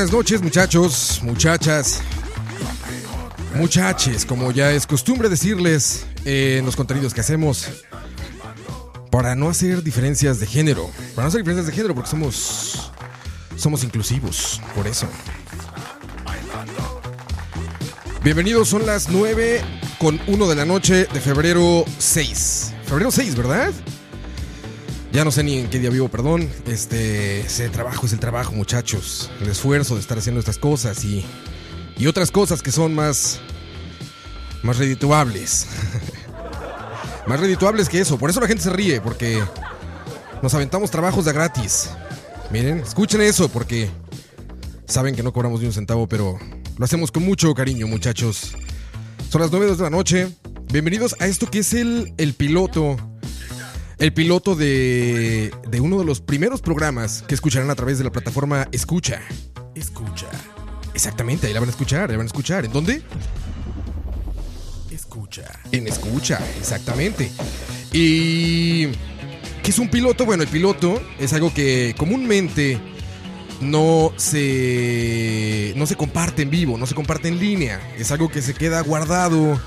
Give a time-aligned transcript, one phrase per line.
[0.00, 2.00] Buenas noches muchachos, muchachas,
[3.54, 7.68] muchaches, como ya es costumbre decirles en los contenidos que hacemos,
[9.10, 12.90] para no hacer diferencias de género, para no hacer diferencias de género porque somos,
[13.56, 15.06] somos inclusivos, por eso.
[18.24, 19.60] Bienvenidos, son las 9
[19.98, 22.72] con 1 de la noche de febrero 6.
[22.86, 23.70] Febrero 6, ¿verdad?
[25.12, 26.48] Ya no sé ni en qué día vivo, perdón.
[26.66, 29.28] Este, ese trabajo es el trabajo, muchachos.
[29.40, 31.24] El esfuerzo de estar haciendo estas cosas y,
[31.96, 33.40] y otras cosas que son más,
[34.62, 35.66] más redituables.
[37.26, 38.18] más redituables que eso.
[38.18, 39.42] Por eso la gente se ríe, porque
[40.42, 41.90] nos aventamos trabajos de gratis.
[42.52, 43.90] Miren, escuchen eso, porque
[44.86, 46.38] saben que no cobramos ni un centavo, pero
[46.78, 48.52] lo hacemos con mucho cariño, muchachos.
[49.28, 50.28] Son las 9 de la noche.
[50.72, 52.96] Bienvenidos a esto que es el, el piloto
[54.00, 58.10] el piloto de, de uno de los primeros programas que escucharán a través de la
[58.10, 59.20] plataforma Escucha.
[59.74, 60.26] Escucha.
[60.94, 62.64] Exactamente, ahí la van a escuchar, ahí la van a escuchar.
[62.64, 63.02] ¿En dónde?
[64.90, 65.44] Escucha.
[65.70, 67.30] En Escucha, exactamente.
[67.92, 68.86] Y...
[69.62, 70.24] ¿Qué es un piloto?
[70.24, 72.80] Bueno, el piloto es algo que comúnmente
[73.60, 77.78] no se no se comparte en vivo, no se comparte en línea.
[77.98, 79.60] Es algo que se queda guardado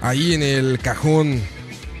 [0.00, 1.40] ahí en el cajón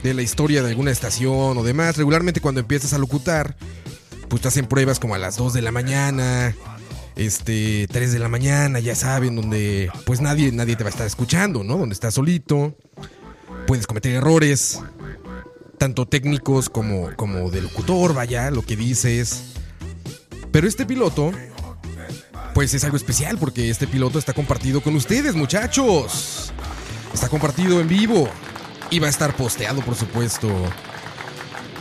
[0.02, 1.96] de la historia de alguna estación o demás.
[1.96, 3.56] Regularmente cuando empiezas a locutar,
[4.28, 6.54] pues te hacen pruebas como a las 2 de la mañana,
[7.16, 11.06] este, 3 de la mañana, ya saben, donde pues nadie, nadie te va a estar
[11.06, 11.76] escuchando, ¿no?
[11.76, 12.76] Donde estás solito,
[13.66, 14.80] puedes cometer errores,
[15.78, 19.54] tanto técnicos como, como de locutor, vaya, lo que dices.
[20.50, 21.32] Pero este piloto,
[22.54, 26.52] pues es algo especial porque este piloto está compartido con ustedes, muchachos.
[27.12, 28.28] Está compartido en vivo.
[28.92, 30.50] Y va a estar posteado, por supuesto,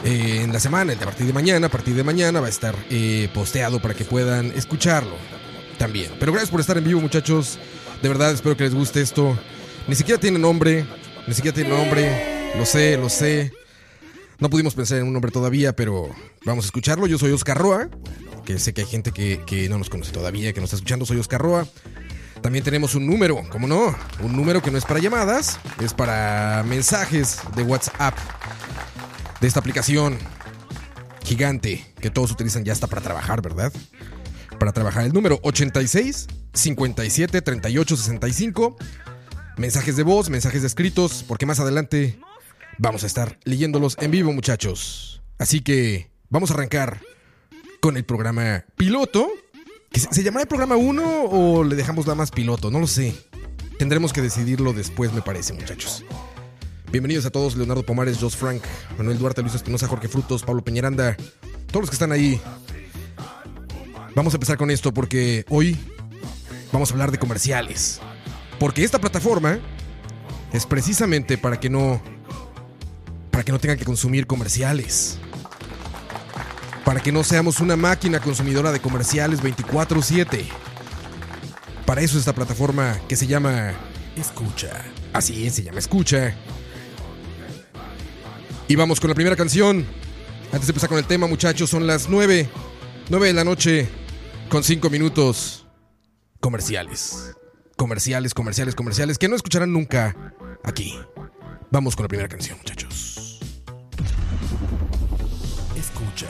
[0.05, 1.67] eh, en la semana, a partir de mañana.
[1.67, 5.17] A partir de mañana va a estar eh, posteado para que puedan escucharlo
[5.77, 6.13] también.
[6.21, 7.59] Pero gracias por estar en vivo, muchachos.
[8.01, 9.37] De verdad, espero que les guste esto.
[9.89, 10.85] Ni siquiera tiene nombre,
[11.27, 12.53] ni siquiera tiene nombre.
[12.57, 13.51] Lo sé, lo sé.
[14.39, 17.07] No pudimos pensar en un nombre todavía, pero vamos a escucharlo.
[17.07, 17.89] Yo soy Oscar Roa,
[18.45, 21.05] que sé que hay gente que, que no nos conoce todavía, que nos está escuchando.
[21.05, 21.67] Soy Oscar Roa.
[22.41, 23.95] También tenemos un número, ¿cómo no?
[24.21, 28.17] Un número que no es para llamadas, es para mensajes de WhatsApp
[29.39, 30.17] de esta aplicación
[31.23, 33.71] gigante que todos utilizan ya hasta para trabajar, ¿verdad?
[34.59, 38.75] Para trabajar el número 86 57 38 65.
[39.57, 42.19] Mensajes de voz, mensajes de escritos, porque más adelante
[42.79, 45.21] vamos a estar leyéndolos en vivo, muchachos.
[45.37, 47.01] Así que vamos a arrancar
[47.79, 49.29] con el programa piloto
[49.93, 52.71] ¿Se llamará el programa 1 o le dejamos nada más piloto?
[52.71, 53.13] No lo sé.
[53.77, 56.05] Tendremos que decidirlo después, me parece, muchachos.
[56.91, 58.61] Bienvenidos a todos, Leonardo Pomares, Jos Frank,
[58.97, 61.17] Manuel Duarte, Luis Espinosa, Jorge Frutos, Pablo Peñaranda,
[61.67, 62.39] todos los que están ahí.
[64.15, 65.77] Vamos a empezar con esto porque hoy
[66.71, 67.99] vamos a hablar de comerciales.
[68.59, 69.59] Porque esta plataforma
[70.53, 72.01] es precisamente para que no
[73.29, 75.19] para que no tengan que consumir comerciales
[76.85, 80.45] para que no seamos una máquina consumidora de comerciales 24/7.
[81.85, 83.73] Para eso esta plataforma que se llama
[84.15, 84.83] Escucha.
[85.13, 86.35] Así es, se llama Escucha.
[88.67, 89.85] Y vamos con la primera canción.
[90.53, 92.49] Antes de empezar con el tema, muchachos, son las 9,
[93.09, 93.89] 9 de la noche
[94.49, 95.65] con 5 minutos
[96.39, 97.33] comerciales.
[97.77, 100.15] comerciales, comerciales, comerciales que no escucharán nunca
[100.63, 100.93] aquí.
[101.71, 103.39] Vamos con la primera canción, muchachos.
[105.75, 106.29] Escucha.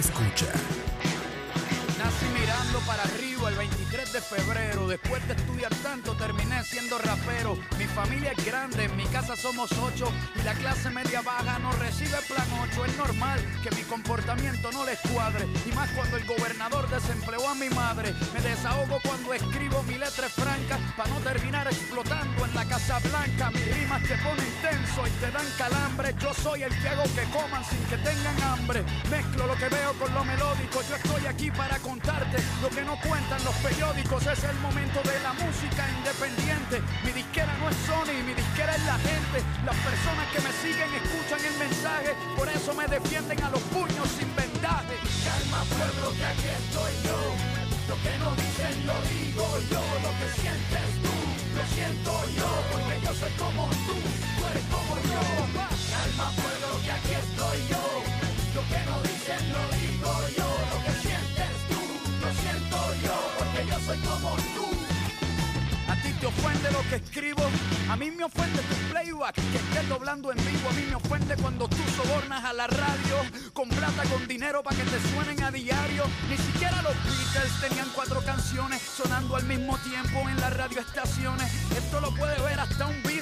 [0.00, 0.46] Escucha.
[1.98, 4.88] Nací mirando para arriba el 23 de febrero.
[4.88, 7.56] Después de estudiar tanto, terminé siendo rapero.
[7.78, 10.12] Mi familia es grande, en mi casa somos ocho.
[10.38, 12.84] Y la clase media baja no recibe plan 8.
[12.84, 15.46] Es normal que mi comportamiento no les cuadre.
[15.66, 18.14] Y más cuando el gobernador desempleó a mi madre.
[18.34, 20.78] Me desahogo cuando escribo mi letra franca.
[20.96, 23.50] Para no terminar explotando en la Casa Blanca.
[23.50, 26.14] Mis rimas te ponen tenso y te dan calambre.
[26.20, 28.84] Yo soy el que hago que coman sin que tengan hambre.
[29.10, 30.82] Mezclo lo que veo con lo melódico.
[30.88, 34.26] Yo estoy aquí para contarte lo que no cuentan los periódicos.
[34.26, 36.49] Es el momento de la música independiente.
[37.04, 39.38] Mi disquera no es Sony, mi disquera es la gente.
[39.66, 42.14] Las personas que me siguen escuchan el mensaje.
[42.36, 44.94] Por eso me defienden a los puños sin vendaje.
[45.26, 47.18] Calma pueblo que aquí estoy yo.
[47.90, 49.82] Lo que no dicen lo digo yo.
[50.02, 51.14] Lo que sientes tú,
[51.54, 52.48] lo siento yo.
[52.70, 55.22] Porque yo soy como tú, tú eres como yo.
[55.90, 57.82] Calma pueblo que aquí estoy yo.
[58.54, 60.59] Lo que no dicen lo digo yo.
[66.90, 67.44] Que escribo,
[67.88, 71.36] a mí me ofende tu playback, que estés doblando en vivo, a mí me ofende
[71.36, 73.16] cuando tú sobornas a la radio
[73.52, 76.02] con plata, con dinero para que te suenen a diario.
[76.28, 81.48] Ni siquiera los Beatles tenían cuatro canciones sonando al mismo tiempo en las radioestaciones.
[81.70, 83.19] Esto lo puede ver hasta un disco.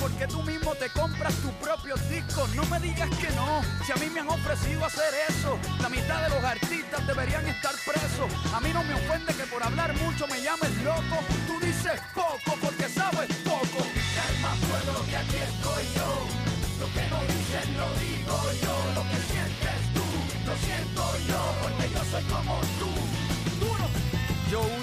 [0.00, 2.48] Porque tú mismo te compras tus propios discos.
[2.54, 5.58] No me digas que no, si a mí me han ofrecido hacer eso.
[5.82, 8.32] La mitad de los artistas deberían estar presos.
[8.54, 11.18] A mí no me ofende que por hablar mucho me llames loco.
[11.46, 12.77] Tú dices poco porque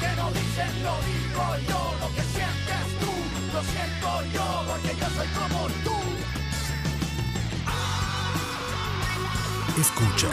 [0.00, 3.12] Que no dicen lo digo yo, lo que sientes tú,
[3.52, 5.94] lo siento yo, porque yo soy como tú.
[9.80, 10.32] Escucha.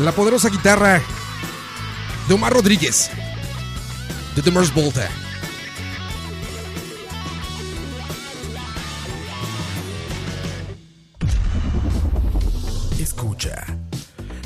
[0.00, 1.02] La poderosa guitarra
[2.26, 3.10] de Omar Rodríguez,
[4.34, 5.21] de The Mars Volta.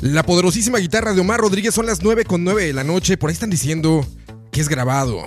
[0.06, 3.16] La poderosísima guitarra de Omar Rodríguez son las 9 con 9 de la noche.
[3.16, 4.06] Por ahí están diciendo
[4.52, 5.26] que es grabado.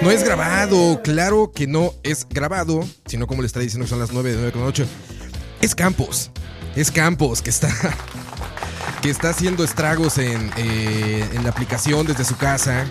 [0.00, 3.98] No es grabado, claro que no es grabado, sino como le está diciendo que son
[3.98, 4.86] las 9 de 9 con 8.
[5.60, 6.30] Es Campos,
[6.74, 7.68] es Campos que está
[9.02, 12.86] que está haciendo estragos en, eh, en la aplicación desde su casa.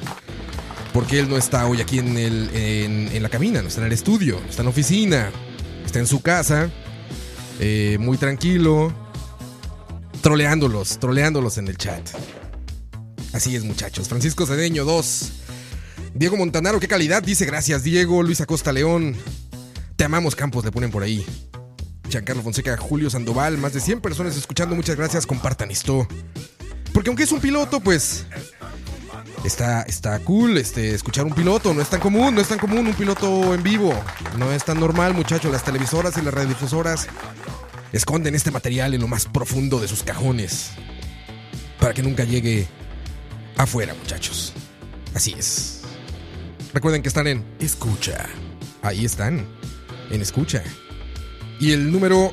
[0.93, 3.93] Porque él no está hoy aquí en, el, en, la cabina, no está en el
[3.93, 5.31] estudio, está en la oficina,
[5.83, 6.69] está en su casa,
[7.59, 8.93] eh, muy tranquilo,
[10.21, 12.07] troleándolos, troleándolos en el chat.
[13.33, 14.07] Así es, muchachos.
[14.07, 15.31] Francisco Cedeño 2.
[16.13, 18.23] Diego Montanaro, qué calidad, dice gracias, Diego.
[18.23, 19.15] Luis Acosta León.
[19.95, 21.25] Te amamos, Campos, le ponen por ahí.
[22.09, 24.75] Giancarlo Fonseca, Julio Sandoval, más de 100 personas escuchando.
[24.75, 26.07] Muchas gracias, compartan esto.
[26.93, 28.25] Porque aunque es un piloto, pues
[29.43, 31.73] está, está cool este, escuchar un piloto.
[31.73, 33.93] No es tan común, no es tan común un piloto en vivo.
[34.37, 35.51] No es tan normal, muchachos.
[35.51, 37.07] Las televisoras y las radiodifusoras
[37.93, 40.71] esconden este material en lo más profundo de sus cajones.
[41.79, 42.67] Para que nunca llegue
[43.57, 44.53] afuera, muchachos.
[45.13, 45.81] Así es.
[46.73, 48.25] Recuerden que están en escucha.
[48.81, 49.47] Ahí están,
[50.11, 50.63] en escucha.
[51.59, 52.31] Y el número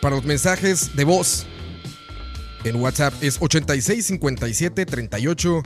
[0.00, 1.46] para los mensajes de voz
[2.64, 5.62] en WhatsApp es 8657 38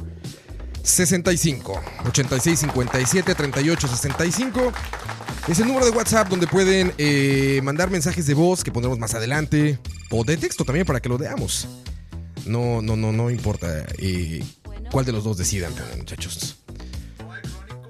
[0.82, 1.72] 65.
[2.06, 4.72] 8657 38 65.
[5.48, 9.14] Es el número de WhatsApp donde pueden eh, mandar mensajes de voz que pondremos más
[9.14, 9.78] adelante.
[10.10, 11.68] O de texto también para que lo veamos.
[12.46, 14.44] No, no, no, no importa eh,
[14.90, 16.56] cuál de los dos decidan, muchachos.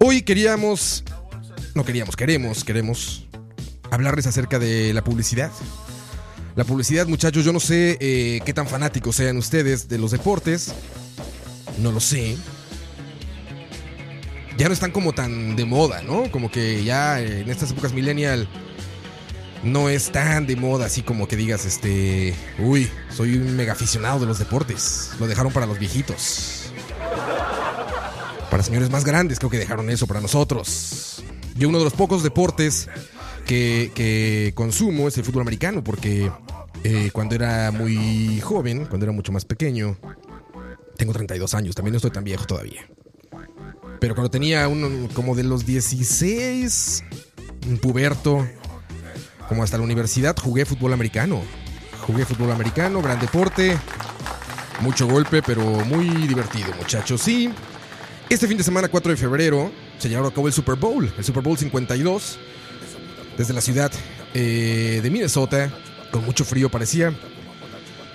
[0.01, 1.03] Hoy queríamos.
[1.75, 3.27] No queríamos, queremos, queremos
[3.91, 5.51] hablarles acerca de la publicidad.
[6.57, 10.73] La publicidad, muchachos, yo no sé eh, qué tan fanáticos sean ustedes de los deportes.
[11.79, 12.37] No lo sé.
[14.57, 16.31] Ya no están como tan de moda, ¿no?
[16.31, 18.49] Como que ya en estas épocas millennial
[19.63, 24.21] no es tan de moda así como que digas, este, uy, soy un mega aficionado
[24.21, 25.11] de los deportes.
[25.19, 26.71] Lo dejaron para los viejitos.
[28.51, 31.23] Para señores más grandes creo que dejaron eso para nosotros.
[31.57, 32.89] Yo uno de los pocos deportes
[33.47, 36.31] que, consumo es el fútbol americano, porque
[36.85, 39.97] eh, cuando era muy joven, cuando era mucho más pequeño,
[40.97, 42.87] tengo 32 años, también no estoy tan viejo todavía.
[44.01, 47.05] Pero cuando tenía uno como de los 16,
[47.69, 48.47] un puberto,
[49.49, 51.43] como hasta la universidad, jugué fútbol americano.
[52.07, 53.77] Jugué fútbol americano, gran deporte,
[54.81, 57.21] mucho golpe, pero muy divertido, muchachos.
[57.21, 57.51] Sí,
[58.29, 61.25] este fin de semana, 4 de febrero, se llevó a cabo el Super Bowl, el
[61.25, 62.39] Super Bowl 52
[63.37, 63.93] desde la ciudad
[64.35, 65.73] eh, de Minnesota,
[66.11, 67.13] con mucho frío parecía.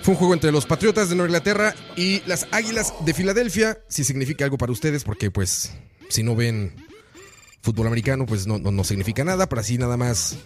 [0.02, 4.02] Fue un juego entre los Patriotas de Nueva Inglaterra y las Águilas de Filadelfia, si
[4.02, 5.72] significa algo para ustedes, porque pues
[6.08, 6.74] si no ven
[7.62, 10.38] fútbol americano, pues no, no, significa nada, pero así nada más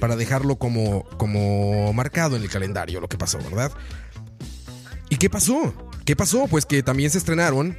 [0.00, 3.70] para dejarlo como, como marcado en el calendario lo que pasó, ¿verdad?
[5.08, 5.72] ¿Y qué pasó?
[6.04, 6.48] ¿Qué pasó?
[6.48, 7.78] Pues que también se estrenaron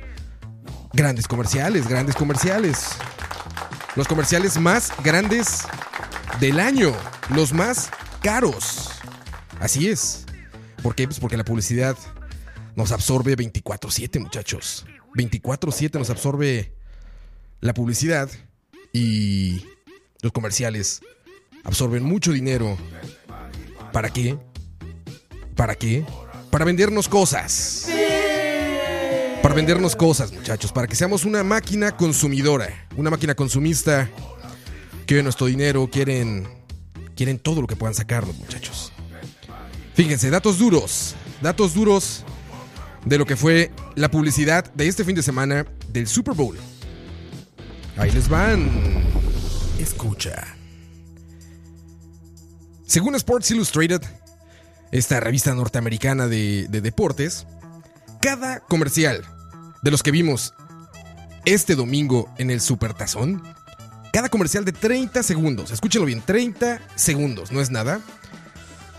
[0.94, 2.88] grandes comerciales, grandes comerciales.
[3.98, 5.64] Los comerciales más grandes
[6.40, 6.94] del año,
[7.36, 7.90] los más
[8.22, 8.92] caros.
[9.60, 10.27] Así es.
[10.84, 11.08] ¿Por qué?
[11.08, 11.98] Pues porque la publicidad
[12.76, 14.86] nos absorbe 24/7, muchachos.
[15.16, 16.74] 24/7 nos absorbe
[17.62, 18.30] la publicidad
[18.94, 19.66] y
[20.22, 21.02] los comerciales
[21.64, 22.78] absorben mucho dinero.
[23.92, 24.38] ¿Para qué?
[25.56, 26.06] ¿Para qué?
[26.52, 27.88] Para vendernos cosas.
[29.42, 30.72] Para vendernos cosas, muchachos.
[30.72, 32.88] Para que seamos una máquina consumidora.
[32.96, 34.10] Una máquina consumista
[35.06, 36.48] quieren nuestro dinero, quieren,
[37.16, 38.87] quieren todo lo que puedan sacar los muchachos.
[39.98, 42.24] Fíjense, datos duros, datos duros
[43.04, 46.56] de lo que fue la publicidad de este fin de semana del Super Bowl.
[47.98, 48.70] Ahí les van.
[49.80, 50.56] Escucha.
[52.86, 54.04] Según Sports Illustrated,
[54.92, 57.48] esta revista norteamericana de, de deportes,
[58.22, 59.26] cada comercial
[59.82, 60.54] de los que vimos
[61.46, 63.42] este domingo en el Super Tazón
[64.18, 68.02] cada comercial de 30 segundos, escúchelo bien, 30 segundos, no es nada,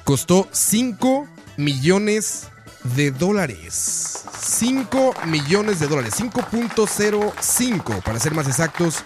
[0.08, 2.48] costó 5 millones
[2.96, 4.24] de dólares.
[4.40, 9.04] 5 millones de dólares, 5.05 para ser más exactos.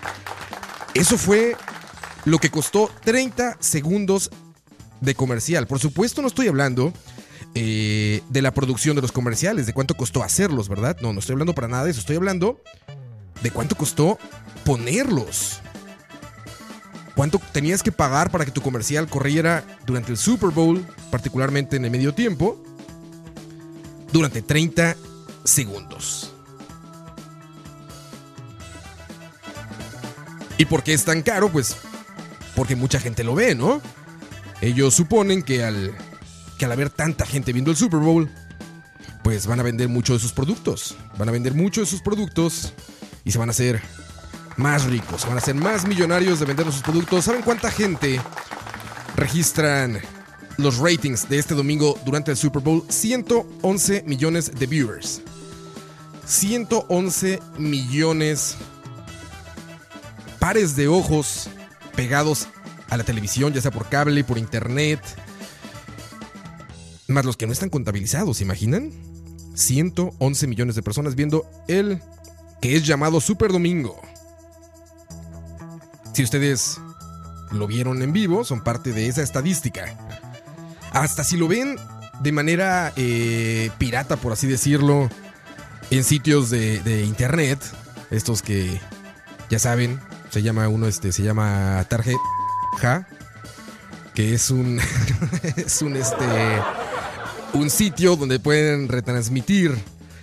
[0.95, 1.57] Eso fue
[2.25, 4.31] lo que costó 30 segundos
[5.01, 5.67] de comercial.
[5.67, 6.93] Por supuesto no estoy hablando
[7.57, 10.99] eh, de la producción de los comerciales, de cuánto costó hacerlos, ¿verdad?
[11.03, 12.63] No, no estoy hablando para nada de eso, estoy hablando
[13.43, 14.21] de cuánto costó
[14.65, 15.63] ponerlos.
[17.15, 21.85] ¿Cuánto tenías que pagar para que tu comercial corriera durante el Super Bowl, particularmente en
[21.85, 22.63] el medio tiempo?
[24.13, 24.97] Durante 30
[25.45, 26.33] segundos.
[30.59, 31.51] ¿Y por qué es tan caro?
[31.51, 31.77] Pues
[32.55, 33.81] porque mucha gente lo ve, ¿no?
[34.61, 35.93] Ellos suponen que al,
[36.57, 38.31] que al haber tanta gente viendo el Super Bowl,
[39.23, 40.97] pues van a vender mucho de sus productos.
[41.19, 42.73] Van a vender mucho de sus productos
[43.25, 43.83] y se van a hacer
[44.57, 47.25] más ricos, van a ser más millonarios de vender sus productos.
[47.25, 48.21] ¿Saben cuánta gente
[49.17, 50.01] registran
[50.59, 52.85] los ratings de este domingo durante el Super Bowl?
[52.89, 55.23] 111 millones de viewers.
[56.27, 58.57] 111 millones
[60.39, 61.49] pares de ojos
[61.95, 62.49] pegados
[62.89, 65.01] a la televisión, ya sea por cable, por internet.
[67.09, 68.91] Más los que no están contabilizados, ¿se imaginan?
[69.55, 72.01] 111 millones de personas viendo el
[72.61, 74.01] que es llamado Super Domingo.
[76.13, 76.81] Si ustedes
[77.51, 79.97] lo vieron en vivo, son parte de esa estadística.
[80.93, 81.77] hasta si lo ven
[82.21, 85.09] de manera eh, pirata, por así decirlo,
[85.91, 87.59] en sitios de, internet,
[88.11, 88.81] estos que
[89.51, 90.01] ya saben,
[90.31, 93.07] se llama uno, este, se llama Tarjeta,
[94.15, 94.81] que es un,
[95.57, 96.25] es un, este,
[97.55, 99.77] un sitio donde pueden retransmitir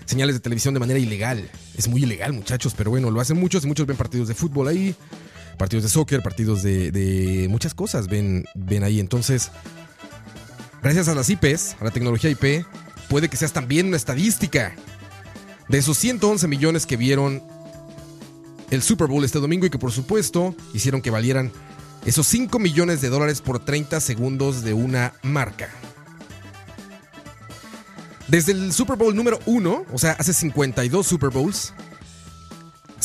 [0.06, 1.50] señales de televisión de manera ilegal.
[1.78, 4.68] Es muy ilegal, muchachos, pero bueno, lo hacen muchos y muchos ven partidos de fútbol
[4.68, 4.96] ahí,
[5.60, 9.00] partidos de soccer, partidos de, de muchas cosas ven, ven ahí.
[9.00, 9.52] Entonces,
[10.82, 12.66] gracias a las IPs, a la tecnología IP,
[13.10, 14.74] puede que seas también una estadística
[15.68, 17.44] de esos 111 millones que vieron
[18.72, 21.52] el Super Bowl este domingo y que por supuesto hicieron que valieran
[22.06, 25.70] esos 5 millones de dólares por 30 segundos de una marca.
[28.30, 31.74] Desde el Super Bowl número 1, o sea, hace 52 Super Bowls,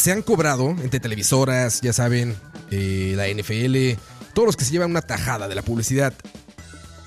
[0.05, 2.37] se han cobrado entre televisoras, ya saben,
[2.71, 3.99] eh, la NFL,
[4.35, 6.13] todos los que se llevan una tajada de la publicidad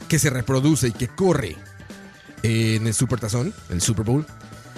[0.10, 1.56] que se reproduce y que corre
[2.42, 4.26] en el Super Tazón, el Super Bowl,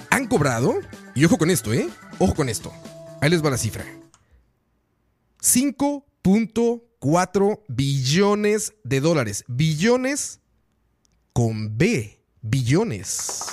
[0.10, 0.76] han cobrado,
[1.16, 1.90] y ojo con esto, ¿eh?
[2.18, 2.74] Ojo con esto.
[3.22, 3.86] Ahí les va la cifra.
[5.42, 9.46] 5.4 billones de dólares.
[9.48, 10.42] Billones
[11.32, 12.20] con B.
[12.42, 13.46] Billones.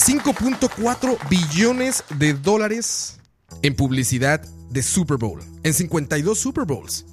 [0.00, 3.18] 5.4 billones de dólares
[3.60, 4.40] en publicidad
[4.70, 5.42] de Super Bowl.
[5.62, 7.04] En 52 Super Bowls.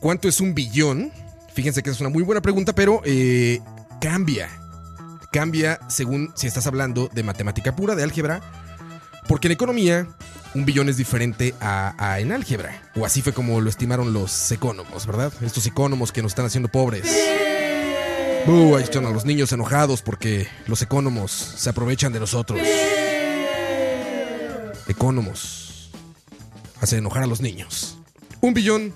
[0.00, 1.12] ¿Cuánto es un billón?
[1.54, 3.60] Fíjense que es una muy buena pregunta, pero eh,
[4.00, 4.48] cambia.
[5.30, 8.40] Cambia según si estás hablando de matemática pura, de álgebra.
[9.28, 10.08] Porque en economía,
[10.56, 12.90] un billón es diferente a, a en álgebra.
[12.96, 15.32] O así fue como lo estimaron los economos, ¿verdad?
[15.42, 17.06] Estos economos que nos están haciendo pobres.
[18.48, 22.60] Ahí están a los niños enojados porque los economos se aprovechan de nosotros.
[24.86, 25.90] Economos
[26.80, 27.98] hacen enojar a los niños.
[28.40, 28.94] Un billón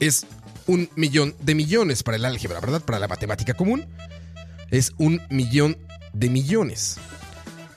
[0.00, 0.24] es
[0.66, 2.80] un millón de millones para el álgebra, ¿verdad?
[2.80, 3.84] Para la matemática común
[4.70, 5.76] es un millón
[6.14, 6.96] de millones.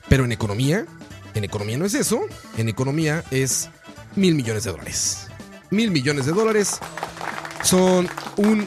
[0.08, 0.86] Pero en economía,
[1.34, 2.22] en economía no es eso.
[2.58, 3.70] En economía es
[4.16, 5.28] mil millones de dólares.
[5.72, 6.80] Mil millones de dólares
[7.64, 8.66] son un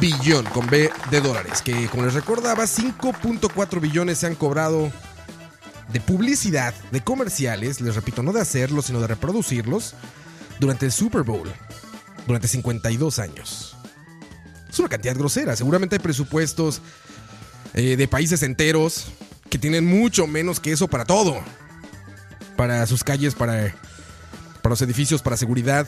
[0.00, 1.62] billón con B de dólares.
[1.62, 4.90] Que como les recordaba, 5.4 billones se han cobrado
[5.92, 9.94] de publicidad, de comerciales, les repito, no de hacerlos, sino de reproducirlos,
[10.58, 11.52] durante el Super Bowl,
[12.26, 13.76] durante 52 años.
[14.68, 16.80] Es una cantidad grosera, seguramente hay presupuestos
[17.74, 19.06] eh, de países enteros
[19.50, 21.40] que tienen mucho menos que eso para todo.
[22.56, 23.74] Para sus calles, para,
[24.62, 25.86] para los edificios, para seguridad,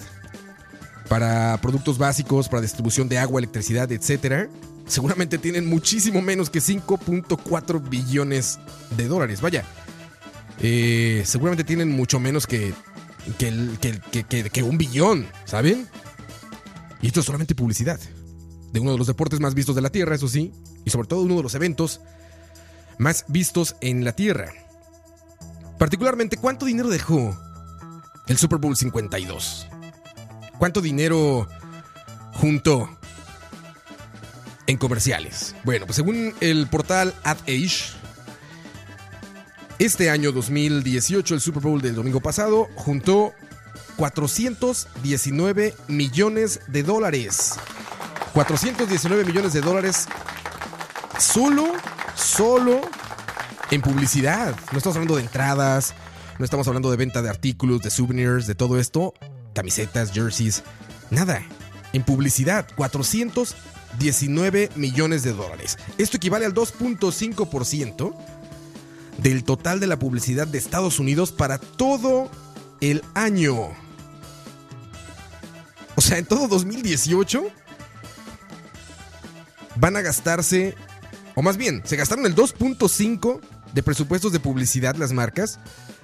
[1.09, 4.49] para productos básicos, para distribución de agua, electricidad, etc.
[4.87, 8.59] Seguramente tienen muchísimo menos que 5.4 billones
[8.97, 9.41] de dólares.
[9.41, 9.65] Vaya,
[10.61, 12.75] eh, seguramente tienen mucho menos que-
[13.39, 15.89] que- que- que un billón, ¿saben?
[17.03, 18.01] Y esto es solamente publicidad.
[18.73, 20.53] De uno de los deportes más vistos de la Tierra, eso sí.
[20.85, 22.01] Y sobre todo uno de los eventos
[22.99, 24.53] más vistos en la Tierra.
[25.79, 27.37] Particularmente, ¿cuánto dinero dejó
[28.29, 29.67] el Super Bowl 52?
[30.59, 31.49] ¿Cuánto dinero
[32.33, 32.89] juntó
[34.67, 35.55] en comerciales?
[35.65, 37.93] Bueno, pues según el portal AdAge,
[39.79, 43.35] este año 2018, el Super Bowl del domingo pasado, juntó
[43.97, 47.55] 419 millones de dólares.
[48.33, 50.09] 419 millones de dólares
[51.19, 51.73] solo,
[52.15, 52.81] solo
[53.71, 54.55] en publicidad.
[54.73, 55.95] No estamos hablando de entradas,
[56.39, 59.15] no estamos hablando de venta de artículos, de souvenirs, de todo esto,
[59.57, 60.63] camisetas, jerseys,
[61.11, 61.43] nada.
[61.93, 65.79] En publicidad, 419 millones de dólares.
[65.97, 68.15] Esto equivale al 2.5%
[69.17, 72.31] del total de la publicidad de Estados Unidos para todo
[72.83, 73.55] el año.
[75.95, 77.45] O sea, en todo 2018
[79.77, 80.75] van a gastarse,
[81.35, 83.41] o más bien, se gastaron el 2.5
[83.73, 85.59] de presupuestos de publicidad las marcas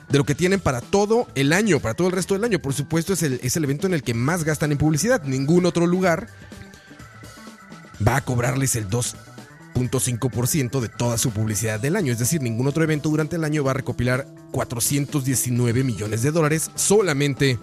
[0.08, 2.58] de lo que tienen para todo el año, para todo el resto del año.
[2.58, 5.22] Por supuesto, es el, es el evento en el que más gastan en publicidad.
[5.24, 6.28] Ningún otro lugar
[8.06, 12.12] va a cobrarles el 2.5% de toda su publicidad del año.
[12.12, 16.70] Es decir, ningún otro evento durante el año va a recopilar 419 millones de dólares
[16.74, 17.58] solamente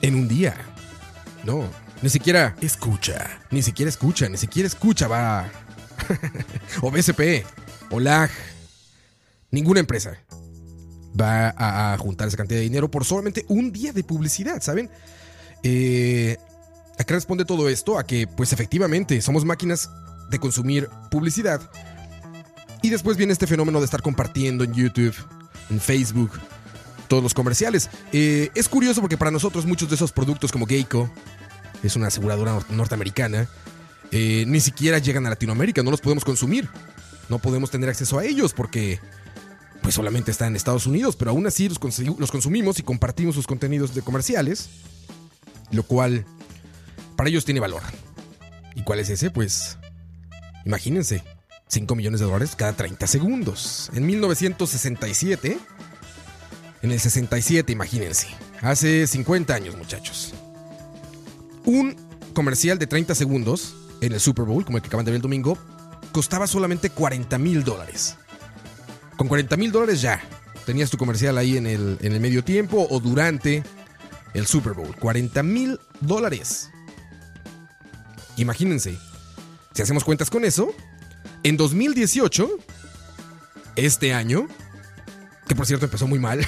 [0.00, 0.56] en un día.
[1.44, 1.68] No,
[2.02, 5.50] ni siquiera escucha, ni siquiera escucha, ni siquiera escucha, va.
[6.82, 7.44] o BSP,
[7.90, 8.30] o LAG,
[9.50, 10.18] ninguna empresa
[11.18, 14.90] va a, a juntar esa cantidad de dinero por solamente un día de publicidad, ¿saben?
[15.62, 16.36] Eh,
[16.98, 17.98] ¿A qué responde todo esto?
[17.98, 19.90] A que, pues efectivamente, somos máquinas
[20.30, 21.60] de consumir publicidad.
[22.82, 25.14] Y después viene este fenómeno de estar compartiendo en YouTube,
[25.70, 26.32] en Facebook,
[27.08, 27.90] todos los comerciales.
[28.12, 31.10] Eh, es curioso porque para nosotros muchos de esos productos como Geico,
[31.82, 33.48] es una aseguradora nor- norteamericana,
[34.10, 36.68] eh, ni siquiera llegan a Latinoamérica, no los podemos consumir.
[37.28, 39.00] No podemos tener acceso a ellos porque
[39.82, 41.78] pues solamente están en Estados Unidos, pero aún así los,
[42.18, 44.68] los consumimos y compartimos sus contenidos de comerciales,
[45.70, 46.24] lo cual
[47.16, 47.82] para ellos tiene valor.
[48.74, 49.30] ¿Y cuál es ese?
[49.30, 49.78] Pues
[50.64, 51.22] imagínense,
[51.68, 53.90] 5 millones de dólares cada 30 segundos.
[53.94, 55.58] En 1967,
[56.82, 58.28] en el 67, imagínense,
[58.60, 60.34] hace 50 años muchachos.
[61.64, 61.96] Un
[62.34, 65.22] comercial de 30 segundos en el Super Bowl, como el que acaban de ver el
[65.22, 65.56] domingo,
[66.12, 68.16] costaba solamente 40 mil dólares.
[69.16, 70.22] Con 40 mil dólares ya
[70.64, 73.62] tenías tu comercial ahí en el, en el medio tiempo o durante
[74.34, 74.94] el Super Bowl.
[74.96, 76.70] 40 mil dólares.
[78.36, 78.98] Imagínense,
[79.74, 80.72] si hacemos cuentas con eso,
[81.42, 82.48] en 2018,
[83.76, 84.46] este año,
[85.46, 86.40] que por cierto empezó muy mal.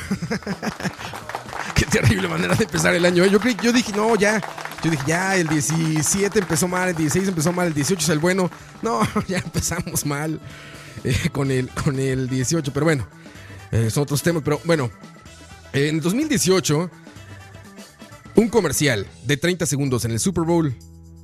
[1.75, 3.25] Qué terrible manera de empezar el año.
[3.25, 3.31] ¿eh?
[3.31, 4.41] Yo, yo dije, no, ya.
[4.83, 8.19] Yo dije, ya, el 17 empezó mal, el 16 empezó mal, el 18 es el
[8.19, 8.51] bueno.
[8.83, 10.41] No, ya empezamos mal
[11.09, 12.73] eh, con, el, con el 18.
[12.73, 13.07] Pero bueno,
[13.71, 14.43] eh, son otros temas.
[14.43, 14.91] Pero bueno,
[15.73, 16.91] en 2018,
[18.37, 20.75] un comercial de 30 segundos en el Super Bowl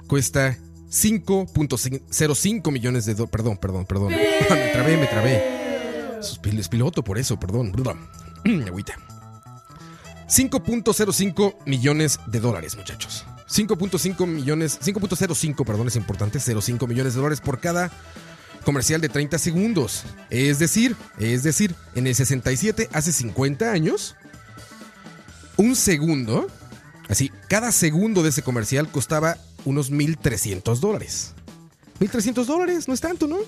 [0.07, 0.57] cuesta
[0.91, 3.31] 5.05 millones de dólares.
[3.33, 4.09] Perdón, perdón, perdón.
[4.11, 5.61] me trabé, me trabé.
[6.21, 7.73] Es piloto por eso, perdón.
[8.67, 8.95] Agüita.
[10.29, 13.25] 5.05 millones de dólares, muchachos.
[13.49, 17.91] 5.5 millones, 5.05, perdón, es importante, 0.5 millones de dólares por cada
[18.65, 20.05] comercial de 30 segundos.
[20.31, 24.17] Es decir, es decir, en el 67, hace 50 años,
[25.57, 26.47] un segundo,
[27.09, 31.33] así, cada segundo de ese comercial costaba unos 1.300 dólares.
[32.01, 33.39] 1.300 dólares, no es tanto, ¿no?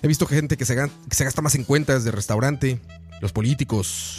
[0.00, 2.80] He visto gente que se, que se gasta más en cuentas de restaurante,
[3.20, 4.18] los políticos.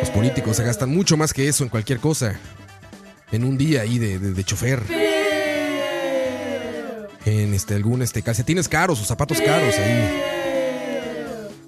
[0.00, 2.40] Los políticos se gastan mucho más que eso en cualquier cosa.
[3.30, 4.82] En un día ahí de- de chofer.
[7.24, 10.22] En este, algún este, calcetines caros o zapatos caros ahí.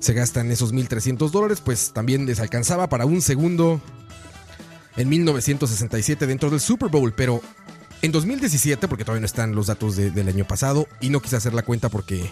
[0.00, 3.80] Se gastan esos 1.300 dólares, pues también les alcanzaba para un segundo
[4.96, 7.12] en 1967 dentro del Super Bowl.
[7.14, 7.40] Pero
[8.02, 11.36] en 2017, porque todavía no están los datos de- del año pasado, y no quise
[11.36, 12.28] hacer la cuenta porque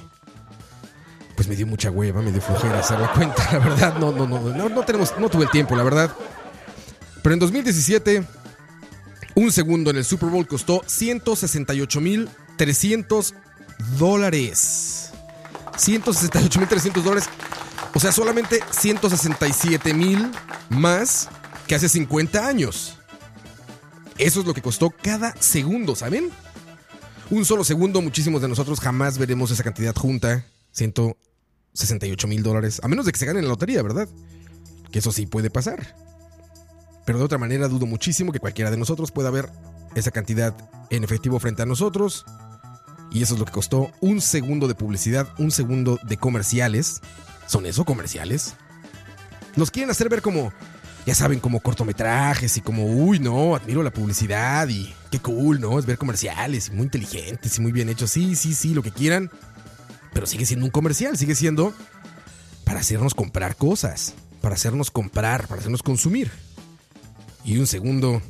[1.37, 4.29] pues me dio mucha hueva, me dio flojera hacer la cuenta, la verdad, no, no,
[4.29, 6.15] no, no, no tenemos, no tuve el tiempo, la verdad.
[7.23, 8.23] Pero en 2017,
[9.37, 10.83] un segundo en el Super Bowl costó
[12.69, 13.35] 168.300
[13.99, 15.11] dólares.
[15.73, 17.29] 168.300 dólares.
[17.95, 20.33] O sea, solamente 167.000
[20.71, 21.29] más
[21.67, 22.99] que hace 50 años.
[24.19, 26.31] Eso es lo que costó cada segundo, ¿saben?
[27.31, 30.45] Un solo segundo, muchísimos de nosotros jamás veremos esa cantidad junta.
[30.73, 32.81] 168 mil dólares.
[32.83, 34.09] A menos de que se gane la lotería, ¿verdad?
[34.91, 35.95] Que eso sí puede pasar.
[37.05, 39.49] Pero de otra manera dudo muchísimo que cualquiera de nosotros pueda ver
[39.95, 40.55] esa cantidad
[40.91, 42.25] en efectivo frente a nosotros.
[43.13, 47.01] Y eso es lo que costó un segundo de publicidad, un segundo de comerciales.
[47.47, 48.55] ¿Son eso comerciales?
[49.55, 50.51] Nos quieren hacer ver como,
[51.05, 55.79] ya saben, como cortometrajes y como, uy, no, admiro la publicidad y qué cool, ¿no?
[55.79, 58.11] Es ver comerciales y muy inteligentes y muy bien hechos.
[58.11, 59.31] Sí, sí, sí, lo que quieran.
[60.15, 61.75] Pero sigue siendo un comercial, sigue siendo
[62.65, 66.31] para hacernos comprar cosas, para hacernos comprar, para hacernos consumir.
[67.45, 68.23] Y un segundo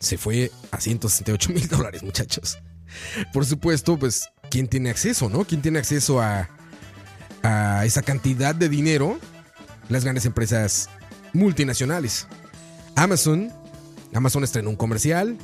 [0.00, 2.58] se fue a 168 mil dólares, muchachos.
[3.32, 5.44] Por supuesto, pues, ¿quién tiene acceso, no?
[5.44, 6.48] ¿Quién tiene acceso a,
[7.42, 9.18] a esa cantidad de dinero?
[9.88, 10.88] Las grandes empresas
[11.32, 12.26] multinacionales.
[12.96, 13.52] Amazon,
[14.14, 15.36] Amazon estrenó un comercial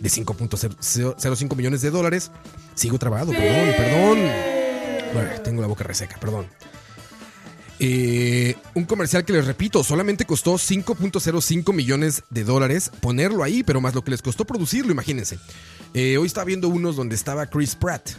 [0.00, 2.30] de 5.05 millones de dólares.
[2.74, 4.18] Sigo trabado, perdón, perdón.
[5.14, 6.46] Bueno, tengo la boca reseca, perdón.
[7.78, 13.80] Eh, un comercial que les repito, solamente costó 5.05 millones de dólares ponerlo ahí, pero
[13.80, 15.38] más lo que les costó producirlo, imagínense.
[15.98, 18.10] Eh, hoy estaba viendo unos donde estaba Chris Pratt,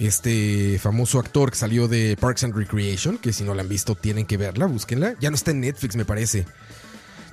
[0.00, 3.94] este famoso actor que salió de Parks and Recreation, que si no la han visto
[3.94, 5.14] tienen que verla, búsquenla.
[5.20, 6.46] Ya no está en Netflix, me parece.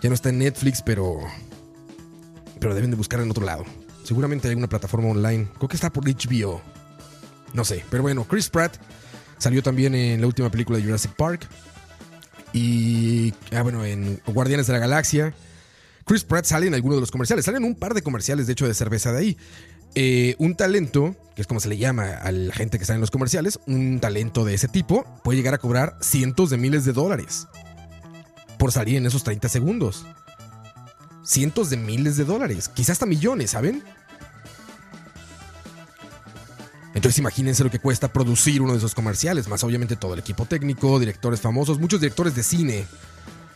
[0.02, 1.22] Ya no está en Netflix, pero
[2.60, 3.64] pero deben de buscarla en otro lado.
[4.04, 5.48] Seguramente hay alguna plataforma online.
[5.56, 6.62] Creo que está por HBO.
[7.54, 8.76] No sé, pero bueno, Chris Pratt
[9.38, 11.48] salió también en la última película de Jurassic Park.
[12.52, 15.34] Y, ah, bueno, en Guardianes de la Galaxia.
[16.12, 17.46] Chris Pratt sale en algunos de los comerciales.
[17.46, 19.38] Salen un par de comerciales, de hecho, de cerveza de ahí.
[19.96, 23.00] Eh, un talento, que es como se le llama a la gente que sale en
[23.00, 26.92] los comerciales, un talento de ese tipo puede llegar a cobrar cientos de miles de
[26.92, 27.48] dólares
[28.60, 30.06] por salir en esos 30 segundos.
[31.24, 33.82] Cientos de miles de dólares, quizás hasta millones, ¿saben?
[36.94, 40.46] Entonces imagínense lo que cuesta producir uno de esos comerciales, más obviamente todo el equipo
[40.46, 42.86] técnico, directores famosos, muchos directores de cine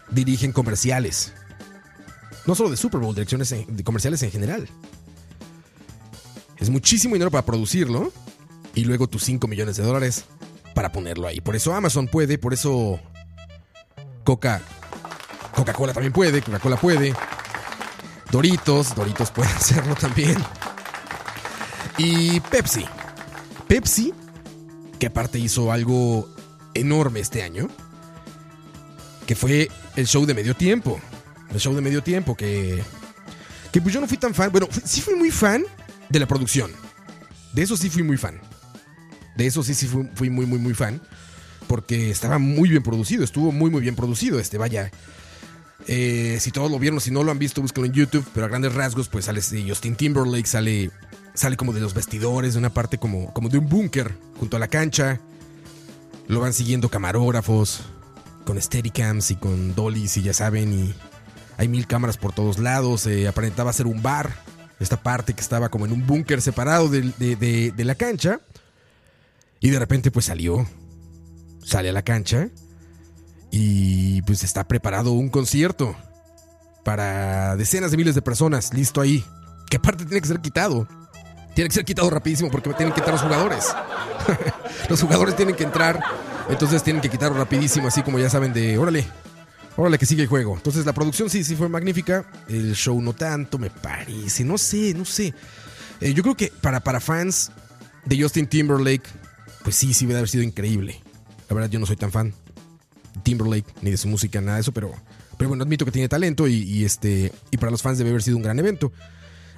[0.09, 1.33] dirigen comerciales.
[2.45, 4.67] No solo de Super Bowl, direcciones de comerciales en general.
[6.57, 8.11] Es muchísimo dinero para producirlo
[8.73, 10.25] y luego tus 5 millones de dólares
[10.73, 11.41] para ponerlo ahí.
[11.41, 12.99] Por eso Amazon puede, por eso
[14.23, 14.61] Coca
[15.55, 17.13] Coca-Cola también puede, Coca-Cola puede.
[18.29, 20.37] Doritos, Doritos puede hacerlo también.
[21.97, 22.85] Y Pepsi.
[23.67, 24.13] Pepsi,
[24.99, 26.29] que aparte hizo algo
[26.73, 27.69] enorme este año,
[29.25, 30.99] que fue el show de medio tiempo.
[31.55, 32.83] El show de medio tiempo que...
[33.71, 34.51] Que pues yo no fui tan fan.
[34.51, 35.63] Bueno, sí fui muy fan
[36.09, 36.69] de la producción.
[37.53, 38.41] De eso sí fui muy fan.
[39.37, 41.01] De eso sí, sí fui, muy, muy, muy fan.
[41.67, 43.23] Porque estaba muy bien producido.
[43.23, 44.37] Estuvo muy, muy bien producido.
[44.37, 44.91] Este, vaya.
[45.87, 48.25] Eh, si todos lo vieron, si no lo han visto, búsquenlo en YouTube.
[48.33, 50.91] Pero a grandes rasgos, pues sale Justin Timberlake, sale,
[51.33, 54.59] sale como de los vestidores, de una parte como, como de un búnker junto a
[54.59, 55.21] la cancha.
[56.27, 57.81] Lo van siguiendo camarógrafos
[58.43, 60.73] con Steadicams y con dollies y ya saben.
[60.73, 61.14] Y
[61.57, 63.07] hay mil cámaras por todos lados.
[63.07, 64.33] Eh, aparentaba ser un bar
[64.79, 68.39] esta parte que estaba como en un búnker separado de, la cancha.
[69.59, 70.67] Y de repente pues salió,
[71.63, 72.49] sale a la cancha
[73.51, 75.95] y pues está preparado un concierto
[76.83, 79.23] para decenas de miles de personas, listo ahí.
[79.69, 80.87] Que aparte tiene que ser quitado.
[81.55, 83.73] Tiene que ser quitado rapidísimo porque tienen que entrar los jugadores.
[84.89, 86.03] los jugadores tienen que entrar,
[86.49, 89.07] entonces tienen que quitarlo rapidísimo, así como ya saben de, órale,
[89.77, 90.55] Órale, que sigue el juego.
[90.55, 92.25] Entonces la producción sí, sí fue magnífica.
[92.47, 94.43] El show no tanto, me parece.
[94.43, 95.33] No sé, no sé.
[95.99, 97.51] Eh, yo creo que para, para fans
[98.05, 99.03] de Justin Timberlake,
[99.63, 101.01] pues sí, sí, debe haber sido increíble.
[101.49, 102.33] La verdad, yo no soy tan fan
[103.13, 104.91] de Timberlake, ni de su música, nada de eso, pero,
[105.37, 108.37] pero bueno, admito que tiene talento y, este, y para los fans debe haber sido
[108.37, 108.91] un gran evento.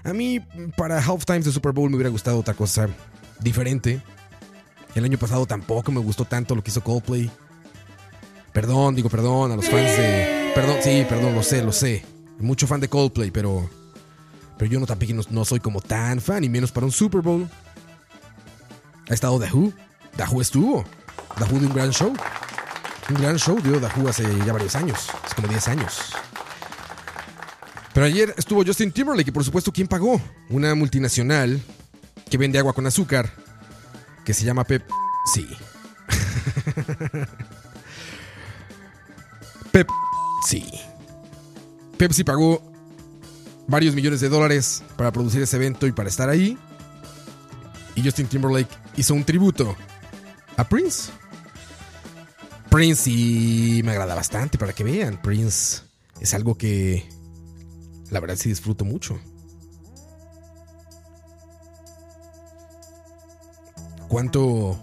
[0.04, 0.40] A mí,
[0.76, 2.88] para Half Times de Super Bowl, me hubiera gustado otra cosa
[3.40, 4.02] diferente.
[4.96, 7.30] El año pasado tampoco me gustó tanto lo que hizo Coldplay.
[8.58, 10.52] Perdón, digo perdón a los fans de.
[10.56, 12.04] Perdón, sí, perdón, lo sé, lo sé.
[12.40, 13.70] Mucho fan de Coldplay, pero.
[14.58, 17.48] Pero yo no tampoco no, soy como tan fan, y menos para un Super Bowl.
[19.08, 19.40] Ha estado.
[19.40, 20.84] The Who estuvo.
[21.40, 22.12] Who de un gran show.
[23.10, 25.08] Un gran show dio Who hace ya varios años.
[25.28, 26.14] Es como 10 años.
[27.94, 30.20] Pero ayer estuvo Justin Timberlake y por supuesto, ¿quién pagó?
[30.50, 31.62] Una multinacional
[32.28, 33.32] que vende agua con azúcar
[34.26, 34.82] que se llama Pep.
[35.32, 35.48] Sí.
[39.86, 40.66] Pepsi.
[41.98, 42.62] Pepsi pagó
[43.68, 46.58] varios millones de dólares para producir ese evento y para estar ahí.
[47.96, 49.76] Y Justin Timberlake hizo un tributo
[50.56, 51.12] a Prince.
[52.70, 55.22] Prince y me agrada bastante para que vean.
[55.22, 55.82] Prince
[56.20, 57.08] es algo que
[58.10, 59.20] la verdad sí disfruto mucho.
[64.08, 64.82] Cuánto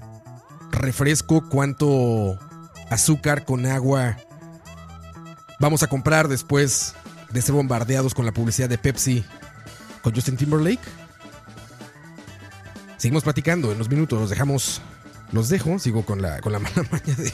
[0.71, 2.39] refresco, cuánto
[2.91, 4.19] azúcar con agua
[5.61, 6.95] vamos a comprar después
[7.31, 9.25] de ser bombardeados con la publicidad de Pepsi
[10.03, 10.83] con Justin Timberlake?
[12.97, 14.81] Seguimos platicando en los minutos, los dejamos,
[15.33, 17.33] los dejo, sigo con la, con la mala maña de, de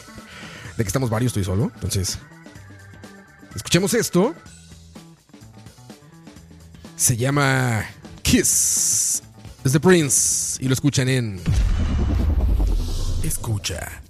[0.76, 1.70] que estamos varios, estoy solo.
[1.74, 2.18] Entonces,
[3.54, 4.34] escuchemos esto.
[6.96, 7.84] Se llama
[8.22, 9.22] Kiss.
[9.64, 11.40] Es de Prince y lo escuchan en
[13.22, 14.02] Escucha.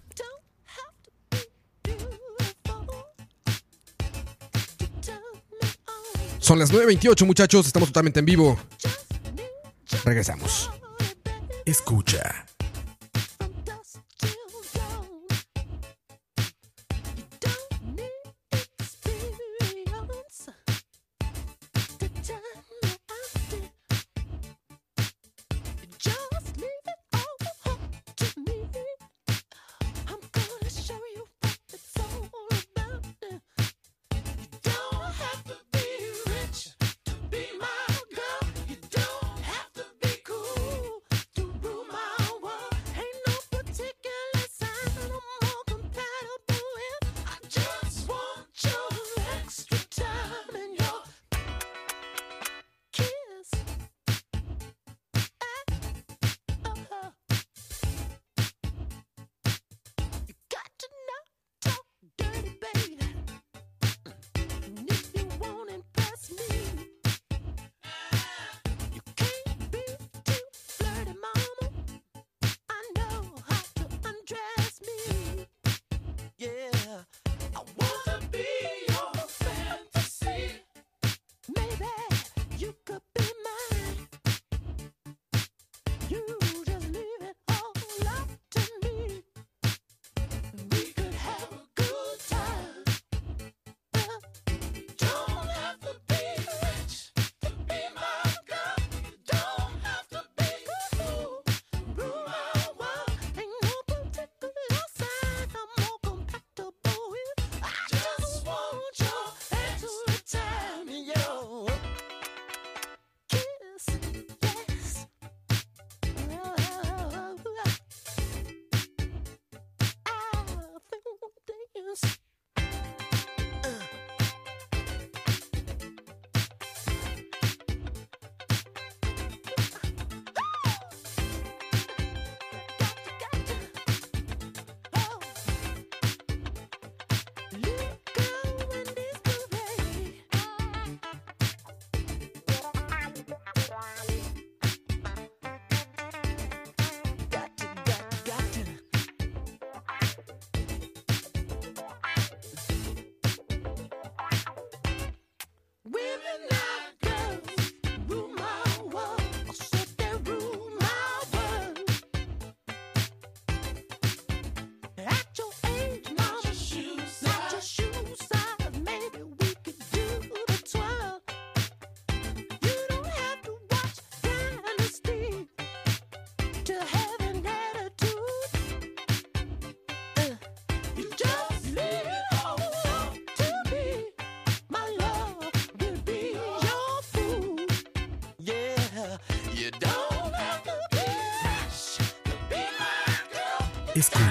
[6.51, 8.59] Son las 9.28 muchachos, estamos totalmente en vivo.
[10.05, 10.69] Regresamos.
[11.65, 12.45] Escucha.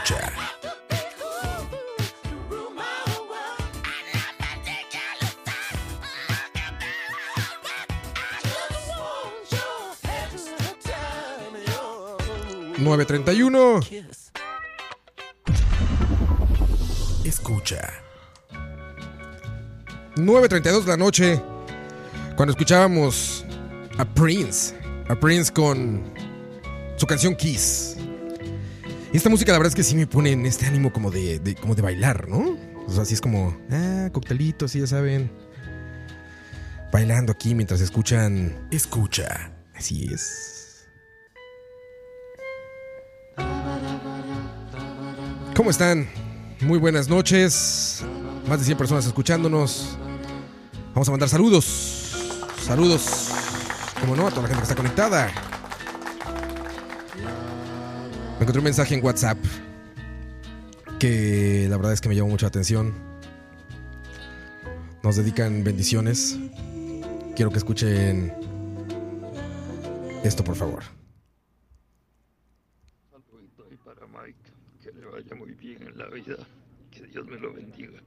[0.09, 0.19] Your
[12.79, 13.81] 931.
[13.81, 14.31] kiss.
[17.25, 17.93] Escucha.
[20.15, 21.41] 9.32 de la noche.
[22.35, 23.45] Cuando escuchábamos
[23.97, 24.73] a Prince.
[25.09, 26.11] A Prince con
[26.95, 27.88] su canción Kiss.
[29.11, 31.73] Esta música la verdad es que sí me pone en este ánimo como de, como
[31.73, 32.57] de bailar, ¿no?
[32.85, 35.31] O sea, así es como, ah, coctelitos, sí, ya saben.
[36.91, 38.67] Bailando aquí mientras escuchan.
[38.71, 39.51] Escucha.
[39.75, 40.87] Así es.
[45.55, 46.07] ¿Cómo están?
[46.61, 48.03] Muy buenas noches.
[48.47, 49.97] Más de 100 personas escuchándonos.
[50.93, 52.45] Vamos a mandar saludos.
[52.61, 53.29] Saludos.
[54.01, 55.48] Como no, a toda la gente que está conectada.
[58.39, 59.37] Me encontré un mensaje en WhatsApp
[60.97, 62.93] que la verdad es que me llamó mucha atención.
[65.03, 66.39] Nos dedican bendiciones.
[67.35, 68.33] Quiero que escuchen
[70.23, 70.83] esto, por favor.
[73.69, 74.39] Ahí para Mike,
[74.81, 76.37] que le vaya muy bien en la vida,
[76.91, 78.01] que Dios me lo bendiga.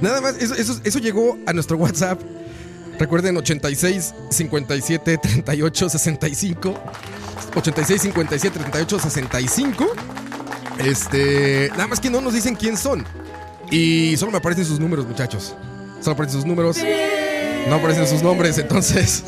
[0.00, 2.22] Nada más, eso, eso, eso llegó a nuestro WhatsApp.
[2.98, 6.74] Recuerden 86 57 38 65.
[7.54, 9.86] 86 57 38 65.
[10.78, 11.68] Este.
[11.70, 13.04] Nada más que no nos dicen quién son.
[13.70, 15.54] Y solo me aparecen sus números, muchachos.
[16.00, 16.78] Solo aparecen sus números.
[17.68, 19.24] No aparecen sus nombres, entonces.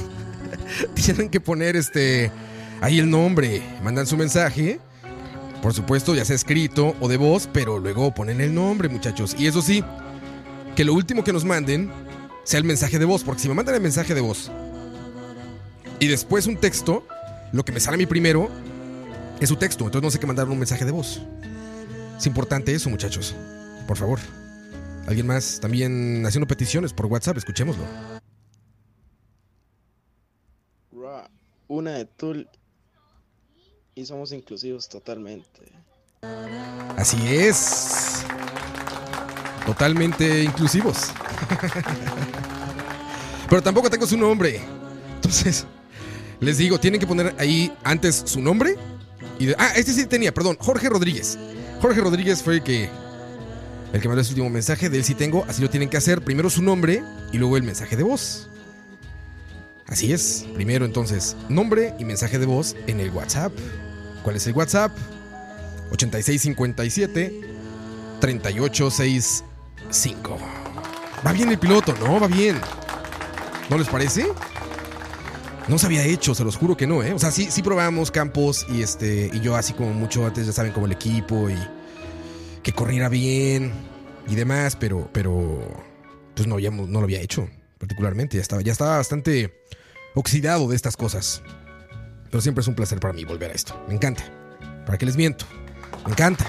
[0.94, 2.30] tienen que poner este.
[2.80, 3.62] Ahí el nombre.
[3.82, 4.80] Mandan su mensaje.
[5.62, 9.34] Por supuesto, ya sea escrito o de voz, pero luego ponen el nombre, muchachos.
[9.36, 9.82] Y eso sí,
[10.76, 11.90] que lo último que nos manden
[12.48, 14.50] sea el mensaje de voz, porque si me mandan el mensaje de voz
[16.00, 17.06] y después un texto,
[17.52, 18.48] lo que me sale a mí primero
[19.38, 21.20] es su texto, entonces no sé qué mandar un mensaje de voz.
[22.16, 23.34] Es importante eso, muchachos.
[23.86, 24.18] Por favor.
[25.06, 27.36] ¿Alguien más también haciendo peticiones por WhatsApp?
[27.36, 27.84] Escuchémoslo.
[31.66, 32.48] Una de Tool
[33.94, 35.70] y somos inclusivos totalmente.
[36.96, 38.24] Así es.
[39.68, 40.96] Totalmente inclusivos.
[43.50, 44.62] Pero tampoco tengo su nombre.
[45.16, 45.66] Entonces,
[46.40, 48.76] les digo, tienen que poner ahí antes su nombre.
[49.38, 51.38] Y ah, este sí tenía, perdón, Jorge Rodríguez.
[51.82, 52.88] Jorge Rodríguez fue el que
[53.92, 54.88] el que mandó ese último mensaje.
[54.88, 56.22] De él sí tengo, así lo tienen que hacer.
[56.22, 58.48] Primero su nombre y luego el mensaje de voz.
[59.86, 60.46] Así es.
[60.54, 63.52] Primero entonces, nombre y mensaje de voz en el WhatsApp.
[64.22, 64.96] ¿Cuál es el WhatsApp?
[65.90, 67.58] 8657
[69.88, 70.38] 3865.
[71.26, 72.20] Va bien el piloto, ¿no?
[72.20, 72.60] Va bien.
[73.70, 74.26] ¿No les parece?
[75.66, 77.12] No se había hecho, se los juro que no, ¿eh?
[77.12, 79.30] O sea, sí, sí probamos campos y este.
[79.32, 81.56] Y yo así como mucho antes, ya saben, como el equipo y.
[82.62, 83.72] Que corriera bien
[84.28, 85.08] y demás, pero.
[85.12, 85.60] pero.
[86.34, 88.36] Pues no, no lo había hecho, particularmente.
[88.36, 89.64] Ya estaba, ya estaba bastante
[90.14, 91.42] oxidado de estas cosas.
[92.30, 93.78] Pero siempre es un placer para mí volver a esto.
[93.88, 94.22] Me encanta.
[94.86, 95.44] ¿Para qué les miento?
[96.06, 96.46] Me encanta.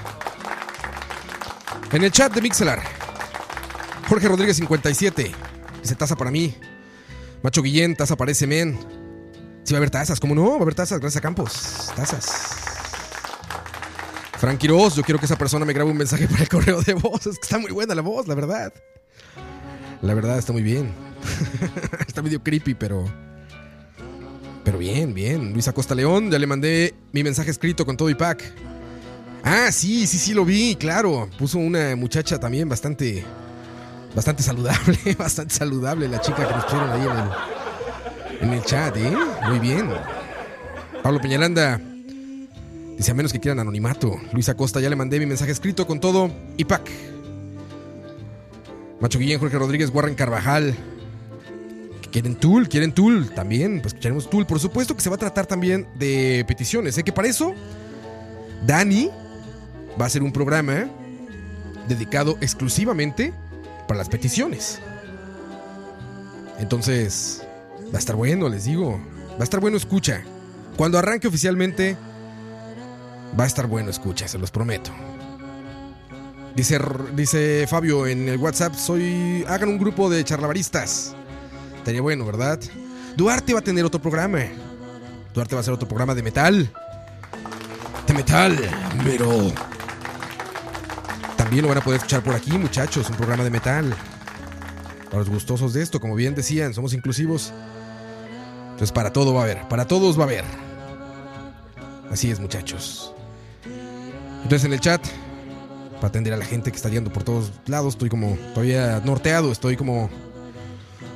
[1.92, 2.84] En el chat de Mixelar,
[4.10, 5.32] Jorge Rodríguez 57.
[5.84, 6.56] Dice taza para mí.
[7.44, 8.78] Macho Guillén, taza para ese men.
[9.64, 10.50] Sí va a haber tazas, ¿cómo no?
[10.50, 11.92] Va a haber tazas, gracias a Campos.
[11.96, 12.28] Tazas.
[14.40, 16.96] Frank Quiroz, yo quiero que esa persona me grabe un mensaje para el correo de
[16.96, 17.28] voz.
[17.28, 18.74] Es que está muy buena la voz, la verdad.
[20.02, 20.92] La verdad está muy bien.
[22.08, 23.06] está medio creepy, pero.
[24.64, 25.54] Pero bien, bien.
[25.54, 28.44] Luis Acosta León, ya le mandé mi mensaje escrito con todo y pack.
[29.44, 31.30] Ah, sí, sí, sí lo vi, claro.
[31.38, 33.24] Puso una muchacha también bastante.
[34.16, 38.98] Bastante saludable, bastante saludable la chica que nos pusieron ahí en el, en el chat,
[38.98, 39.18] ¿eh?
[39.48, 39.90] Muy bien.
[41.04, 41.80] Pablo Peñalanda
[42.98, 44.20] dice: a menos que quieran anonimato.
[44.34, 46.90] Luis Acosta, ya le mandé mi mensaje escrito con todo y pack.
[49.00, 50.76] Macho Guillén, Jorge Rodríguez, Warren Carvajal.
[52.12, 52.68] ¿Quieren Tool?
[52.68, 53.30] ¿Quieren Tool?
[53.30, 54.46] También, pues escucharemos Tool.
[54.46, 56.96] Por supuesto que se va a tratar también de peticiones.
[56.96, 57.54] Sé que para eso,
[58.66, 59.10] Dani
[60.00, 60.88] va a hacer un programa
[61.88, 63.34] dedicado exclusivamente
[63.90, 64.80] para las peticiones.
[66.60, 67.42] Entonces,
[67.92, 69.02] va a estar bueno, les digo.
[69.32, 70.22] Va a estar bueno, escucha.
[70.78, 71.98] Cuando arranque oficialmente,
[73.38, 74.92] va a estar bueno, escucha, se los prometo.
[76.56, 76.80] Dice,
[77.16, 79.44] dice Fabio en el WhatsApp, soy.
[79.48, 81.16] Hagan un grupo de charlavaristas.
[81.78, 82.60] Estaría bueno, ¿verdad?
[83.18, 84.44] Duarte va a tener otro programa.
[85.34, 86.72] Duarte va a hacer otro programa de metal.
[88.06, 88.56] De metal,
[89.04, 89.52] pero.
[91.50, 93.10] También lo van a poder escuchar por aquí, muchachos.
[93.10, 93.96] Un programa de metal.
[95.06, 97.52] Para los gustosos de esto, como bien decían, somos inclusivos.
[98.66, 99.68] Entonces, para todo va a haber.
[99.68, 100.46] Para todos va a haber.
[102.12, 103.16] Así es, muchachos.
[104.44, 105.02] Entonces, en el chat,
[105.96, 109.52] para atender a la gente que está yendo por todos lados, estoy como todavía norteado.
[109.52, 110.08] Estoy como.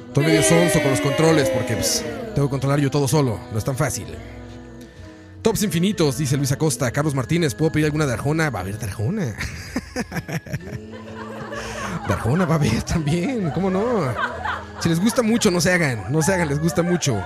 [0.08, 2.04] Estoy medio sonso con los controles porque pues,
[2.34, 3.40] tengo que controlar yo todo solo.
[3.52, 4.08] No es tan fácil.
[5.44, 6.90] Tops infinitos, dice Luis Acosta.
[6.92, 8.50] Carlos Martínez, ¿puedo pedir alguna de Arjona?
[8.50, 9.36] Va a haber de Arjona.
[12.08, 14.06] Arjona va a haber también, ¿cómo no?
[14.80, 17.22] Si les gusta mucho, no se hagan, no se hagan, les gusta mucho.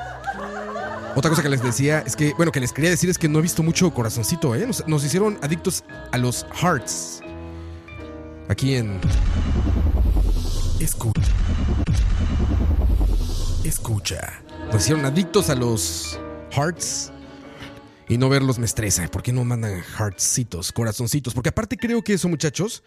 [1.15, 3.37] Otra cosa que les decía es que, bueno, que les quería decir es que no
[3.37, 4.65] he visto mucho corazoncito, ¿eh?
[4.65, 7.21] Nos, nos hicieron adictos a los hearts.
[8.49, 8.99] Aquí en.
[10.79, 11.21] Escucha.
[13.63, 14.33] Escucha.
[14.73, 17.11] Nos hicieron adictos a los hearts.
[18.09, 19.07] Y no verlos me estresa.
[19.09, 21.33] ¿Por qué no mandan heartsitos, corazoncitos?
[21.33, 22.83] Porque aparte creo que eso, muchachos,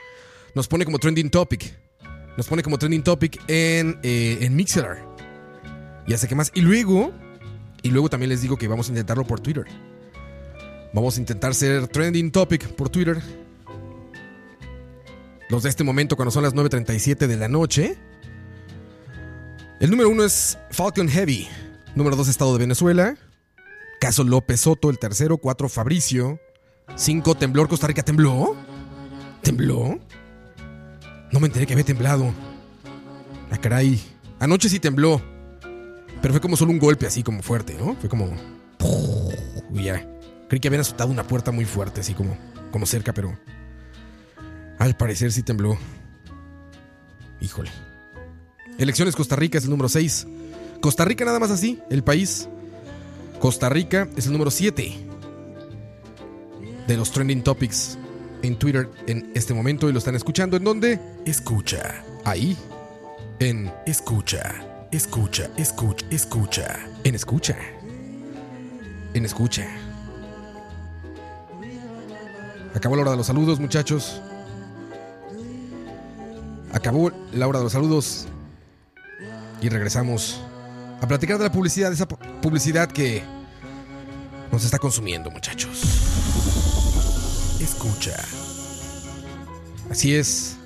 [0.55, 1.75] nos pone como trending topic.
[2.37, 4.99] Nos pone como trending topic en, eh, en Mixer.
[6.07, 6.51] Y hace que más.
[6.55, 7.12] Y luego,
[7.83, 9.66] y luego también les digo que vamos a intentarlo por Twitter.
[10.93, 13.23] Vamos a intentar ser trending topic por Twitter.
[15.51, 17.99] Los de este momento, cuando son las 9.37 de la noche.
[19.81, 21.49] El número uno es Falcon Heavy.
[21.95, 23.16] Número dos, Estado de Venezuela.
[24.01, 25.37] Caso López Soto, el tercero.
[25.37, 26.41] Cuatro, Fabricio.
[26.97, 27.69] Cinco, Temblor.
[27.69, 28.57] Costa Rica tembló.
[29.43, 30.01] ¿Tembló?
[31.31, 32.33] No me enteré que había temblado.
[33.51, 34.01] Ah, caray.
[34.39, 35.21] Anoche sí tembló.
[36.23, 37.95] Pero fue como solo un golpe así como fuerte, ¿no?
[37.97, 38.35] Fue como...
[39.73, 40.07] Y ya.
[40.49, 42.37] Creí que habían azotado una puerta muy fuerte, así como,
[42.73, 43.39] como cerca, pero...
[44.79, 45.77] Al parecer sí tembló.
[47.41, 47.71] Híjole.
[48.79, 50.27] Elecciones Costa Rica es el número 6.
[50.81, 52.49] Costa Rica nada más así, el país.
[53.41, 54.95] Costa Rica es el número 7
[56.86, 57.97] de los trending topics
[58.43, 60.59] en Twitter en este momento y lo están escuchando.
[60.59, 62.05] En donde escucha.
[62.24, 62.55] Ahí.
[63.38, 64.86] En escucha.
[64.93, 65.49] Escucha.
[65.57, 66.07] Escucha.
[66.11, 66.80] Escucha.
[67.03, 67.57] En escucha.
[69.14, 69.66] En escucha.
[72.74, 74.20] Acabó la hora de los saludos muchachos.
[76.72, 78.26] Acabó la hora de los saludos.
[79.62, 80.43] Y regresamos
[81.01, 83.23] a platicar de la publicidad esa pu- publicidad que
[84.53, 85.83] nos está consumiendo muchachos
[87.61, 88.17] escucha.
[89.91, 90.57] Así es.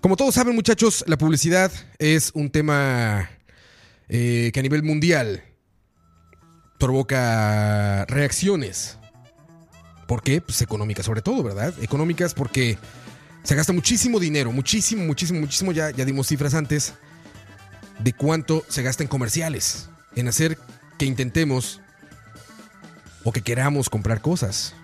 [0.00, 3.30] Como todos saben, muchachos, la publicidad es un tema
[4.08, 5.42] eh, que a nivel mundial
[6.78, 8.98] provoca reacciones.
[10.06, 10.40] ¿Por qué?
[10.40, 11.72] Pues económicas sobre todo, ¿verdad?
[11.80, 12.78] Económicas porque
[13.44, 15.72] se gasta muchísimo dinero, muchísimo, muchísimo, muchísimo.
[15.72, 16.94] Ya, ya dimos cifras antes
[18.02, 20.58] de cuánto se gasta en comerciales, en hacer
[20.98, 21.80] que intentemos
[23.24, 24.74] o que queramos comprar cosas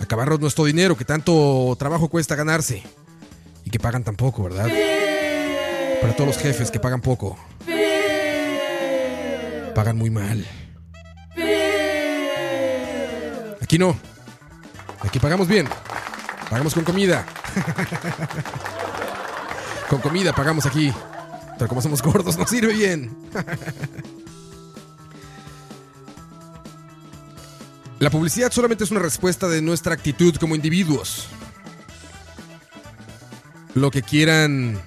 [0.00, 2.82] acabarnos nuestro dinero que tanto trabajo cuesta ganarse
[3.64, 4.68] y que pagan tan poco, ¿verdad?
[6.00, 7.38] Para todos los jefes que pagan poco.
[9.74, 10.46] Pagan muy mal.
[13.60, 13.96] Aquí no.
[15.00, 15.68] Aquí pagamos bien.
[16.48, 17.26] Pagamos con comida.
[19.90, 20.92] con comida pagamos aquí.
[21.58, 23.16] Como somos gordos, nos sirve bien.
[27.98, 31.28] La publicidad solamente es una respuesta de nuestra actitud como individuos.
[33.74, 34.78] Lo que quieran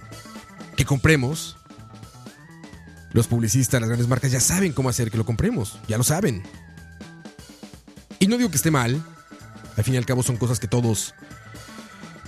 [0.77, 1.57] que compremos,
[3.11, 6.43] los publicistas, las grandes marcas ya saben cómo hacer que lo compremos, ya lo saben.
[8.19, 9.03] Y no digo que esté mal,
[9.75, 11.15] al fin y al cabo son cosas que todos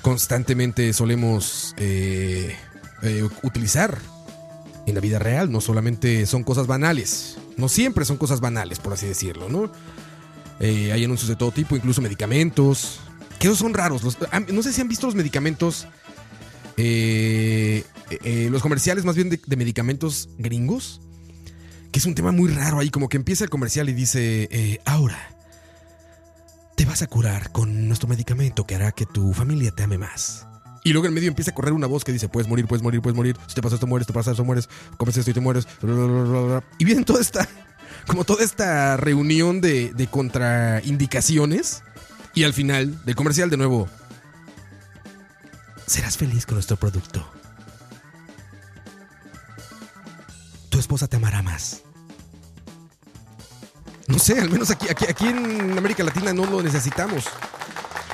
[0.01, 2.55] constantemente solemos eh,
[3.03, 3.99] eh, utilizar
[4.87, 8.93] en la vida real, no solamente son cosas banales, no siempre son cosas banales, por
[8.93, 9.71] así decirlo, ¿no?
[10.59, 12.99] Eh, hay anuncios de todo tipo, incluso medicamentos.
[13.39, 14.17] Que esos son raros.
[14.31, 15.87] Ah, no sé si han visto los medicamentos.
[16.77, 17.83] eh,
[18.23, 21.01] eh, los comerciales más bien de, de medicamentos gringos.
[21.91, 22.89] Que es un tema muy raro ahí.
[22.91, 25.17] Como que empieza el comercial y dice: eh, Ahora,
[26.75, 30.45] te vas a curar con nuestro medicamento que hará que tu familia te ame más.
[30.83, 33.01] Y luego en medio empieza a correr una voz que dice: Puedes morir, puedes morir,
[33.01, 33.37] puedes morir.
[33.47, 34.69] Si te pasa esto, mueres, te pasa esto, mueres.
[34.97, 35.67] Comes esto y te mueres.
[36.77, 37.47] Y viene toda esta
[38.07, 41.83] como toda esta reunión de, de contraindicaciones.
[42.33, 43.89] Y al final del comercial, de nuevo,
[45.85, 47.29] serás feliz con nuestro producto.
[50.69, 51.81] Tu esposa te amará más.
[54.07, 57.25] No sé, al menos aquí, aquí, aquí en América Latina no lo necesitamos.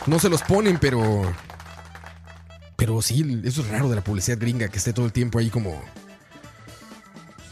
[0.06, 1.24] No se los ponen, pero.
[2.78, 5.50] Pero sí, eso es raro de la publicidad gringa, que esté todo el tiempo ahí
[5.50, 5.84] como.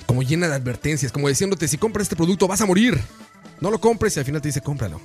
[0.05, 3.01] Como llena de advertencias, como diciéndote, si compras este producto vas a morir.
[3.59, 5.01] No lo compres y al final te dice, cómpralo.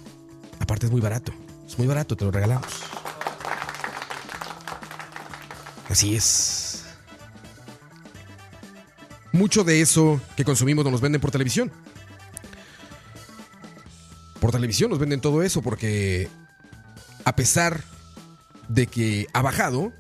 [0.61, 1.33] Aparte es muy barato.
[1.67, 2.69] Es muy barato, te lo regalamos.
[5.89, 6.85] Así es.
[9.33, 11.73] Mucho de eso que consumimos nos venden por televisión.
[14.39, 16.29] Por televisión nos venden todo eso porque
[17.25, 17.83] a pesar
[18.71, 19.93] de que ha bajado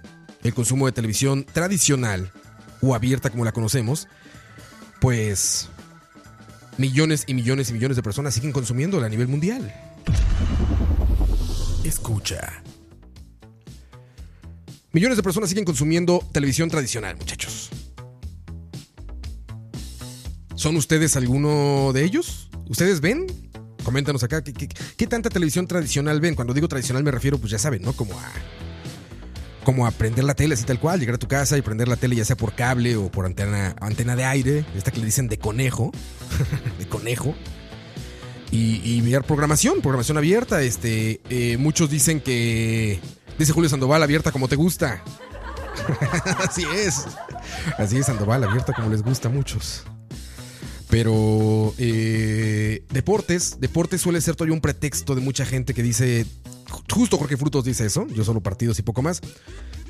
[0.42, 2.32] el consumo de televisión tradicional
[2.80, 4.08] o abierta como la conocemos,
[5.00, 5.68] pues
[6.78, 9.74] millones y millones y millones de personas siguen consumiéndola a nivel mundial.
[11.84, 12.62] Escucha.
[14.92, 17.70] Millones de personas siguen consumiendo televisión tradicional, muchachos.
[20.54, 22.50] ¿Son ustedes alguno de ellos?
[22.68, 23.26] ¿Ustedes ven?
[23.84, 26.34] Coméntanos acá, ¿qué, qué, qué tanta televisión tradicional ven?
[26.34, 27.92] Cuando digo tradicional me refiero, pues ya saben, ¿no?
[27.92, 28.32] Como a
[29.64, 31.96] como a prender la tele así tal cual, llegar a tu casa y prender la
[31.96, 35.28] tele ya sea por cable o por antena, antena de aire, esta que le dicen
[35.28, 35.92] de conejo,
[36.78, 37.34] de conejo,
[38.50, 40.62] y, y ver programación, programación abierta.
[40.62, 43.00] Este, eh, muchos dicen que,
[43.38, 45.02] dice Julio Sandoval, abierta como te gusta.
[46.48, 47.06] así es,
[47.78, 49.84] así es Sandoval, abierta como les gusta a muchos.
[50.90, 56.26] Pero eh, deportes, deportes suele ser todavía un pretexto de mucha gente que dice,
[56.90, 59.20] justo Jorge Frutos dice eso, yo solo partidos y poco más.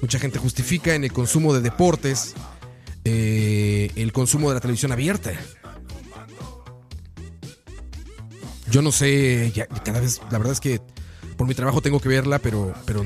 [0.02, 2.34] Mucha gente justifica en el consumo de deportes
[3.04, 5.32] eh, el consumo de la televisión abierta.
[8.70, 10.80] Yo no sé, ya, cada vez, la verdad es que
[11.36, 13.04] por mi trabajo tengo que verla, pero, pero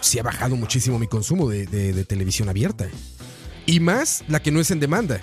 [0.00, 2.88] sí ha bajado muchísimo mi consumo de, televisión abierta.
[3.66, 5.20] Y más la que no es en demanda.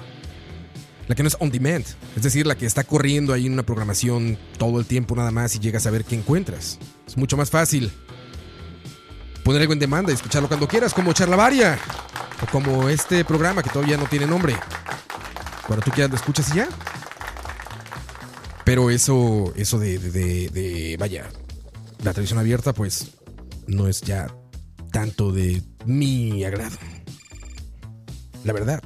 [1.07, 1.85] La que no es on demand.
[2.15, 5.55] Es decir, la que está corriendo ahí en una programación todo el tiempo nada más
[5.55, 6.79] y llegas a ver qué encuentras.
[7.07, 7.91] Es mucho más fácil
[9.43, 11.79] poner algo en demanda y escucharlo cuando quieras, como Charlavaria.
[12.43, 14.55] O como este programa que todavía no tiene nombre.
[15.65, 16.67] Cuando tú quieras lo escuchas y ya.
[18.65, 21.29] Pero eso, eso de, de- vaya,
[22.03, 23.11] la televisión abierta, pues
[23.65, 24.27] no es ya
[24.91, 26.75] tanto de mi agrado.
[28.43, 28.83] La verdad.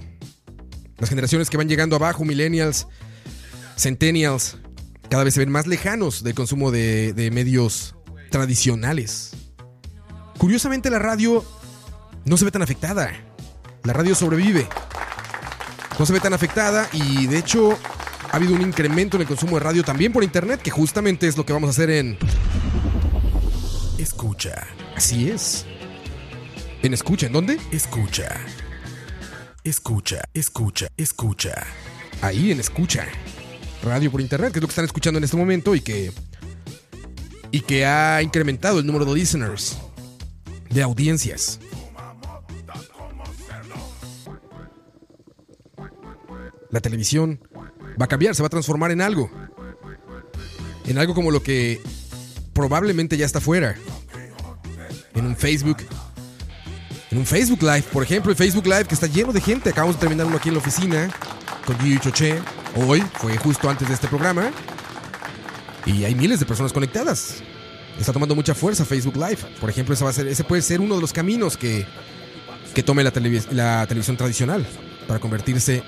[1.01, 2.87] Las generaciones que van llegando abajo, millennials,
[3.75, 4.57] centennials,
[5.09, 7.95] cada vez se ven más lejanos del consumo de, medios
[8.29, 9.31] tradicionales.
[10.37, 11.43] Curiosamente la radio
[12.23, 13.11] no se ve tan afectada.
[13.83, 14.67] La radio sobrevive.
[15.97, 17.79] No se ve tan afectada y de hecho
[18.31, 21.35] ha habido un incremento en el consumo de radio también por internet, que justamente es
[21.35, 22.19] lo que vamos a hacer en...
[23.97, 24.67] Escucha.
[24.95, 25.65] Así es.
[26.83, 27.57] En escucha, ¿en dónde?
[27.71, 28.39] Escucha.
[29.63, 31.53] Escucha, escucha, escucha.
[32.23, 33.05] Ahí en escucha.
[33.83, 36.11] Radio por internet, que es lo que están escuchando en este momento y que.
[37.51, 39.77] Y que ha incrementado el número de listeners.
[40.71, 41.59] De audiencias.
[46.71, 47.39] La televisión
[48.01, 49.29] va a cambiar, se va a transformar en algo.
[50.87, 51.79] En algo como lo que
[52.53, 53.75] probablemente ya está fuera.
[55.13, 55.77] En un Facebook
[57.11, 59.69] en un Facebook Live, por ejemplo, el Facebook Live que está lleno de gente.
[59.69, 61.09] Acabamos de terminar uno aquí en la oficina
[61.65, 62.39] con Gigi Choché.
[62.75, 64.49] Hoy fue justo antes de este programa.
[65.85, 67.43] Y hay miles de personas conectadas.
[67.99, 69.39] Está tomando mucha fuerza Facebook Live.
[69.59, 71.85] Por ejemplo, ese, puede ser uno de los caminos que,
[72.73, 73.11] que tome la,
[73.51, 74.65] la televisión tradicional
[75.05, 75.83] para convertirse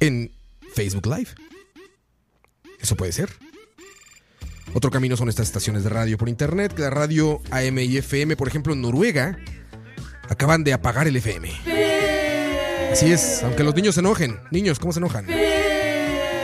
[0.00, 0.32] en
[0.74, 1.28] Facebook Live.
[2.80, 3.30] Eso puede ser.
[4.74, 6.74] Otro camino son estas estaciones de radio por internet.
[6.74, 9.38] que La radio AM y FM, por ejemplo, en Noruega,
[10.28, 11.50] acaban de apagar el FM.
[12.92, 14.38] Así es, aunque los niños se enojen.
[14.50, 15.26] Niños, ¿cómo se enojan?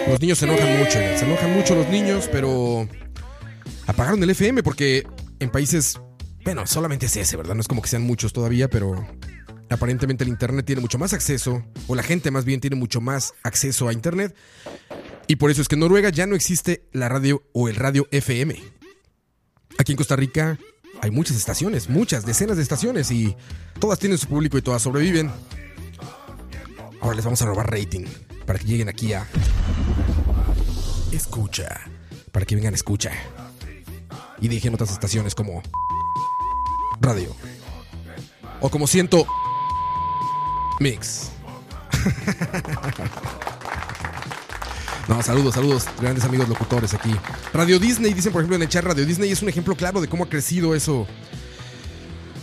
[0.09, 2.89] Los niños se enojan mucho, se enojan mucho los niños, pero
[3.87, 5.07] apagaron el FM porque
[5.39, 6.01] en países,
[6.45, 7.55] bueno, solamente es ese, ¿verdad?
[7.55, 9.07] No es como que sean muchos todavía, pero
[9.71, 13.33] aparentemente el Internet tiene mucho más acceso, o la gente más bien tiene mucho más
[13.43, 14.35] acceso a Internet,
[15.27, 18.09] y por eso es que en Noruega ya no existe la radio o el radio
[18.11, 18.61] FM.
[19.79, 20.59] Aquí en Costa Rica
[21.03, 23.37] hay muchas estaciones, muchas, decenas de estaciones, y
[23.81, 25.33] todas tienen su público y todas sobreviven.
[27.01, 28.05] Ahora les vamos a robar rating
[28.47, 29.27] para que lleguen aquí a
[31.11, 31.81] escucha,
[32.31, 33.11] para que vengan a escucha.
[34.41, 35.61] Y dejen otras estaciones como
[37.01, 37.35] radio.
[38.61, 39.27] O como siento
[40.79, 41.31] mix.
[45.09, 47.11] No, saludos, saludos, grandes amigos locutores aquí.
[47.53, 50.09] Radio Disney, dicen por ejemplo en el chat, Radio Disney es un ejemplo claro de
[50.09, 51.07] cómo ha crecido eso.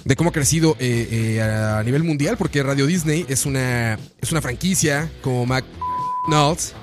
[0.03, 4.31] De cómo ha crecido eh, eh, a nivel mundial, porque Radio Disney es una, es
[4.31, 6.73] una franquicia como McDonald's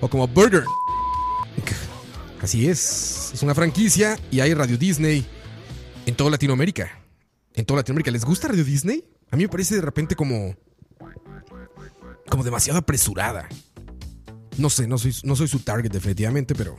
[0.00, 0.64] o como Burger.
[2.40, 5.26] Así es, es una franquicia y hay Radio Disney
[6.06, 6.90] en toda Latinoamérica.
[7.54, 8.10] En toda Latinoamérica.
[8.10, 9.04] ¿Les gusta Radio Disney?
[9.30, 10.54] A mí me parece de repente como.
[12.28, 13.48] como demasiado apresurada.
[14.58, 16.76] No sé, no soy, no soy su target definitivamente, pero...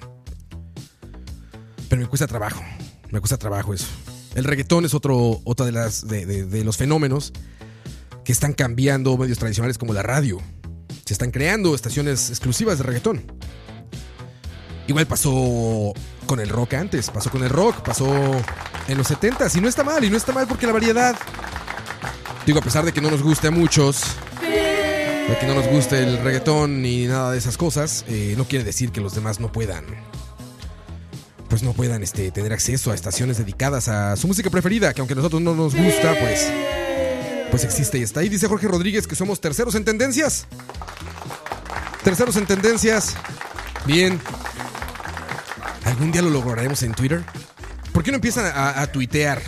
[1.90, 2.62] Pero me cuesta trabajo.
[3.10, 3.88] Me cuesta trabajo eso.
[4.36, 7.34] El reggaetón es otro, otra de, las, de, de- de los fenómenos
[8.24, 10.40] que están cambiando medios tradicionales como la radio.
[11.06, 13.24] Se están creando estaciones exclusivas de reggaetón.
[14.88, 15.94] Igual pasó
[16.26, 18.08] con el rock antes, pasó con el rock, pasó
[18.88, 21.16] en los 70 y no está mal, y no está mal porque la variedad,
[22.46, 24.02] digo, a pesar de que no nos guste a muchos,
[25.28, 28.66] de que no nos guste el reggaetón ni nada de esas cosas, eh, no quiere
[28.66, 29.86] decir que los demás no puedan,
[31.50, 35.14] pues no puedan este, tener acceso a estaciones dedicadas a su música preferida, que aunque
[35.14, 36.48] a nosotros no nos gusta, pues,
[37.50, 38.30] pues existe y está ahí.
[38.30, 40.48] Dice Jorge Rodríguez que somos terceros en tendencias.
[42.04, 43.14] Terceros en tendencias.
[43.86, 44.20] Bien.
[45.86, 47.24] ¿Algún día lo lograremos en Twitter?
[47.92, 49.42] ¿Por qué no empiezan a, a tuitear?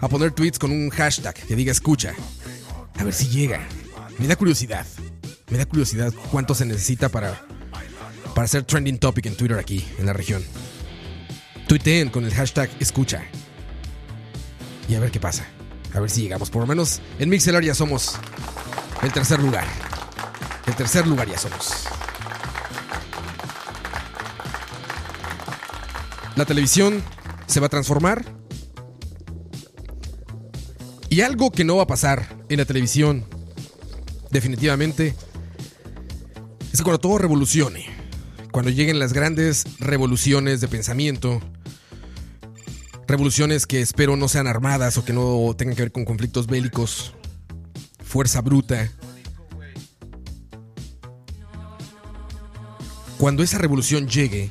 [0.00, 2.14] A poner tweets con un hashtag que diga escucha.
[2.98, 3.60] A ver si llega.
[4.20, 4.86] Me da curiosidad.
[5.50, 7.40] Me da curiosidad cuánto se necesita para,
[8.34, 10.44] para hacer trending topic en Twitter aquí, en la región.
[11.66, 13.22] Tuiteen con el hashtag escucha.
[14.90, 15.46] Y a ver qué pasa.
[15.94, 16.50] A ver si llegamos.
[16.50, 18.16] Por lo menos en Mixelar ya somos
[19.02, 19.64] el tercer lugar.
[20.66, 21.84] El tercer lugar ya somos.
[26.36, 27.02] La televisión
[27.46, 28.22] se va a transformar.
[31.08, 33.24] Y algo que no va a pasar en la televisión,
[34.30, 35.14] definitivamente,
[36.72, 37.86] es cuando todo revolucione,
[38.52, 41.40] cuando lleguen las grandes revoluciones de pensamiento,
[43.06, 47.14] revoluciones que espero no sean armadas o que no tengan que ver con conflictos bélicos,
[48.04, 48.90] fuerza bruta,
[53.18, 54.50] cuando esa revolución llegue,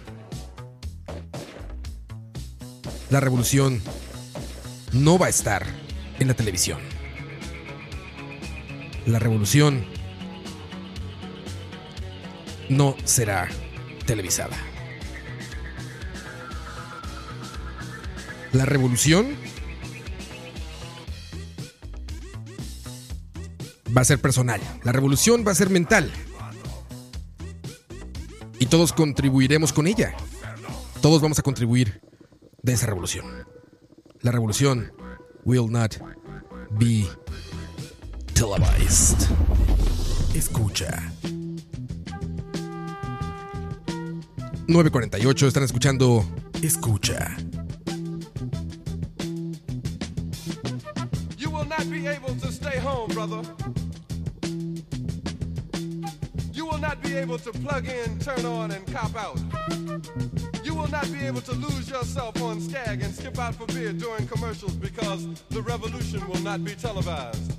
[3.10, 3.82] la revolución
[4.94, 5.66] no va a estar
[6.20, 6.99] en la televisión.
[9.06, 9.86] La revolución
[12.70, 13.50] no será
[14.06, 14.58] televisada.
[18.52, 19.36] La revolución
[23.96, 24.62] va a ser personal.
[24.84, 26.12] La revolución va a ser mental.
[28.60, 30.14] Y todos contribuiremos con ella.
[31.02, 32.02] Todos vamos a contribuir
[32.62, 33.26] de esa revolución.
[34.22, 34.92] La revolución
[35.46, 35.96] will not
[36.72, 37.08] be
[38.40, 39.28] televised.
[40.34, 41.12] Escucha.
[44.66, 46.24] 948 están escuchando
[46.62, 47.36] Escucha.
[51.38, 53.42] You will not be able to stay home, brother.
[56.54, 59.38] You will not be able to plug in, turn on, and cop out.
[60.64, 63.92] You will not be able to lose yourself on Skag and skip out for beer
[63.92, 67.59] during commercials because the revolution will not be televised.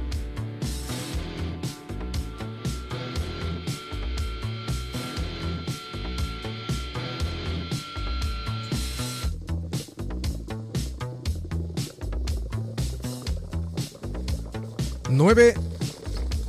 [15.23, 15.53] Nueve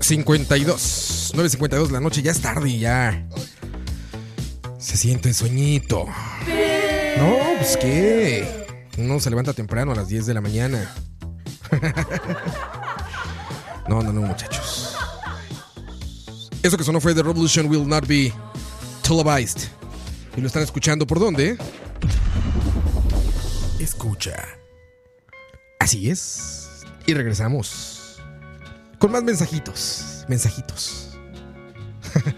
[0.00, 1.30] cincuenta y dos.
[1.34, 3.28] Nueve cincuenta y dos de la noche, ya es tarde ya.
[4.78, 6.06] Se siente el sueñito.
[7.18, 8.66] No, pues qué.
[8.96, 10.94] Uno se levanta temprano a las 10 de la mañana.
[13.88, 14.96] No, no, no, muchachos.
[16.62, 18.32] Eso que sonó fue The Revolution Will Not Be
[19.02, 19.68] Televised.
[20.36, 21.58] ¿Y lo están escuchando por dónde?
[23.80, 24.36] Escucha.
[25.80, 26.84] Así es.
[27.06, 27.91] Y regresamos.
[29.02, 30.24] Con más mensajitos.
[30.28, 31.18] Mensajitos.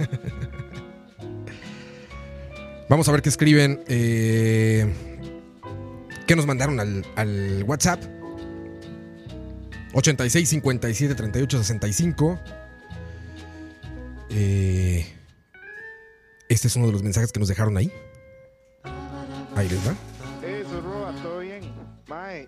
[2.88, 3.84] Vamos a ver qué escriben.
[3.86, 4.90] eh,
[6.26, 8.02] ¿Qué nos mandaron al, al WhatsApp?
[9.92, 12.40] 86 57 38 65.
[14.30, 15.06] Eh,
[16.48, 17.92] este es uno de los mensajes que nos dejaron ahí.
[19.54, 19.94] Ahí les va.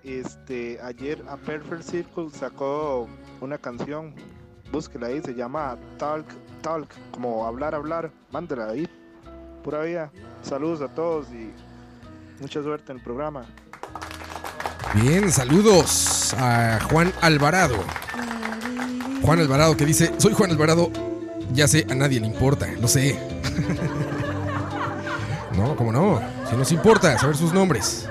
[0.02, 3.08] Este, ayer a Perfect Circle sacó
[3.40, 4.14] una canción.
[4.72, 6.26] Búsquela ahí, se llama Talk,
[6.60, 8.10] Talk, como hablar, hablar.
[8.32, 8.88] Mándela ahí.
[9.62, 10.10] Pura vida.
[10.42, 11.52] Saludos a todos y
[12.40, 13.46] mucha suerte en el programa.
[14.94, 17.76] Bien, saludos a Juan Alvarado.
[19.22, 20.90] Juan Alvarado que dice, soy Juan Alvarado,
[21.52, 23.18] ya sé, a nadie le importa, lo sé.
[25.56, 28.08] no, como no, si nos importa saber sus nombres.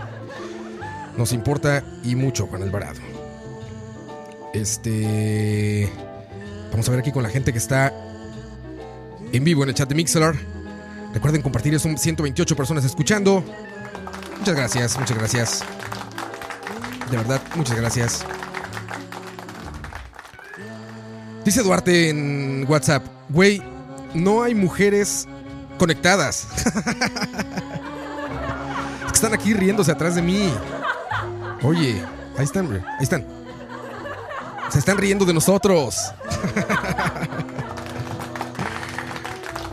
[1.17, 2.99] Nos importa y mucho Juan Alvarado.
[4.53, 5.89] Este...
[6.71, 7.93] Vamos a ver aquí con la gente que está
[9.31, 10.35] en vivo en el chat de Mixler.
[11.13, 13.43] Recuerden compartir, son 128 personas escuchando.
[14.39, 15.63] Muchas gracias, muchas gracias.
[17.09, 18.25] De verdad, muchas gracias.
[21.45, 23.61] Dice Duarte en WhatsApp, güey,
[24.13, 25.27] no hay mujeres
[25.77, 26.47] conectadas.
[29.13, 30.51] Están aquí riéndose atrás de mí.
[31.65, 31.99] Oye,
[32.37, 33.25] ahí están, güey, ahí están.
[34.69, 35.95] Se están riendo de nosotros.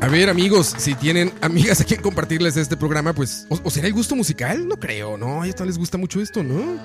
[0.01, 3.47] A ver, amigos, si tienen amigas a quien compartirles este programa, pues.
[3.51, 4.67] ¿O, será el gusto musical?
[4.67, 5.43] No creo, ¿no?
[5.43, 6.81] A ellas les gusta mucho esto, ¿no?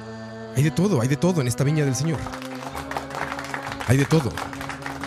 [0.58, 2.20] Hay de todo, hay de todo en esta viña del Señor.
[3.88, 4.34] Hay de todo.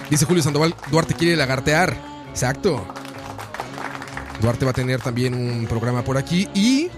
[0.09, 1.95] Dice Julio Sandoval, Duarte quiere lagartear.
[2.31, 2.87] Exacto.
[4.41, 6.89] Duarte va a tener también un programa por aquí y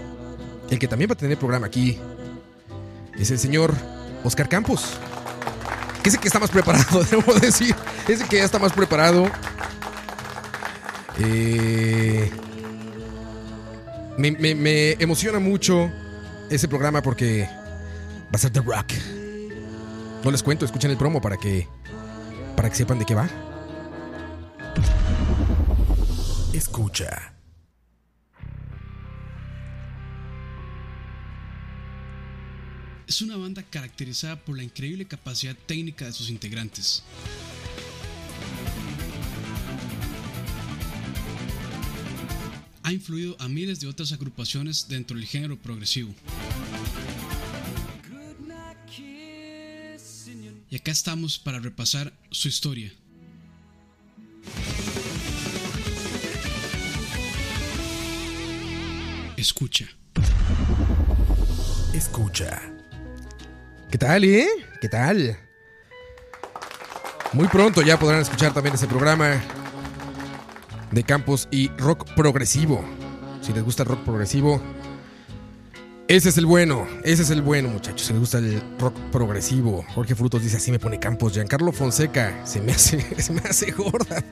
[0.69, 1.99] el que también va a tener programa aquí
[3.17, 3.73] es el señor
[4.23, 4.85] Oscar Campos.
[6.01, 7.75] Que es el que está más preparado, debo decir.
[8.07, 9.25] Es el que ya está más preparado.
[11.19, 12.29] Eh,
[14.17, 15.89] me, me- emociona mucho
[16.49, 17.47] ese programa porque
[18.25, 18.91] va a ser The Rock.
[20.23, 21.67] No les cuento, escuchen el promo para que
[22.55, 23.27] para que sepan de qué va.
[26.53, 27.32] Escucha.
[33.23, 37.03] Una banda caracterizada por la increíble capacidad técnica de sus integrantes.
[42.83, 46.13] Ha influido a miles de otras agrupaciones dentro del género progresivo.
[50.69, 52.91] Y acá estamos para repasar su historia.
[59.37, 59.87] Escucha.
[61.93, 62.72] Escucha.
[63.93, 64.47] ¿Qué tal, eh?
[64.81, 65.37] ¿Qué tal?
[67.31, 69.39] Muy pronto ya podrán escuchar también ese programa
[70.89, 72.83] de campos y rock progresivo.
[73.43, 74.59] Si les gusta el rock progresivo,
[76.07, 76.87] ese es el bueno.
[77.03, 78.07] Ese es el bueno, muchachos.
[78.07, 79.85] Si les gusta el rock progresivo.
[79.93, 81.33] Jorge Frutos dice así me pone campos.
[81.33, 84.23] Giancarlo Fonseca se me hace, se me hace gorda.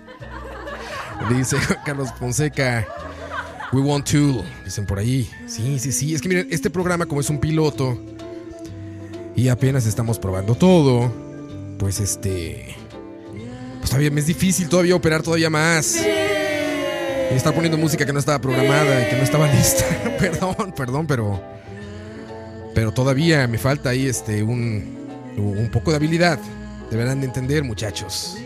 [1.30, 2.88] Dice Carlos Fonseca.
[3.74, 5.30] We want to, dicen por ahí.
[5.46, 6.16] Sí, sí, sí.
[6.16, 8.11] Es que miren, este programa, como es un piloto
[9.36, 11.12] y apenas estamos probando todo,
[11.78, 12.76] pues este.
[13.80, 15.96] Pues todavía me es difícil todavía operar todavía más.
[17.32, 19.86] Y estar poniendo música que no estaba programada y que no estaba lista.
[20.20, 21.42] perdón, perdón, pero.
[22.74, 24.98] Pero todavía me falta ahí este un,
[25.38, 26.40] un poco de habilidad.
[26.90, 28.38] Deberán de entender, muchachos.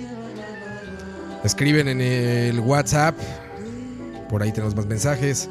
[1.43, 3.15] Escriben en el WhatsApp.
[4.29, 5.49] Por ahí tenemos más mensajes.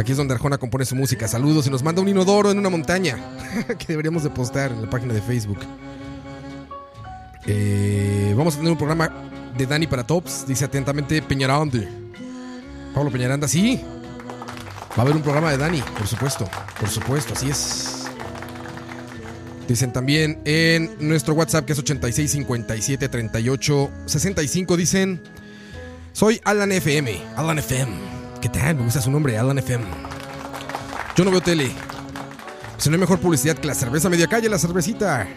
[0.00, 1.28] Aquí es donde Arjona compone su música.
[1.28, 3.18] Saludos y nos manda un inodoro en una montaña.
[3.78, 5.58] que deberíamos de postar en la página de Facebook.
[7.44, 9.12] Eh, vamos a tener un programa
[9.58, 10.46] de Dani para Tops.
[10.46, 11.80] Dice atentamente Peñaranda.
[12.94, 13.78] Pablo Peñaranda, sí.
[14.92, 16.48] Va a haber un programa de Dani, por supuesto.
[16.80, 18.06] Por supuesto, así es.
[19.68, 24.76] Dicen también en nuestro WhatsApp que es 86 57 38 65.
[24.78, 25.20] Dicen:
[26.14, 27.20] Soy Alan FM.
[27.36, 28.09] Alan FM.
[28.40, 28.76] ¿Qué tal?
[28.76, 29.84] Me gusta su nombre, Alan FM.
[31.14, 31.70] Yo no veo tele.
[32.78, 35.28] Si no hay mejor publicidad que la cerveza media calle, la cervecita.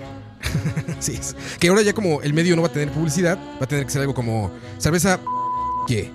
[1.00, 1.36] sí, es.
[1.60, 3.92] Que ahora ya como el medio no va a tener publicidad, va a tener que
[3.92, 5.20] ser algo como cerveza.
[5.88, 6.12] ¿Qué?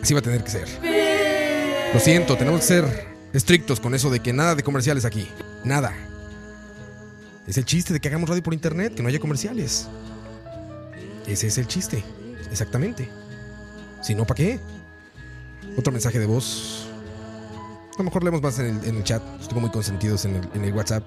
[0.00, 0.68] Así va a tener que ser.
[1.92, 5.28] Lo siento, tenemos que ser estrictos con eso de que nada de comerciales aquí.
[5.64, 5.92] Nada.
[7.48, 9.88] Es el chiste de que hagamos radio por internet, que no haya comerciales.
[11.26, 12.04] Ese es el chiste.
[12.52, 13.08] Exactamente.
[14.00, 14.60] Si no, ¿para qué?
[15.76, 16.86] Otro mensaje de voz.
[17.94, 19.22] A lo mejor leemos más en el, chat.
[19.40, 21.04] Estuvo muy consentidos en el, WhatsApp.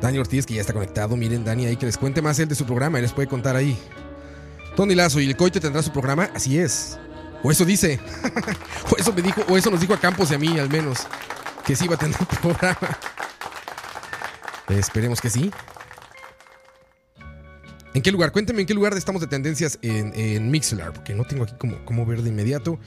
[0.00, 1.16] Dani Ortiz, que ya está conectado.
[1.16, 2.98] Miren, Dani, ahí que les cuente más él de su programa.
[2.98, 3.78] Él les puede contar ahí.
[4.76, 6.30] Tony Lazo, ¿y el Coite tendrá su programa?
[6.34, 6.98] Así es.
[7.42, 8.00] O eso dice.
[8.90, 11.00] o eso me dijo, o eso nos dijo a Campos y a mí, al menos.
[11.66, 12.98] Que sí iba a tener programa.
[14.68, 15.50] Esperemos que sí.
[17.98, 18.30] ¿En qué lugar?
[18.30, 20.52] Cuénteme en qué lugar estamos de tendencias en, en
[20.94, 22.78] porque no tengo aquí como, como ver de inmediato.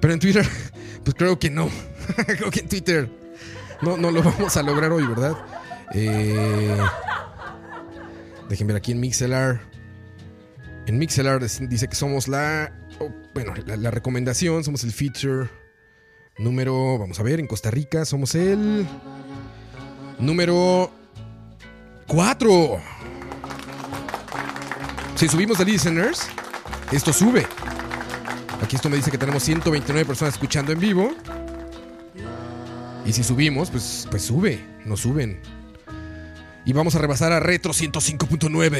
[0.00, 0.48] Pero en Twitter,
[1.04, 1.68] pues creo que no.
[2.26, 3.10] creo que en Twitter
[3.82, 5.36] no, no lo vamos a lograr hoy, ¿verdad?
[5.92, 6.78] Eh,
[8.48, 9.60] dejen ver aquí en Mixelar.
[10.86, 12.72] En Mixelar dice que somos la.
[13.00, 15.50] oh, bueno, la, la recomendación, somos el feature
[16.38, 16.98] número.
[16.98, 18.86] Vamos a ver, en Costa Rica somos el.
[20.18, 20.90] Número
[22.06, 22.91] 4.
[25.22, 26.26] Si subimos de listeners,
[26.90, 27.46] esto sube.
[28.60, 31.12] Aquí esto me dice que tenemos 129 personas escuchando en vivo.
[33.06, 35.38] Y si subimos, pues, pues sube, nos suben.
[36.64, 38.70] Y vamos a rebasar a Retro 105.9.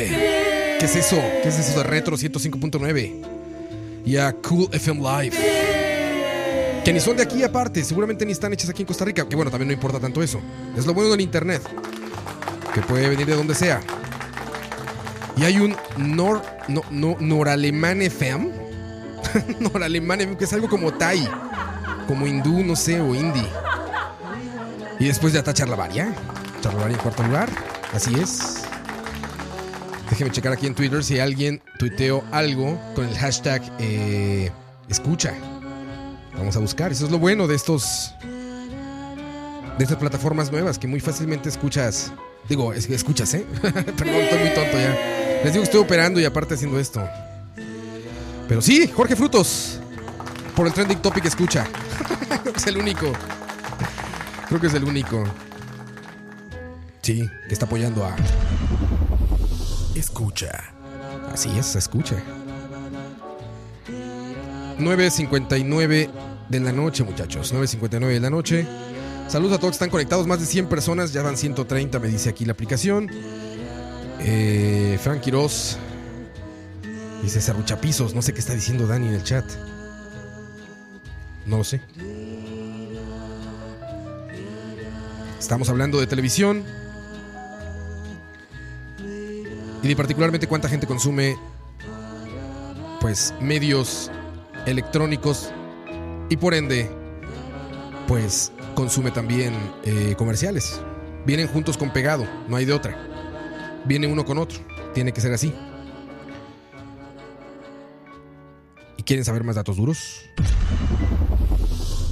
[0.81, 1.23] ¿Qué es eso?
[1.45, 4.03] ¿Qué es eso de Retro 105.9?
[4.05, 5.37] Y a Cool FM Live.
[6.85, 9.29] Que ni son de aquí aparte, seguramente ni están hechas aquí en Costa Rica.
[9.29, 10.41] Que bueno, también no importa tanto eso.
[10.77, 11.63] Es lo bueno del internet.
[12.75, 13.81] Que puede venir de donde sea.
[15.37, 18.51] Y hay un Nor, no, no, Noralemán FM.
[19.61, 21.29] Noralemán FM, que es algo como Thai.
[22.07, 23.47] Como hindú, no sé, o indie.
[24.99, 26.15] Y después ya está Charlavaria.
[26.61, 27.49] Charlavaria en cuarto lugar.
[27.93, 28.63] Así es.
[30.11, 34.51] Déjeme checar aquí en Twitter si alguien tuiteó algo con el hashtag eh,
[34.89, 35.33] escucha.
[36.37, 36.93] Vamos a buscar.
[36.93, 38.15] Eso es lo bueno de estos.
[39.79, 42.13] De estas plataformas nuevas que muy fácilmente escuchas.
[42.49, 43.47] Digo, escuchas, ¿eh?
[43.63, 45.41] Perdón, estoy muy tonto ya.
[45.45, 47.07] Les digo que estoy operando y aparte haciendo esto.
[48.49, 49.81] Pero sí, Jorge Frutos.
[50.55, 51.67] Por el trending topic escucha.
[52.43, 53.13] Creo que es el único.
[54.49, 55.25] Creo que es el único.
[57.01, 58.15] Sí, que está apoyando a.
[59.95, 60.51] Escucha.
[61.33, 62.17] Así es, escucha.
[64.79, 66.11] 9.59
[66.49, 67.55] de la noche, muchachos.
[67.55, 68.67] 9.59 de la noche.
[69.33, 70.27] Saludos a todos que están conectados.
[70.27, 71.15] Más de 100 personas.
[71.15, 73.09] Ya van 130, me dice aquí la aplicación.
[74.21, 75.79] Eh, Frank Quiroz.
[77.23, 78.15] Dice Serruchapisos.
[78.15, 79.47] No sé qué está diciendo Dani en el chat.
[81.47, 81.81] No lo sé.
[85.41, 86.63] Estamos hablando de televisión.
[89.83, 91.39] Y de particularmente cuánta gente consume
[93.01, 94.11] pues medios
[94.67, 95.51] electrónicos
[96.29, 96.91] y por ende
[98.07, 99.55] pues consume también
[99.85, 100.81] eh, comerciales.
[101.27, 102.97] Vienen juntos con pegado, no hay de otra.
[103.85, 104.59] Viene uno con otro,
[104.95, 105.53] tiene que ser así.
[108.97, 110.23] ¿Y quieren saber más datos duros?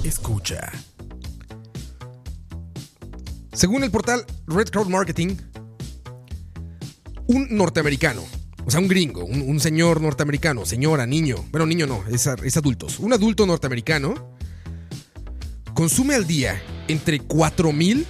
[0.03, 0.71] Escucha.
[3.53, 5.35] Según el portal Red Crowd Marketing,
[7.27, 8.23] un norteamericano,
[8.65, 12.57] o sea, un gringo, un, un señor norteamericano, señora, niño, bueno, niño no, es, es
[12.57, 14.30] adultos, un adulto norteamericano
[15.81, 18.05] consume al día entre 4 mil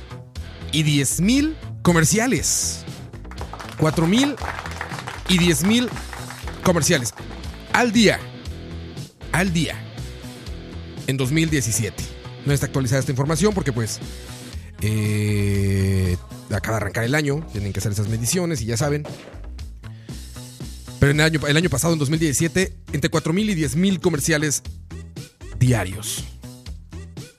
[0.73, 2.83] y 10 mil comerciales.
[3.79, 4.35] 4 mil
[5.29, 5.89] y 10 mil
[6.65, 7.13] comerciales
[7.71, 8.19] al día.
[9.31, 9.81] Al día.
[11.07, 12.03] En 2017.
[12.45, 13.99] No está actualizada esta información porque pues
[14.81, 16.17] eh,
[16.49, 19.03] acaba de arrancar el año, tienen que hacer esas mediciones y ya saben.
[20.99, 24.61] Pero en el año, el año pasado, en 2017, entre 4.000 y 10.000 comerciales
[25.57, 26.25] diarios.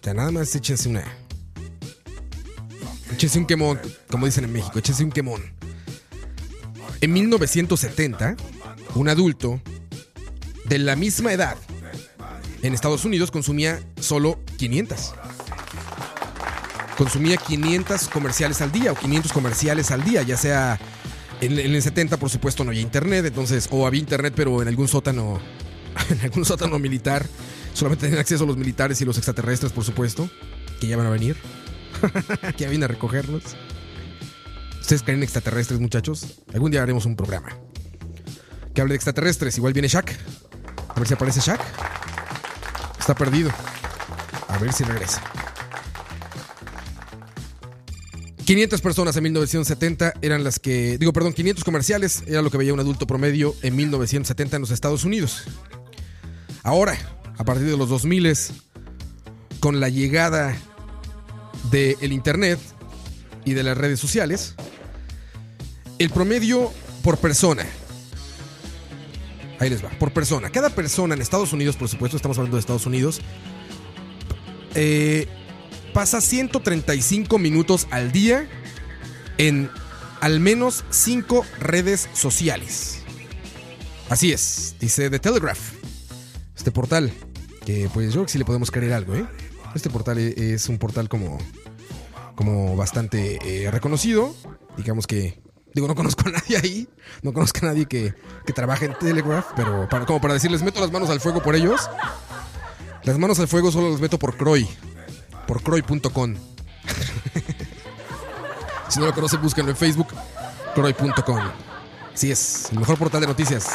[0.03, 1.05] Sea, nada más échense una.
[3.13, 3.79] Échense un quemón,
[4.11, 5.43] como dicen en México, échense un quemón.
[7.01, 8.37] En 1970,
[8.97, 9.61] un adulto
[10.65, 11.57] de la misma edad
[12.63, 15.15] en Estados Unidos consumía solo 500.
[16.97, 20.81] Consumía 500 comerciales al día o 500 comerciales al día, ya sea
[21.41, 24.69] en, en el 70 por supuesto no había internet, entonces o había internet pero en
[24.69, 25.41] algún sótano
[26.11, 27.27] en algún sótano militar,
[27.75, 30.29] solamente tenían acceso los militares y los extraterrestres por supuesto,
[30.81, 31.37] que ya van a venir,
[32.57, 33.43] que ya vienen a recogernos.
[34.81, 36.43] ¿Ustedes creen en extraterrestres, muchachos?
[36.53, 37.57] Algún día haremos un programa
[38.75, 39.57] que hable de extraterrestres.
[39.57, 40.11] Igual viene Shaq.
[40.89, 41.61] A ver si aparece Shaq.
[42.99, 43.51] Está perdido.
[44.49, 45.23] A ver si regresa.
[48.45, 52.75] 500 personas en 1970 eran las que, digo, perdón, 500 comerciales era lo que veía
[52.75, 55.45] un adulto promedio en 1970 en los Estados Unidos.
[56.65, 56.99] Ahora,
[57.43, 58.37] a partir de los 2000,
[59.59, 60.57] con la llegada
[61.73, 62.61] del Internet
[63.45, 64.55] y de las redes sociales,
[65.99, 66.73] el promedio
[67.03, 67.67] por persona.
[69.59, 70.51] Ahí les va, por persona.
[70.51, 73.21] Cada persona en Estados Unidos, por supuesto, estamos hablando de Estados Unidos,
[74.77, 75.27] eh,
[75.93, 78.49] pasa 135 minutos al día
[79.39, 79.69] en
[80.21, 83.01] al menos 5 redes sociales.
[84.09, 85.59] Así es, dice The Telegraph,
[86.55, 87.13] este portal,
[87.65, 89.27] que pues yo creo que sí le podemos creer algo, ¿eh?
[89.75, 91.39] Este portal e- es un portal como,
[92.35, 94.35] como bastante eh, reconocido,
[94.77, 95.41] digamos que,
[95.75, 96.89] digo, no conozco a nadie ahí,
[97.23, 98.15] no conozco a nadie que,
[98.47, 101.55] que trabaje en Telegraph, pero para, como para decirles, meto las manos al fuego por
[101.55, 101.81] ellos.
[103.05, 104.69] Las manos al fuego solo las meto por Croy,
[105.47, 106.35] por croy.com.
[108.89, 110.09] si no lo conocen, búsquenlo en Facebook,
[110.75, 111.41] croy.com.
[112.15, 113.67] Sí, es el mejor portal de noticias.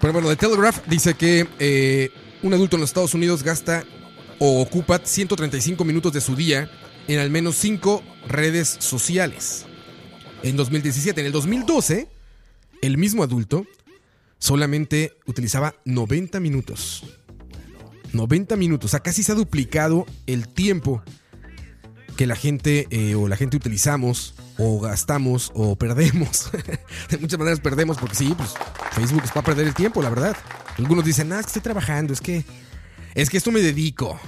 [0.00, 2.10] Pero bueno, The Telegraph dice que eh,
[2.42, 3.84] un adulto en los Estados Unidos gasta
[4.38, 6.70] o ocupa 135 minutos de su día
[7.08, 9.66] en al menos 5 redes sociales.
[10.42, 12.08] En 2017, en el 2012,
[12.82, 13.66] el mismo adulto
[14.38, 17.04] solamente utilizaba 90 minutos.
[18.12, 21.02] 90 minutos, o sea, casi se ha duplicado el tiempo
[22.16, 26.50] que la gente eh, o la gente utilizamos o gastamos o perdemos.
[27.10, 28.54] de muchas maneras perdemos porque sí, pues
[28.92, 30.36] Facebook es para perder el tiempo, la verdad.
[30.76, 32.44] Algunos dicen, ah, es que estoy trabajando, es que
[33.14, 34.20] es que esto me dedico.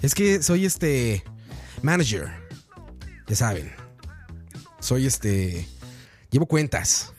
[0.00, 1.22] Es que soy este
[1.82, 2.28] manager.
[3.26, 3.72] Ya saben.
[4.80, 5.66] Soy este
[6.30, 7.12] llevo cuentas.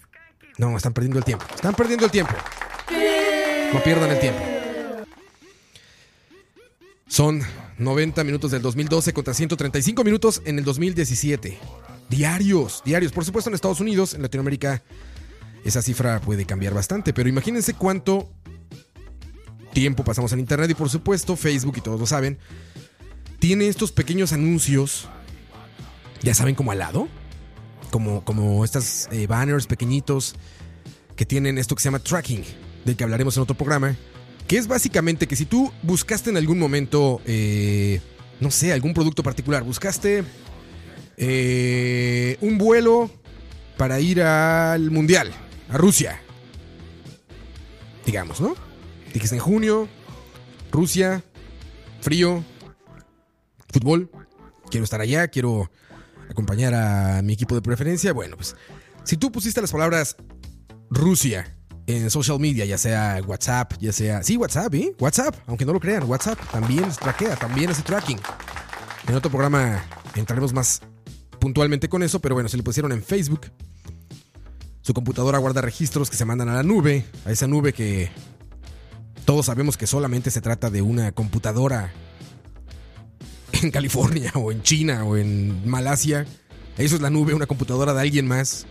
[0.58, 1.46] No, están perdiendo el tiempo.
[1.54, 2.34] Están perdiendo el tiempo.
[3.74, 4.42] No pierdan el tiempo.
[7.08, 7.42] Son
[7.78, 11.60] 90 minutos del 2012 contra 135 minutos en el 2017.
[12.10, 13.12] Diarios, diarios.
[13.12, 14.84] Por supuesto en Estados Unidos, en Latinoamérica,
[15.64, 18.30] esa cifra puede cambiar bastante, pero imagínense cuánto
[19.74, 22.38] tiempo pasamos en Internet y por supuesto Facebook, y todos lo saben,
[23.40, 25.10] tiene estos pequeños anuncios,
[26.22, 27.08] ya saben, como al lado,
[27.92, 30.36] como, como estas eh, banners pequeñitos
[31.16, 32.44] que tienen esto que se llama tracking,
[32.86, 33.96] del que hablaremos en otro programa,
[34.48, 38.02] que es básicamente que si tú buscaste en algún momento, eh,
[38.40, 40.24] no sé, algún producto particular, buscaste
[41.18, 43.10] eh, un vuelo
[43.78, 45.32] para ir al Mundial,
[45.70, 46.22] a Rusia,
[48.06, 48.56] digamos, ¿no?
[49.14, 49.88] Dijiste en junio,
[50.72, 51.24] Rusia,
[52.02, 52.44] frío,
[53.72, 54.10] fútbol,
[54.70, 55.70] quiero estar allá, quiero
[56.30, 58.14] acompañar a mi equipo de preferencia.
[58.14, 58.56] Bueno, pues
[59.04, 60.18] si tú pusiste las palabras
[60.90, 61.56] Rusia
[61.88, 64.24] en social media, ya sea WhatsApp, ya sea...
[64.24, 64.96] Sí, WhatsApp, ¿eh?
[65.00, 68.20] WhatsApp, aunque no lo crean, WhatsApp también se traquea, también hace tracking.
[69.08, 69.84] En otro programa
[70.16, 70.82] entraremos más
[71.46, 73.52] puntualmente con eso, pero bueno, se le pusieron en Facebook.
[74.82, 78.10] Su computadora guarda registros que se mandan a la nube, a esa nube que
[79.26, 81.94] todos sabemos que solamente se trata de una computadora
[83.62, 86.26] en California o en China o en Malasia.
[86.80, 88.66] Eso es la nube, una computadora de alguien más.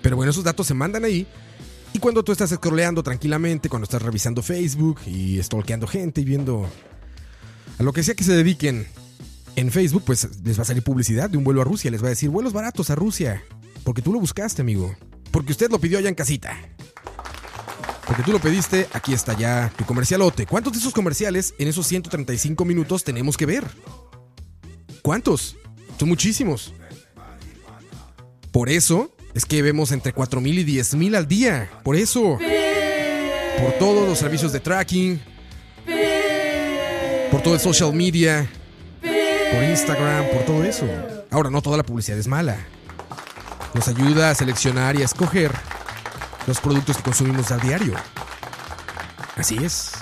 [0.00, 1.26] Pero bueno, esos datos se mandan ahí.
[1.92, 6.68] Y cuando tú estás scrolleando tranquilamente, cuando estás revisando Facebook y stalkeando gente y viendo
[7.80, 8.86] a lo que sea que se dediquen
[9.56, 11.90] en Facebook, pues les va a salir publicidad de un vuelo a Rusia.
[11.90, 13.42] Les va a decir vuelos baratos a Rusia.
[13.84, 14.94] Porque tú lo buscaste, amigo.
[15.30, 16.56] Porque usted lo pidió allá en casita.
[18.06, 20.46] Porque tú lo pediste, aquí está ya tu comercialote.
[20.46, 23.64] ¿Cuántos de esos comerciales en esos 135 minutos tenemos que ver?
[25.02, 25.56] ¿Cuántos?
[25.98, 26.72] Son muchísimos.
[28.52, 31.70] Por eso es que vemos entre 4.000 y 10.000 al día.
[31.82, 32.38] Por eso.
[33.60, 35.20] Por todos los servicios de tracking.
[37.30, 38.48] Por todo el social media.
[39.52, 40.86] Por Instagram, por todo eso.
[41.30, 42.56] Ahora, no toda la publicidad es mala.
[43.74, 45.52] Nos ayuda a seleccionar y a escoger
[46.46, 47.94] los productos que consumimos a diario.
[49.36, 49.92] Así es.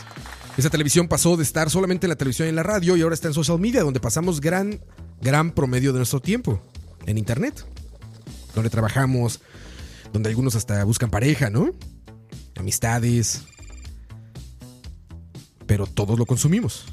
[0.57, 3.15] Esa televisión pasó de estar solamente en la televisión y en la radio y ahora
[3.15, 4.81] está en social media, donde pasamos gran,
[5.21, 6.61] gran promedio de nuestro tiempo.
[7.07, 7.65] En internet.
[8.55, 9.41] Donde trabajamos,
[10.13, 11.71] donde algunos hasta buscan pareja, ¿no?
[12.57, 13.45] Amistades.
[15.67, 16.85] Pero todos lo consumimos.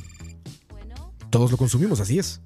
[1.30, 2.42] Todos lo consumimos, así es.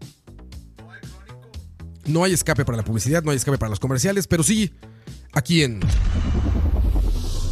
[2.05, 4.73] No hay escape para la publicidad, no hay escape para los comerciales, pero sí
[5.33, 5.79] aquí en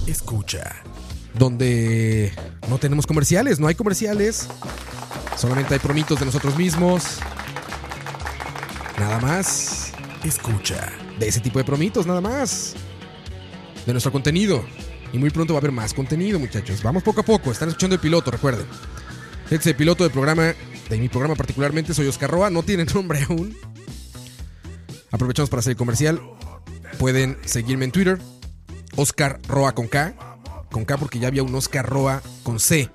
[0.08, 0.76] Escucha,
[1.36, 2.34] donde
[2.70, 4.48] no tenemos comerciales, no hay comerciales,
[5.38, 7.20] solamente hay promitos de nosotros mismos.
[9.00, 9.94] Nada más,
[10.26, 12.74] escucha, de ese tipo de promitos, nada más.
[13.86, 14.66] De nuestro contenido.
[15.14, 16.84] Y muy pronto va a haber más contenido, muchachos.
[16.84, 18.66] Vamos poco a poco, están escuchando el piloto, recuerden.
[19.46, 20.54] Este es el piloto del programa,
[20.92, 23.58] de mi programa particularmente, soy Oscar Roa, no tiene nombre aún.
[25.10, 26.22] Aprovechamos para hacer el comercial.
[27.00, 28.20] Pueden seguirme en Twitter.
[28.98, 30.14] Oscar Roa con K.
[30.70, 32.90] Con K porque ya había un Oscar Roa con C.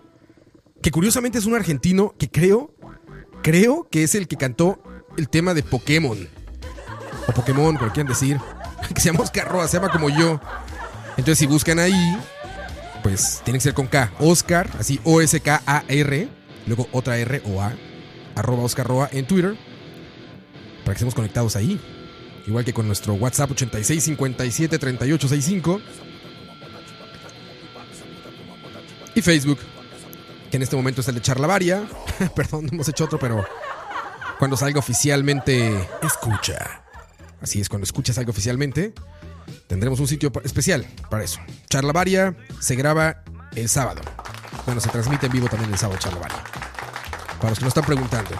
[0.82, 2.74] Que curiosamente es un argentino que creo,
[3.42, 4.82] creo que es el que cantó
[5.16, 6.28] el tema de Pokémon.
[7.26, 8.38] O Pokémon, como decir.
[8.94, 10.40] Que se llama Oscar Roa, se llama como yo.
[11.16, 12.16] Entonces si buscan ahí,
[13.02, 14.12] pues tiene que ser con K.
[14.20, 16.28] Oscar, así O-S-K-A-R.
[16.66, 17.72] Luego otra R o A.
[18.36, 19.56] Arroba Oscar Roa en Twitter.
[20.84, 21.80] Para que estemos conectados ahí.
[22.46, 25.80] Igual que con nuestro WhatsApp 86 57 38 65.
[29.16, 29.58] Y Facebook,
[30.50, 31.88] que en este momento es el de Charlavaria.
[32.36, 33.44] Perdón, no hemos hecho otro, pero
[34.38, 36.82] cuando salga oficialmente, escucha.
[37.40, 38.92] Así es, cuando escuchas algo oficialmente,
[39.66, 41.40] tendremos un sitio especial para eso.
[41.68, 43.22] Charlavaria se graba
[43.54, 44.02] el sábado.
[44.66, 46.42] Bueno, se transmite en vivo también el sábado Charlavaria.
[47.38, 48.30] Para los que nos están preguntando.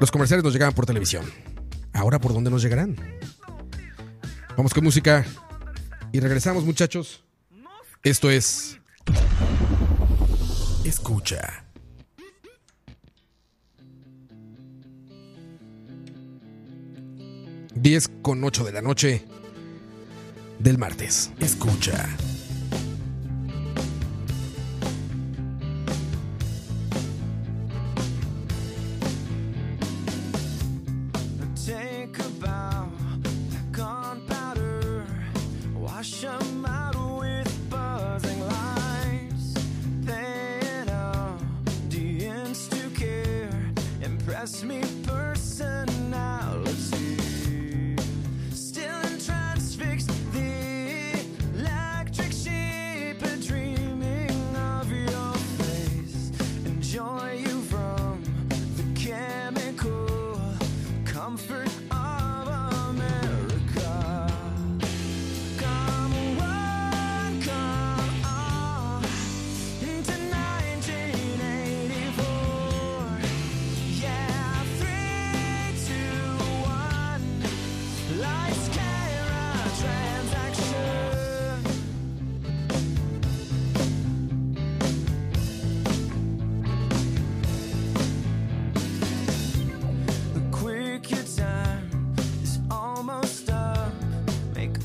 [0.00, 1.24] Los comerciales nos llegaban por televisión.
[1.92, 2.96] Ahora, ¿por dónde nos llegarán?
[4.56, 5.24] Vamos con música
[6.12, 7.22] y regresamos, muchachos.
[8.02, 8.78] Esto es.
[10.84, 11.64] Escucha.
[17.74, 19.24] Diez con ocho de la noche
[20.58, 21.30] del martes.
[21.40, 22.08] Escucha.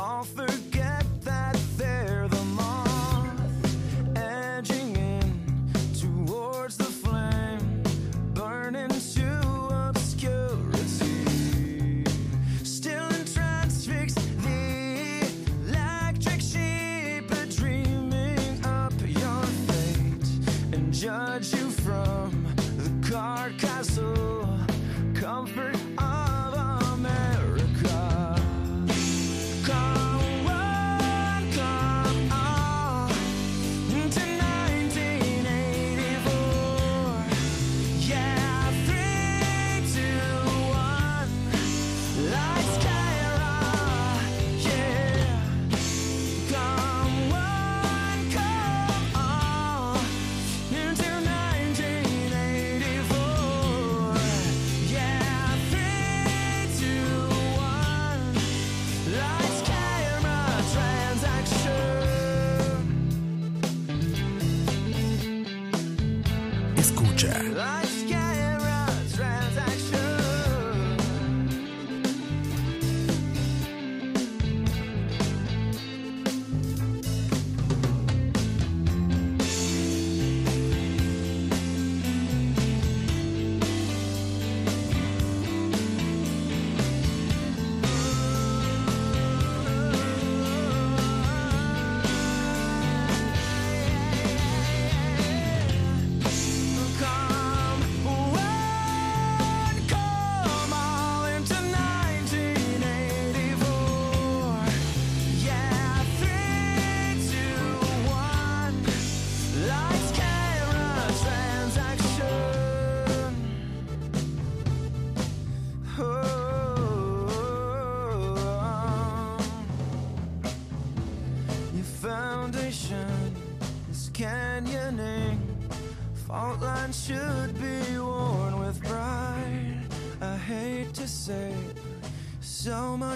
[0.06, 0.44] off the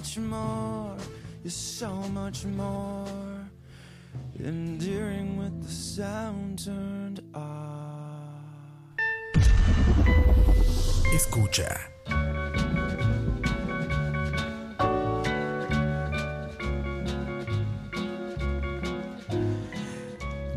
[0.10, 0.98] much more.
[1.46, 3.06] So much more.
[4.40, 7.22] With the sound turned.
[11.14, 11.78] Escucha.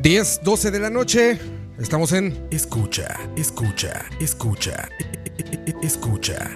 [0.00, 1.38] Diez, 12 de la noche.
[1.78, 6.48] Estamos en Escucha, escucha, escucha, e- e- e- escucha.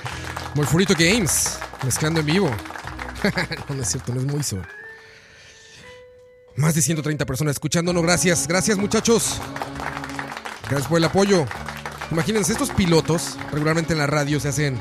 [0.54, 2.50] Morfurito Games, mezclando en vivo.
[3.68, 4.60] no, es cierto, no es muy so.
[6.56, 8.02] Más de 130 personas escuchándonos.
[8.02, 9.40] Gracias, gracias muchachos.
[10.68, 11.46] Gracias por el apoyo.
[12.10, 14.78] Imagínense, estos pilotos regularmente en la radio se hacen,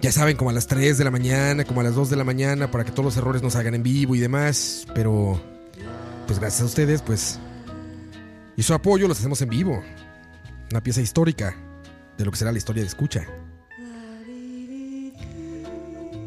[0.00, 2.24] ya saben, como a las 3 de la mañana, como a las 2 de la
[2.24, 4.86] mañana, para que todos los errores no salgan en vivo y demás.
[4.94, 5.40] Pero,
[6.26, 7.38] pues gracias a ustedes, pues,
[8.56, 9.82] y su apoyo los hacemos en vivo.
[10.70, 11.54] Una pieza histórica
[12.16, 13.26] de lo que será la historia de escucha.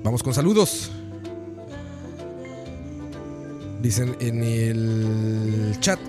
[0.08, 0.90] Vamos con saludos.
[3.82, 6.00] Dicen en el chat.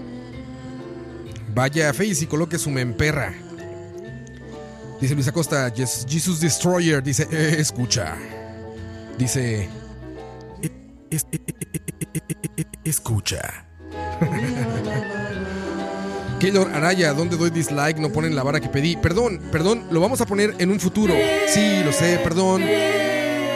[1.52, 3.34] Vaya a Face y coloque su memperra.
[5.00, 7.02] Dice Luis Acosta, "Yes, Jesus Destroyer.
[7.02, 8.16] Dice, "Eh, escucha.
[9.18, 9.68] Dice,
[10.62, 10.70] "Eh,
[11.10, 11.26] es-
[12.84, 13.66] escucha.
[16.38, 17.98] Keylor Araya, ¿dónde doy dislike?
[17.98, 18.96] No ponen la vara que pedí.
[18.96, 21.14] Perdón, perdón, lo vamos a poner en un futuro.
[21.48, 22.62] Sí, lo sé, perdón.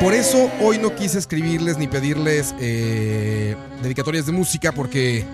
[0.03, 3.55] Por eso hoy no quise escribirles ni pedirles eh,
[3.85, 5.25] dedicatorias de música porque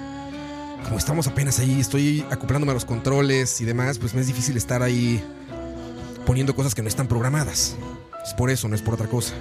[0.85, 4.59] como estamos apenas ahí, estoy acoplándome a los controles y demás, pues me es difícil
[4.59, 5.25] estar ahí
[6.27, 7.77] poniendo cosas que no están programadas.
[8.23, 9.33] Es por eso, no es por otra cosa.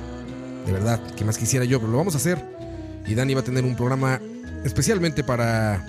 [0.66, 2.42] De verdad, que más quisiera yo, pero lo vamos a hacer.
[3.06, 4.22] Y Dani va a tener un programa
[4.64, 5.86] especialmente para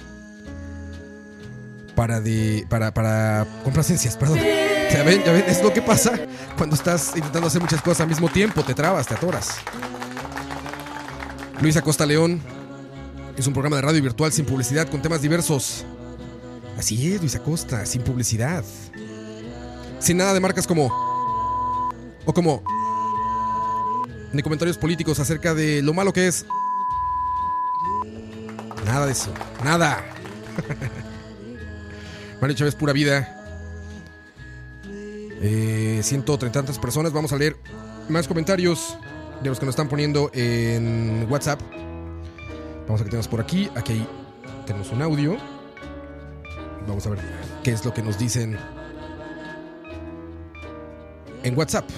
[1.94, 4.40] para de para para complacencias, perdón.
[4.92, 6.18] Ya ven, ya ven, es lo que pasa
[6.56, 9.56] cuando estás intentando hacer muchas cosas al mismo tiempo, te trabas, te atoras.
[11.60, 12.40] Luis Acosta León
[13.36, 15.84] es un programa de radio virtual sin publicidad con temas diversos.
[16.78, 18.64] Así es, Luis Acosta, sin publicidad.
[19.98, 20.86] Sin nada de marcas como
[22.24, 22.62] o como
[24.32, 26.46] ni comentarios políticos acerca de lo malo que es.
[28.84, 29.32] Nada de eso,
[29.64, 30.04] nada.
[32.40, 33.37] Mario Chávez, pura vida.
[35.40, 37.12] Eh, 130 tantas personas.
[37.12, 37.56] Vamos a leer
[38.08, 38.98] más comentarios
[39.42, 41.60] de los que nos están poniendo en WhatsApp.
[42.86, 43.70] Vamos a que tenemos por aquí.
[43.74, 44.06] Aquí
[44.66, 45.36] tenemos un audio.
[46.86, 47.20] Vamos a ver
[47.62, 48.58] qué es lo que nos dicen
[51.42, 51.88] en WhatsApp.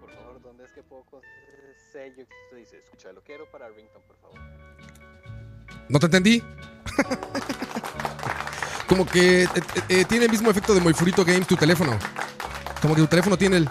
[0.00, 1.04] Por favor, ¿dónde es que puedo
[1.92, 2.78] sello que usted dice?
[2.78, 4.38] Escucha, lo quiero para Rington, por favor.
[5.88, 6.42] ¿No te entendí?
[8.94, 11.98] Como que eh, eh, eh, tiene el mismo efecto de Moifurito Games tu teléfono.
[12.80, 13.68] Como que tu teléfono tiene el...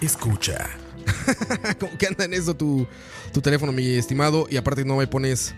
[0.00, 0.70] Escucha.
[1.78, 2.84] Como que anda en eso tu,
[3.32, 4.48] tu teléfono, mi estimado.
[4.50, 5.54] Y aparte no me pones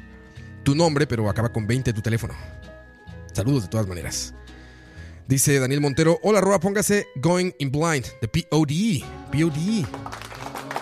[0.63, 2.35] tu nombre, pero acaba con 20 tu teléfono.
[3.33, 4.35] Saludos de todas maneras.
[5.27, 9.07] Dice Daniel Montero, hola Roa, póngase Going in Blind de POD.
[9.33, 9.87] POD.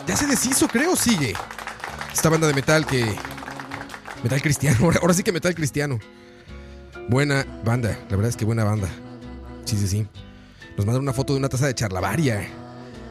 [0.08, 1.34] Ya se deshizo, creo, sigue.
[2.12, 3.14] Esta banda de metal que...
[4.24, 6.00] Metal cristiano, ahora sí que metal cristiano.
[7.09, 8.89] Buena banda, la verdad es que buena banda.
[9.64, 10.06] Sí, sí, sí.
[10.76, 12.48] Nos mandan una foto de una taza de charlavaria.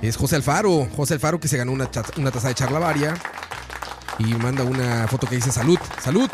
[0.02, 3.16] Es José Alfaro, José Alfaro que se ganó una, taza de charlavaria.
[4.20, 6.30] Y manda una foto que dice salud, salud.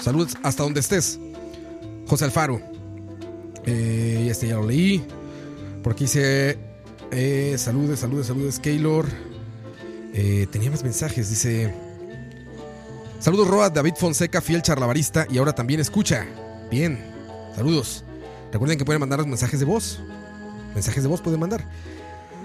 [0.00, 1.18] Salud hasta donde estés.
[2.06, 2.60] José Alfaro.
[3.66, 5.06] Eh, este ya lo leí.
[5.82, 6.58] Por aquí dice
[7.10, 9.06] eh, saludes, saludes, saludes, Keylor.
[10.12, 11.72] Eh, tenía más mensajes, dice...
[13.24, 16.26] Saludos Roa, David Fonseca, fiel charlavarista y ahora también escucha.
[16.70, 17.02] Bien,
[17.56, 18.04] saludos.
[18.52, 19.98] Recuerden que pueden mandar mensajes de voz.
[20.74, 21.66] Mensajes de voz pueden mandar.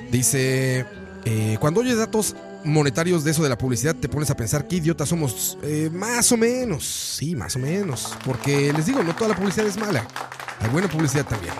[0.09, 0.85] Dice,
[1.25, 2.33] eh, cuando oyes datos
[2.63, 5.57] monetarios de eso de la publicidad, te pones a pensar qué idiotas somos.
[5.63, 6.85] Eh, más o menos,
[7.17, 8.15] sí, más o menos.
[8.23, 10.07] Porque les digo, no toda la publicidad es mala.
[10.61, 11.55] Hay buena publicidad también.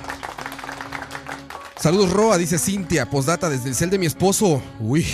[1.77, 4.61] Saludos Roa, dice Cintia, postdata desde el cel de mi esposo.
[4.79, 5.05] Uy,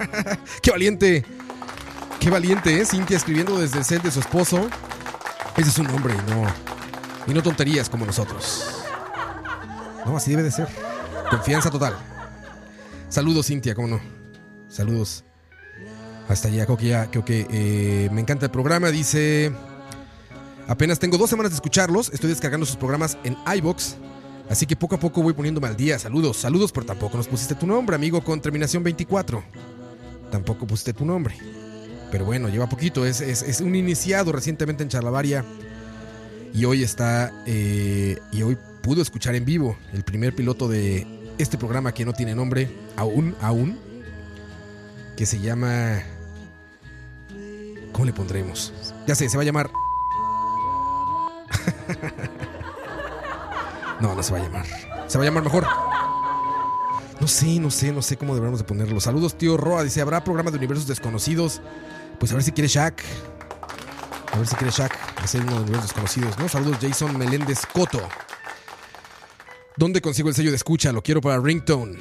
[0.62, 1.43] qué valiente.
[2.24, 2.86] Qué valiente, ¿eh?
[2.86, 4.66] Cintia escribiendo desde el cel de su esposo.
[5.58, 6.46] Ese es un hombre y no,
[7.26, 8.64] y no tonterías como nosotros.
[10.06, 10.66] No, así debe de ser.
[11.28, 11.94] Confianza total.
[13.10, 14.00] Saludos, Cintia, cómo no.
[14.70, 15.22] Saludos.
[16.26, 18.88] Hasta allá, creo que ya, que eh, me encanta el programa.
[18.88, 19.52] Dice.
[20.66, 22.08] Apenas tengo dos semanas de escucharlos.
[22.08, 23.96] Estoy descargando sus programas en iBox.
[24.48, 25.98] Así que poco a poco voy poniéndome al día.
[25.98, 29.44] Saludos, saludos, pero tampoco nos pusiste tu nombre, amigo, con terminación 24.
[30.30, 31.36] Tampoco pusiste tu nombre.
[32.10, 33.04] Pero bueno, lleva poquito.
[33.06, 35.44] Es, es- es un iniciado recientemente en Charlavaria.
[36.52, 37.32] Y hoy está.
[37.46, 41.06] eh, y hoy pudo escuchar en vivo el primer piloto de
[41.38, 43.78] este programa que no tiene nombre aún, aún.
[45.16, 46.02] Que se llama.
[47.92, 48.72] ¿Cómo le pondremos?
[49.06, 49.70] Ya sé, se va a llamar.
[54.00, 54.66] no, no se va a llamar.
[55.08, 55.66] Se va a llamar mejor.
[57.20, 59.00] No sé, no sé, no sé cómo deberíamos de ponerlo.
[59.00, 59.84] Saludos, tío Roa.
[59.84, 61.60] Dice, ¿habrá programa de universos desconocidos?
[62.24, 63.02] Pues a ver si quiere Shaq.
[64.32, 66.48] A ver si quiere Shaq hacer uno de universos desconocidos, ¿no?
[66.48, 68.00] Saludos, Jason Meléndez Coto.
[69.76, 70.90] ¿Dónde consigo el sello de escucha?
[70.90, 71.98] Lo quiero para Ringtone.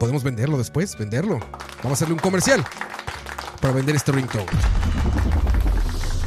[0.00, 0.98] ¿Podemos venderlo después?
[0.98, 1.38] ¿Venderlo?
[1.84, 2.64] Vamos a hacerle un comercial
[3.60, 4.46] para vender este ringtone.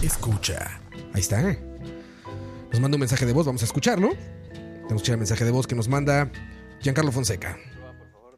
[0.03, 0.80] Escucha.
[1.14, 1.41] Ahí está.
[1.41, 4.07] Nos manda un mensaje de voz, vamos a escucharlo.
[4.07, 6.32] Vamos a escuchar el mensaje de voz que nos manda
[6.80, 7.57] Giancarlo Fonseca.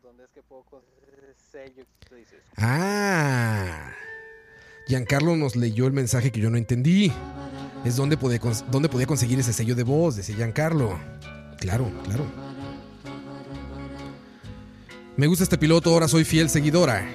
[0.01, 0.41] ¿dónde es que
[1.75, 1.96] dices?
[2.57, 3.93] Ah.
[4.87, 7.11] Giancarlo nos leyó el mensaje que yo no entendí.
[7.85, 8.17] Es donde
[8.71, 10.97] dónde podía conseguir ese sello de voz, decía Giancarlo.
[11.59, 12.25] Claro, claro.
[15.15, 17.07] Me gusta este piloto, ahora soy fiel seguidora.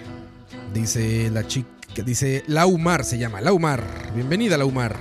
[0.72, 1.68] Dice la chica,
[2.04, 3.82] dice Laumar se llama, Laumar.
[4.14, 4.96] Bienvenida Laumar.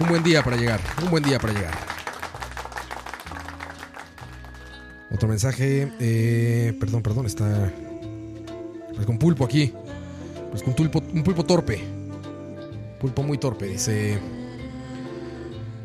[0.00, 1.74] Un buen día para llegar, un buen día para llegar.
[5.10, 7.72] Otro mensaje, eh, perdón, perdón, está
[8.98, 9.72] pues con pulpo aquí.
[10.50, 11.80] Pues con un pulpo torpe.
[12.98, 14.18] Pulpo muy torpe, dice.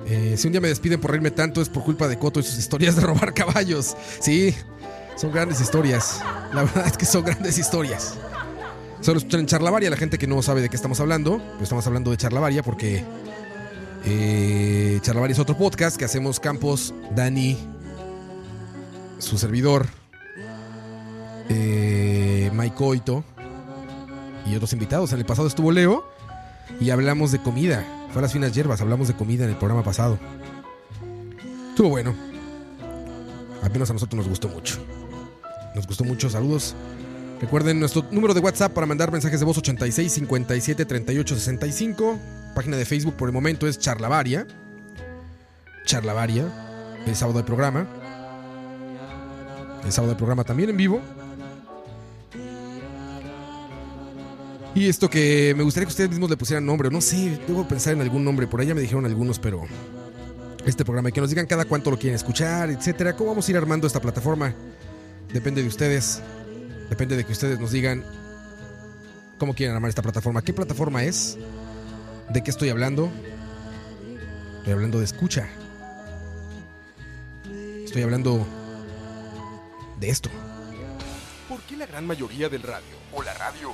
[0.08, 2.44] eh, si un día me despiden por reírme tanto es por culpa de Coto y
[2.44, 3.96] sus historias de robar caballos.
[4.20, 4.56] Sí,
[5.16, 6.24] son grandes historias.
[6.56, 8.16] La verdad es que son grandes historias.
[9.02, 11.38] Solo escuchan en Charlavaria, la gente que no sabe de qué estamos hablando.
[11.38, 13.04] Pues estamos hablando de Charlavaria porque
[14.06, 17.60] eh, Charlavaria es otro podcast que hacemos Campos, Dani,
[19.20, 19.86] su servidor,
[21.50, 23.24] eh, Mike Coito
[24.46, 25.14] y otros invitados.
[25.14, 26.06] En el pasado estuvo Leo
[26.80, 27.86] y hablamos de comida.
[28.12, 30.20] Fue a las finas hierbas, hablamos de comida en el programa pasado.
[31.70, 32.14] Estuvo bueno.
[33.64, 34.78] Al menos a nosotros nos gustó mucho.
[35.74, 36.30] Nos gustó mucho.
[36.30, 36.76] Saludos.
[37.42, 42.20] Recuerden nuestro número de WhatsApp para mandar mensajes de voz 86 57 38 65.
[42.56, 44.46] Página de Facebook por el momento es Charlavaria.
[45.86, 46.46] Charlavaria.
[47.06, 47.88] El sábado de programa.
[49.84, 51.02] El sábado de programa también en vivo.
[54.76, 56.90] Y esto que me gustaría que ustedes mismos le pusieran nombre.
[56.90, 58.48] No sé, debo pensar en algún nombre.
[58.48, 59.64] Por ya me dijeron algunos, pero.
[60.66, 63.14] Este programa, que nos digan cada cuánto lo quieren escuchar, etcétera.
[63.18, 64.56] ¿Cómo vamos a ir armando esta plataforma?
[65.34, 66.22] Depende de ustedes.
[66.90, 68.04] Depende de que ustedes nos digan
[69.38, 70.42] cómo quieren armar esta plataforma.
[70.42, 71.38] ¿Qué plataforma es?
[72.30, 73.12] ¿De qué estoy hablando?
[74.60, 75.50] Estoy hablando de escucha.
[77.84, 78.48] Estoy hablando
[80.00, 80.30] de esto.
[81.50, 83.74] ¿Por qué la gran mayoría del radio o la radio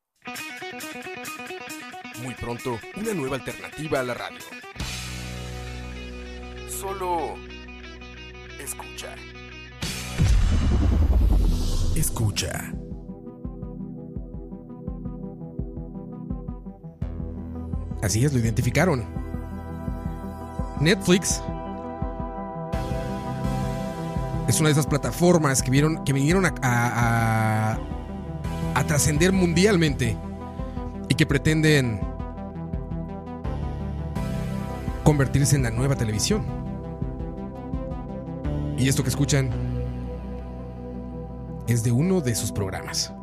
[2.23, 4.37] Muy pronto, una nueva alternativa a la radio.
[6.69, 7.35] Solo
[8.59, 9.15] escucha.
[11.95, 12.71] Escucha.
[18.03, 19.05] Así es, lo identificaron.
[20.79, 21.41] Netflix
[24.47, 27.79] es una de esas plataformas que, vieron, que vinieron a, a, a-
[28.75, 30.17] a trascender mundialmente
[31.09, 31.99] y que pretenden
[35.03, 36.45] convertirse en la nueva televisión.
[38.77, 39.49] Y esto que escuchan
[41.67, 43.13] es de uno de sus programas.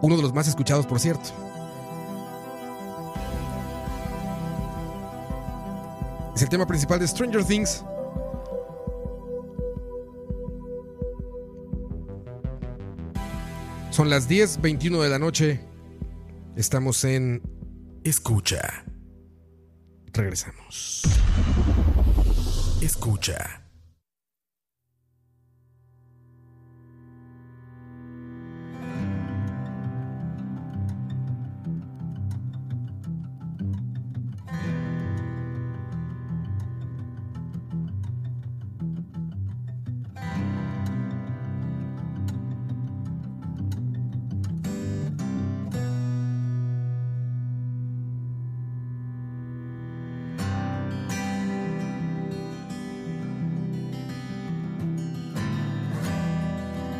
[0.00, 1.30] Uno de los más escuchados, por cierto.
[6.34, 7.84] Es el tema principal de Stranger Things.
[13.92, 15.60] Son las 10:21 de la noche.
[16.56, 17.42] Estamos en
[18.04, 18.86] Escucha.
[20.14, 21.02] Regresamos.
[22.80, 23.61] Escucha.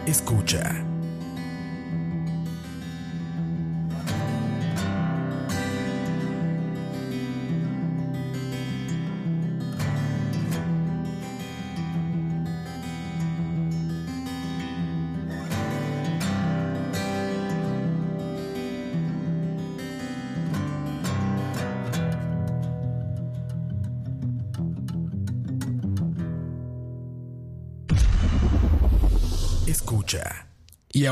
[0.07, 0.92] escucha.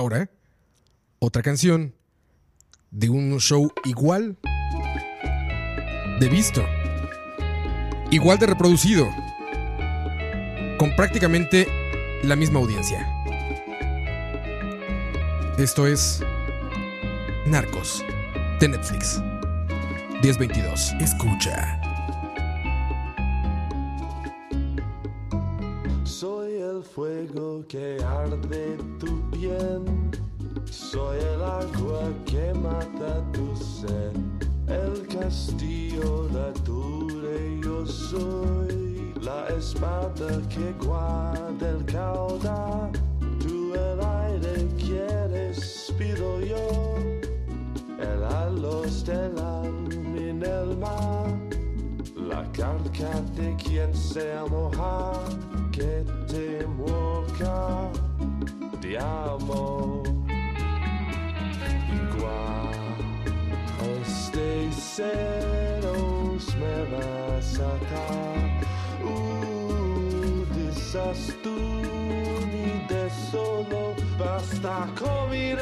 [0.01, 0.31] Ahora,
[1.19, 1.95] otra canción
[2.91, 4.39] de un show igual
[6.19, 6.65] de visto,
[8.11, 9.09] igual de reproducido,
[10.79, 11.69] con prácticamente
[12.25, 13.07] la misma audiencia.
[15.59, 16.23] Esto es
[17.47, 18.03] Narcos
[18.59, 19.21] de Netflix.
[20.23, 20.95] 1022.
[21.01, 21.80] Escucha.
[39.81, 42.93] Espada que guarda el caudal.
[43.41, 46.97] Tú el aire quieres, pido yo.
[47.99, 51.33] El halo estelar en el mar.
[52.15, 55.13] La carga de quien se moja,
[55.73, 57.89] que te moja,
[58.83, 60.03] te amo.
[62.03, 62.69] Igual
[64.03, 68.40] este ceros me vas a dar.
[70.93, 75.55] Dices tú ni de solo basta con y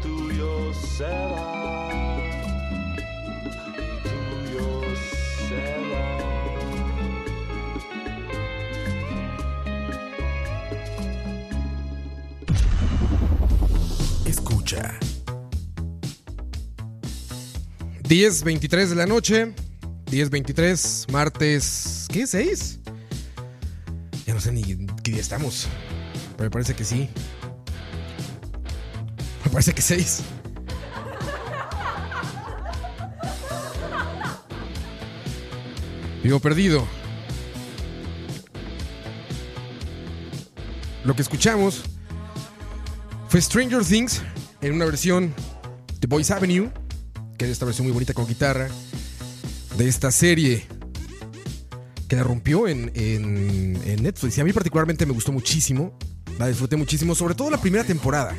[0.00, 2.16] tuyo será.
[14.24, 14.98] Escucha.
[18.04, 19.54] 10.23 de la noche.
[20.06, 21.99] 10.23, martes.
[22.12, 22.24] ¿Qué?
[22.24, 22.78] ¿6?
[24.26, 25.68] Ya no sé ni qué día estamos.
[26.36, 27.08] Pero me parece que sí.
[29.44, 30.22] Me parece que 6.
[36.24, 36.84] Vivo perdido.
[41.04, 41.82] Lo que escuchamos
[43.28, 44.20] fue Stranger Things
[44.60, 45.32] en una versión
[46.00, 46.70] de Boys Avenue,
[47.38, 48.68] que es esta versión muy bonita con guitarra,
[49.76, 50.66] de esta serie
[52.10, 54.36] que la rompió en, en- Netflix.
[54.36, 55.96] Y a mí particularmente me gustó muchísimo,
[56.40, 58.34] la disfruté muchísimo, sobre todo la primera temporada.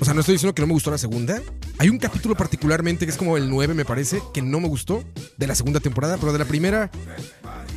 [0.00, 1.42] O sea, no estoy diciendo que no me gustó la segunda.
[1.76, 5.04] Hay un capítulo particularmente que es como el 9, me parece, que no me gustó
[5.36, 6.90] de la segunda temporada, pero de la primera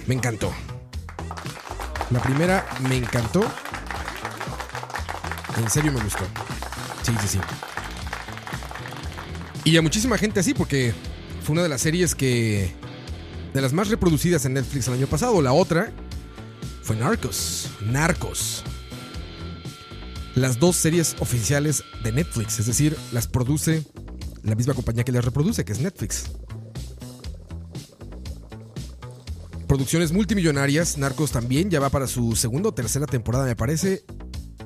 [0.07, 0.53] me encantó.
[2.09, 3.41] La primera me encantó.
[5.57, 6.23] En serio me gustó.
[7.03, 7.39] Sí, sí, sí.
[9.65, 10.93] Y a muchísima gente así, porque
[11.43, 12.71] fue una de las series que.
[13.57, 15.41] De las más reproducidas en Netflix el año pasado.
[15.41, 15.91] La otra
[16.83, 17.67] fue Narcos.
[17.87, 18.63] Narcos.
[20.35, 23.83] Las dos series oficiales de Netflix, es decir, las produce
[24.43, 26.25] la misma compañía que las reproduce, que es Netflix.
[29.67, 34.05] Producciones multimillonarias, Narcos también, ya va para su segunda o tercera temporada, me parece.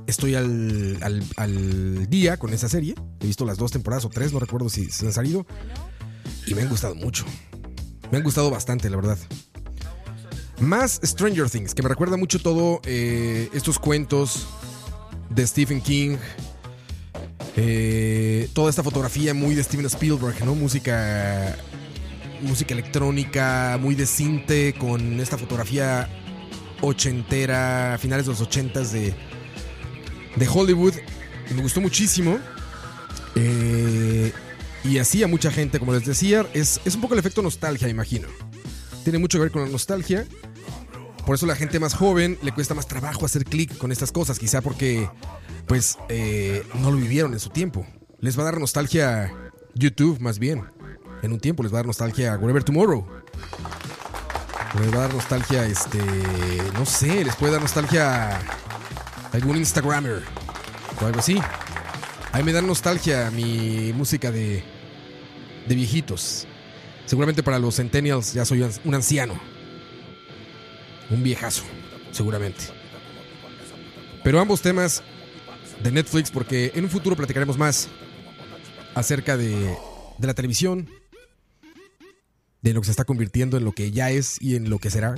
[0.06, 2.96] Estoy al, al- al día con esa serie.
[3.22, 5.48] He visto las dos temporadas o tres, no recuerdo si se han salido.
[6.46, 7.24] Y me han gustado mucho.
[8.12, 9.18] Me han gustado bastante, la verdad.
[10.60, 14.48] Más Stranger Things, que me recuerda mucho todo eh, estos cuentos
[15.30, 16.18] de Stephen King.
[17.56, 20.56] eh, toda esta fotografía muy de Steven Spielberg, ¿no?
[20.56, 21.56] Música.
[22.42, 26.10] Música electrónica, muy de cinte, con esta fotografía
[26.82, 29.14] ochentera, finales de los ochentas de,
[30.36, 30.96] de Hollywood.
[31.56, 32.40] Me gustó muchísimo.
[33.36, 34.34] Eh,
[34.84, 37.88] y así a mucha gente, como les decía, es, es un poco el efecto nostalgia,
[37.88, 38.28] imagino.
[39.04, 40.26] Tiene mucho que ver con la nostalgia.
[41.26, 44.40] Por eso la gente más joven le cuesta más trabajo hacer clic con estas cosas,
[44.40, 45.08] quizá porque
[45.68, 47.86] pues eh, no lo vivieron en su tiempo.
[48.20, 49.32] Les va a dar nostalgia
[49.76, 50.64] YouTube más bien.
[51.22, 53.08] En un tiempo les va a dar nostalgia Whatever Tomorrow.
[54.80, 56.00] Les va a dar nostalgia, este,
[56.74, 58.40] no sé, les puede dar nostalgia
[59.32, 60.24] algún Instagrammer
[61.00, 61.40] o algo así.
[62.32, 64.64] A mí me da nostalgia mi música de,
[65.68, 66.48] de viejitos.
[67.06, 69.38] Seguramente para los centennials ya soy un anciano.
[71.10, 71.64] Un viejazo,
[72.12, 72.64] seguramente.
[74.24, 75.04] Pero ambos temas
[75.84, 77.90] de Netflix, porque en un futuro platicaremos más
[78.96, 79.76] acerca de,
[80.18, 80.90] de la televisión,
[82.62, 84.90] de lo que se está convirtiendo en lo que ya es y en lo que
[84.90, 85.16] será,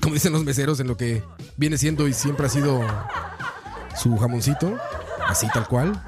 [0.00, 1.22] como dicen los meseros, en lo que
[1.56, 2.80] viene siendo y siempre ha sido
[3.96, 4.78] su jamoncito,
[5.28, 6.02] así tal cual.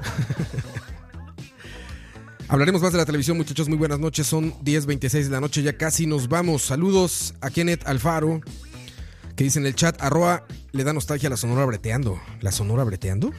[2.47, 3.67] Hablaremos más de la televisión, muchachos.
[3.67, 4.27] Muy buenas noches.
[4.27, 5.63] Son 10.26 de la noche.
[5.63, 6.61] Ya casi nos vamos.
[6.63, 8.41] Saludos a Kenneth Alfaro,
[9.35, 12.21] que dice en el chat: Arroa le da nostalgia a la Sonora breteando.
[12.41, 13.31] ¿La Sonora breteando?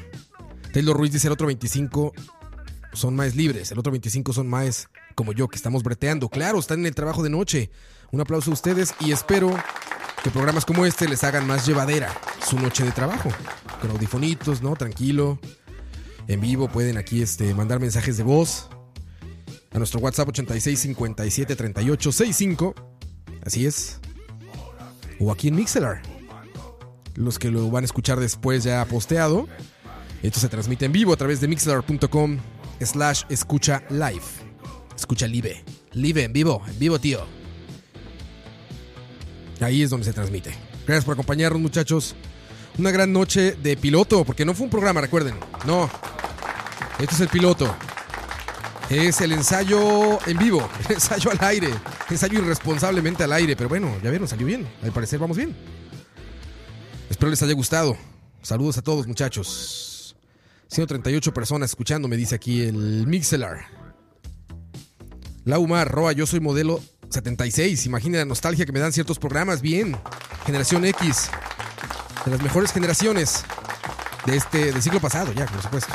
[0.72, 2.12] Taylor Ruiz dice: el otro 25
[2.92, 3.70] son más libres.
[3.70, 6.28] El otro 25 son más como yo, que estamos breteando.
[6.28, 7.70] Claro, están en el trabajo de noche.
[8.10, 9.54] Un aplauso a ustedes y espero
[10.24, 12.12] que programas como este les hagan más llevadera
[12.44, 13.28] su noche de trabajo.
[13.80, 14.74] Con audifonitos, ¿no?
[14.74, 15.38] Tranquilo.
[16.26, 18.68] En vivo pueden aquí este, mandar mensajes de voz
[19.72, 22.74] a nuestro WhatsApp 86 57 38 65.
[23.44, 24.00] Así es.
[25.20, 26.00] O aquí en Mixelar.
[27.14, 29.46] Los que lo van a escuchar después ya posteado.
[30.22, 32.38] Esto se transmite en vivo a través de mixelar.com
[32.80, 34.22] slash escucha live.
[34.96, 35.62] Escucha live.
[35.92, 37.20] Live en vivo, en vivo, tío.
[39.60, 40.54] Ahí es donde se transmite.
[40.86, 42.14] Gracias por acompañarnos, muchachos.
[42.78, 45.34] Una gran noche de piloto, porque no fue un programa, recuerden.
[45.66, 45.88] No.
[46.98, 47.74] Esto es el piloto.
[48.90, 51.70] Es el ensayo en vivo, el ensayo al aire,
[52.10, 54.68] ensayo irresponsablemente al aire, pero bueno, ya vieron, salió bien.
[54.82, 55.56] Al parecer vamos bien.
[57.08, 57.96] Espero les haya gustado.
[58.42, 60.16] Saludos a todos, muchachos.
[60.68, 63.66] 138 personas escuchando, me dice aquí el Mixelar.
[65.44, 66.80] Laumar, Roa, yo soy modelo
[67.10, 67.86] 76.
[67.86, 69.60] Imagina la nostalgia que me dan ciertos programas.
[69.60, 69.96] Bien.
[70.46, 71.30] Generación X.
[72.24, 73.44] De las mejores generaciones
[74.26, 75.92] de este, del siglo pasado, ya, por supuesto.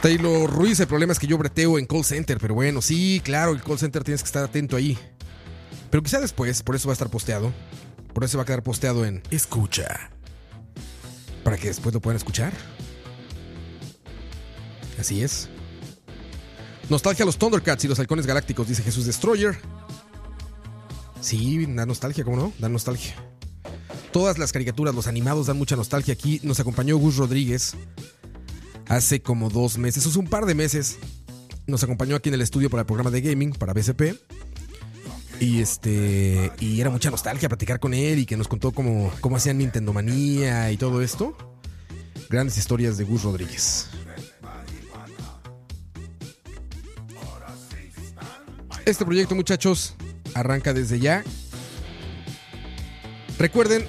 [0.00, 3.52] Taylor Ruiz, el problema es que yo breteo en call center, pero bueno, sí, claro,
[3.52, 4.96] el call center tienes que estar atento ahí.
[5.90, 7.52] Pero quizá después, por eso va a estar posteado.
[8.12, 10.10] Por eso va a quedar posteado en Escucha.
[11.42, 12.52] Para que después lo puedan escuchar.
[15.00, 15.48] Así es.
[16.88, 19.58] Nostalgia a los Thundercats y los halcones galácticos, dice Jesús Destroyer.
[21.20, 22.52] Sí, da nostalgia, ¿cómo no?
[22.58, 23.14] Da nostalgia.
[24.12, 26.14] Todas las caricaturas, los animados dan mucha nostalgia.
[26.14, 27.74] Aquí nos acompañó Gus Rodríguez
[28.88, 30.98] hace como dos meses, o un par de meses.
[31.66, 34.14] Nos acompañó aquí en el estudio para el programa de gaming, para BCP.
[35.40, 36.50] Y este.
[36.58, 39.92] Y era mucha nostalgia platicar con él y que nos contó cómo, cómo hacían Nintendo
[39.92, 41.36] Manía y todo esto.
[42.28, 43.88] Grandes historias de Gus Rodríguez.
[48.84, 49.94] Este proyecto, muchachos,
[50.34, 51.22] arranca desde ya.
[53.38, 53.84] Recuerden,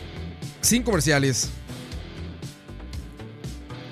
[0.61, 1.49] sin comerciales,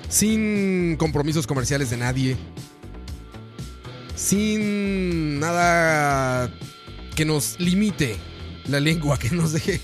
[0.08, 2.36] sin compromisos comerciales de nadie,
[4.14, 6.52] sin nada
[7.14, 8.16] que nos limite
[8.66, 9.80] la lengua, que nos deje,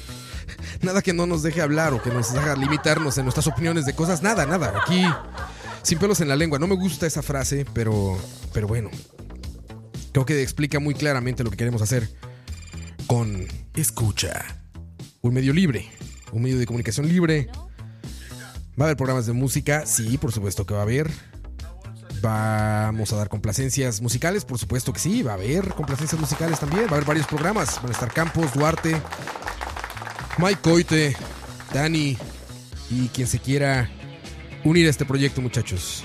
[0.83, 3.95] nada que no nos deje hablar o que nos haga limitarnos en nuestras opiniones de
[3.95, 4.73] cosas, nada, nada.
[4.83, 5.05] Aquí,
[5.83, 6.59] sin pelos en la lengua.
[6.59, 8.19] No me gusta esa frase, pero,
[8.53, 8.91] pero bueno,
[10.13, 12.09] creo que explica muy claramente lo que queremos hacer
[13.07, 14.61] con Escucha.
[15.21, 15.89] Un medio libre,
[16.33, 17.49] un medio de comunicación libre.
[18.79, 21.11] Va a haber programas de música, sí, por supuesto que va a haber.
[22.21, 26.87] Vamos a dar complacencias musicales, por supuesto que sí, va a haber complacencias musicales también.
[26.87, 27.77] Va a haber varios programas.
[27.77, 29.01] Van a estar Campos, Duarte,
[30.39, 31.17] Mike Coite,
[31.73, 32.17] Dani
[32.91, 33.91] y quien se quiera
[34.65, 36.05] unir a este proyecto, muchachos.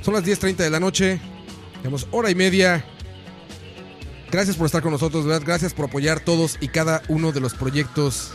[0.00, 1.20] Son las 10.30 de la noche.
[1.76, 2.84] Tenemos hora y media.
[4.30, 5.42] Gracias por estar con nosotros, ¿verdad?
[5.44, 8.32] Gracias por apoyar todos y cada uno de los proyectos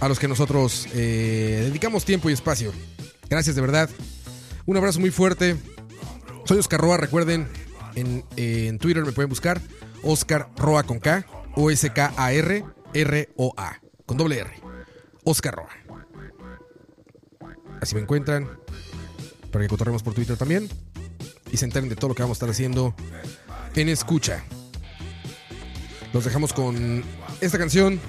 [0.00, 2.72] a los que nosotros eh, dedicamos tiempo y espacio.
[3.28, 3.88] Gracias de verdad.
[4.66, 5.56] Un abrazo muy fuerte.
[6.44, 7.48] Soy Oscar Roa, recuerden,
[7.94, 9.60] en, en Twitter me pueden buscar
[10.02, 12.64] Oscar Roa con K, O-S-K-A-R,
[12.94, 14.50] R-O-A, con doble R.
[15.24, 15.70] Oscar Roa.
[17.80, 18.48] Así me encuentran,
[19.50, 20.68] para que cotorremos por Twitter también
[21.52, 22.94] y se enteren de todo lo que vamos a estar haciendo
[23.74, 24.44] en escucha.
[26.12, 27.04] Los dejamos con
[27.40, 28.00] esta canción.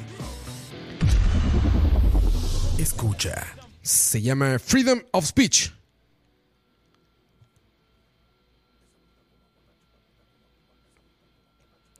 [2.82, 3.46] Escucha.
[3.84, 5.72] Se llama Freedom of Speech.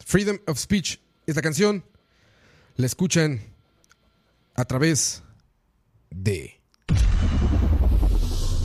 [0.06, 1.84] Freedom of Speech es la canción.
[2.76, 3.42] La escuchan
[4.56, 5.24] a través
[6.10, 6.60] de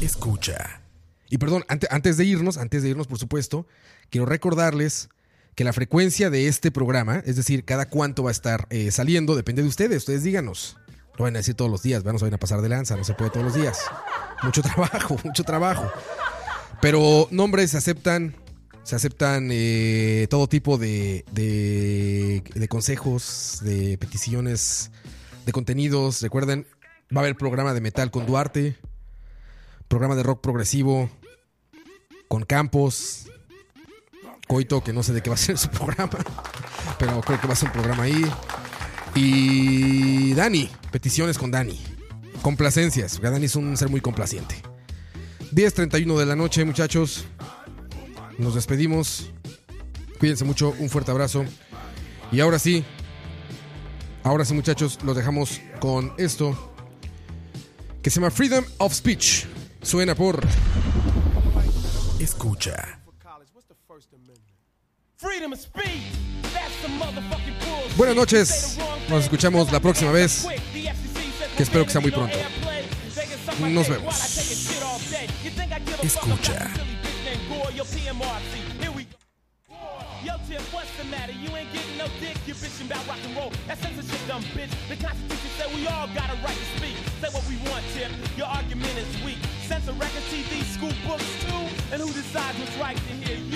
[0.01, 0.81] Escucha.
[1.29, 3.67] Y perdón, ante- antes de irnos, antes de irnos, por supuesto,
[4.11, 5.09] quiero recordarles
[5.55, 9.35] que la frecuencia de este programa, es decir, cada cuánto va a estar eh, saliendo,
[9.35, 9.99] depende de ustedes.
[9.99, 10.77] Ustedes díganos.
[11.19, 13.05] No van a decir todos los días, no se van a pasar de lanza, no
[13.05, 13.79] se puede todos los días.
[14.43, 15.91] Mucho trabajo, mucho trabajo.
[16.81, 18.37] Pero nombres se aceptan,
[18.83, 24.91] se aceptan eh, todo tipo de, de, de consejos, de peticiones,
[25.47, 26.21] de contenidos.
[26.21, 26.67] Recuerden,
[27.15, 28.77] va a haber programa de metal con Duarte,
[29.89, 31.09] programa de rock progresivo
[32.29, 33.27] con Campos,
[34.47, 36.19] Coito, que no sé de qué va a ser su programa,
[36.99, 38.25] pero creo que va a ser un programa ahí.
[39.17, 41.81] Y Dani, peticiones con Dani.
[42.43, 44.57] Complacencias, porque Dani es un ser muy complaciente.
[45.53, 47.25] 10.31 de la noche, muchachos.
[48.37, 49.31] Nos despedimos.
[50.21, 51.47] Cuídense mucho, un fuerte abrazo.
[52.31, 52.85] Y ahora sí,
[54.23, 56.75] ahora sí, muchachos, los dejamos con esto
[58.03, 59.47] que se llama Freedom of Speech.
[59.81, 60.47] Suena por.
[62.21, 62.75] Escucha.
[62.75, 63.07] Freedom of speech.
[63.17, 65.06] That's the motherfucking bullshit.
[67.97, 68.79] Buenas noches.
[69.09, 70.47] Nos escuchamos la próxima vez.
[71.57, 72.37] Que espero que sea muy pronto.
[73.61, 74.15] Nos vemos.
[76.03, 76.71] Escucha.
[80.25, 81.33] Yo, Tip, what's the matter?
[81.33, 83.53] You ain't getting no dick, you bitching about rock and roll.
[83.69, 84.73] That censorship, dumb bitch.
[84.89, 86.97] The Constitution said we all got a right to speak.
[87.21, 88.11] Say what we want, Tip.
[88.37, 89.39] Your argument is weak.
[89.69, 91.69] Censor records, TV, school books, too.
[91.93, 93.56] And who decides what's right to hear you?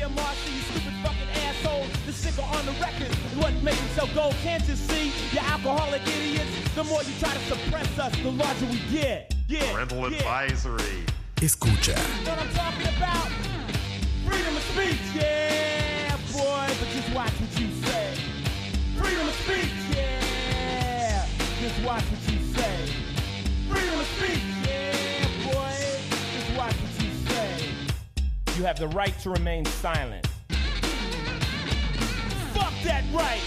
[0.00, 1.84] Hey, you stupid fucking asshole.
[2.06, 4.34] The sticker on the record is what makes it so gold.
[4.42, 5.12] Can't you see?
[5.32, 6.74] You alcoholic idiots.
[6.74, 9.34] The more you try to suppress us, the larger we get.
[9.46, 9.70] Yeah.
[9.72, 10.16] Parental yeah.
[10.16, 11.04] advisory.
[11.36, 11.98] Escucha.
[12.26, 13.28] What I'm talking about?
[14.26, 18.14] Freedom of speech, yeah, boy, but just watch what you say.
[18.96, 21.26] Freedom of speech, yeah,
[21.60, 22.92] just watch what you say.
[23.68, 24.59] Freedom of speech,
[28.60, 30.26] You have the right to remain silent.
[32.52, 33.40] Fuck that right.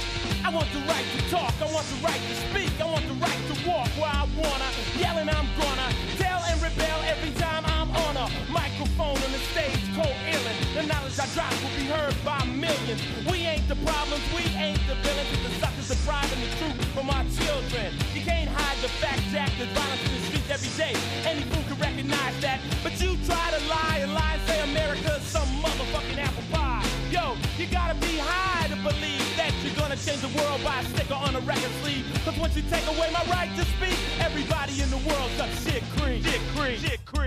[0.44, 1.54] I want the right to talk.
[1.62, 2.74] I want the right to speak.
[2.82, 4.66] I want the right to walk where I wanna.
[4.98, 9.86] Yelling, I'm gonna tell and rebel every time I'm on a microphone on the stage,
[9.94, 10.58] coherent.
[10.74, 13.06] The knowledge I drop will be heard by millions.
[13.30, 15.30] We ain't the problems, we ain't the villains.
[15.30, 17.94] It's the suckers depriving the truth from our children.
[18.18, 19.54] You can't hide the fact, Jack.
[19.62, 20.98] There's violence in the streets every day.
[21.30, 22.60] Any fool can recognize that.
[22.84, 26.86] But you try to lie and lie and say America's some motherfucking apple pie.
[27.12, 30.84] Yo, you gotta be high to believe that you're gonna change the world by a
[30.86, 32.06] sticker on a record sleeve.
[32.26, 35.84] Cause once you take away my right to speak, everybody in the world sucks shit
[35.98, 36.24] cream.
[36.24, 36.78] Shit cream.
[36.80, 37.23] Shit cream.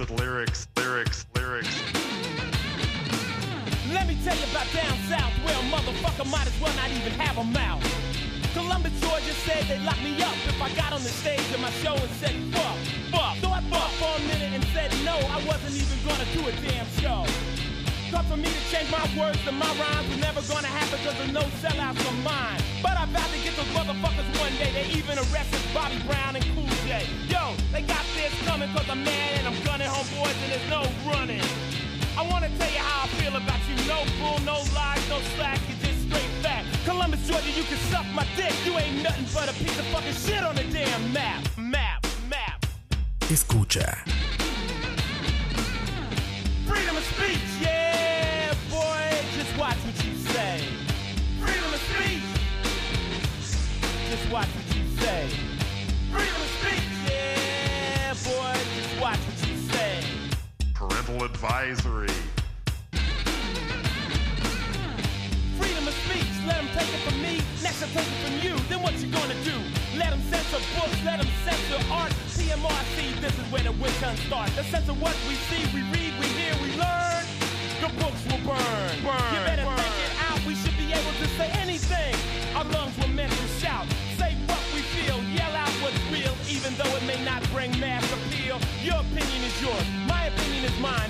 [0.00, 1.76] Explicit lyrics, lyrics, lyrics.
[3.92, 7.12] Let me tell you about down south, where a motherfucker might as well not even
[7.20, 7.84] have a mouth.
[8.54, 11.68] Columbus, Georgia said they locked me up if I got on the stage of my
[11.84, 12.76] show and said fuck,
[13.12, 13.36] fuck.
[13.44, 16.52] So I thought for a minute and said no, I wasn't even gonna do a
[16.64, 17.28] damn show.
[18.08, 21.14] Thought for me to change my words to my rhymes was never gonna happen cause
[21.18, 22.58] there's no sellouts of mine.
[22.82, 24.72] But I vowed to get those motherfuckers one day.
[24.72, 27.04] They even arrested Bobby Brown and Cool J.
[27.28, 27.39] Yo,
[27.72, 31.42] they got this coming cause I'm mad and I'm gunning homeboys and there's no running.
[32.18, 33.76] I wanna tell you how I feel about you.
[33.86, 36.66] No bull, no lies, no slack, you just straight fact.
[36.84, 38.52] Columbus, Georgia, you can suck my dick.
[38.64, 41.44] You ain't nothing but a piece of fucking shit on the damn map.
[41.56, 42.66] Map, map.
[43.20, 43.98] Escucha.
[46.66, 49.00] Freedom of speech, yeah, boy.
[49.36, 50.64] Just watch what you say.
[51.40, 52.22] Freedom of speech.
[54.10, 55.49] Just watch what you say.
[61.10, 62.06] Parental advisory.
[65.58, 68.54] Freedom of speech, let them take it from me, next I'll take it from you.
[68.68, 69.58] Then what you gonna do?
[69.98, 72.12] Let them censor books, let them censor art.
[72.38, 74.54] TMRC, this is where the witch hunt starts.
[74.54, 77.24] The censor what we see, we read, we hear, we learn.
[77.82, 78.94] The books will burn.
[79.02, 79.76] Burn, You better burn.
[79.82, 82.14] think it out, we should be able to say anything.
[82.54, 83.86] Our lungs were meant to shout.
[84.14, 88.06] Say what we feel, yell out what's real, even though it may not bring mass
[88.14, 88.60] appeal.
[88.84, 89.86] Your opinion is yours,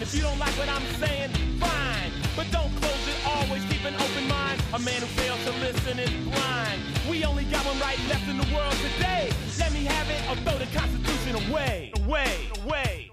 [0.01, 0.09] mine.
[0.09, 2.13] If you don't like what I'm saying, fine.
[2.37, 4.61] But don't close it, always keep an open mind.
[4.73, 6.81] A man who fails to listen is blind.
[7.09, 9.31] We only got one right left in the world today.
[9.59, 11.93] Let me have it or throw the Constitution away.
[12.05, 13.11] Away, away.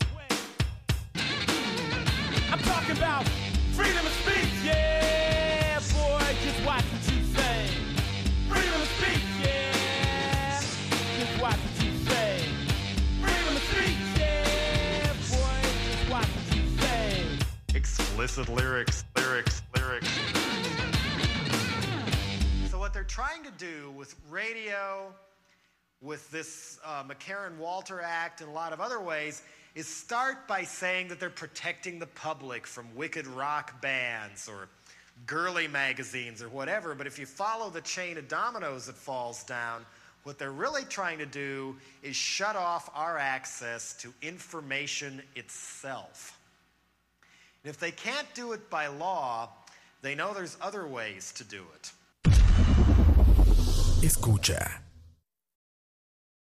[2.51, 3.27] I'm talking about
[3.73, 6.23] freedom of speech, yeah, boy.
[6.43, 6.96] Just watch
[18.19, 20.09] Explicit lyrics, lyrics, lyrics.
[22.71, 25.13] So what they're trying to do with radio,
[26.01, 29.43] with this uh, McCarran-Walter Act and a lot of other ways,
[29.75, 34.67] is start by saying that they're protecting the public from wicked rock bands or
[35.27, 36.95] girly magazines or whatever.
[36.95, 39.85] But if you follow the chain of dominoes that falls down,
[40.23, 46.36] what they're really trying to do is shut off our access to information itself.
[47.67, 49.49] And if they can't do it by law,
[50.01, 51.91] They know there's other ways to do it.
[54.01, 54.86] Escucha.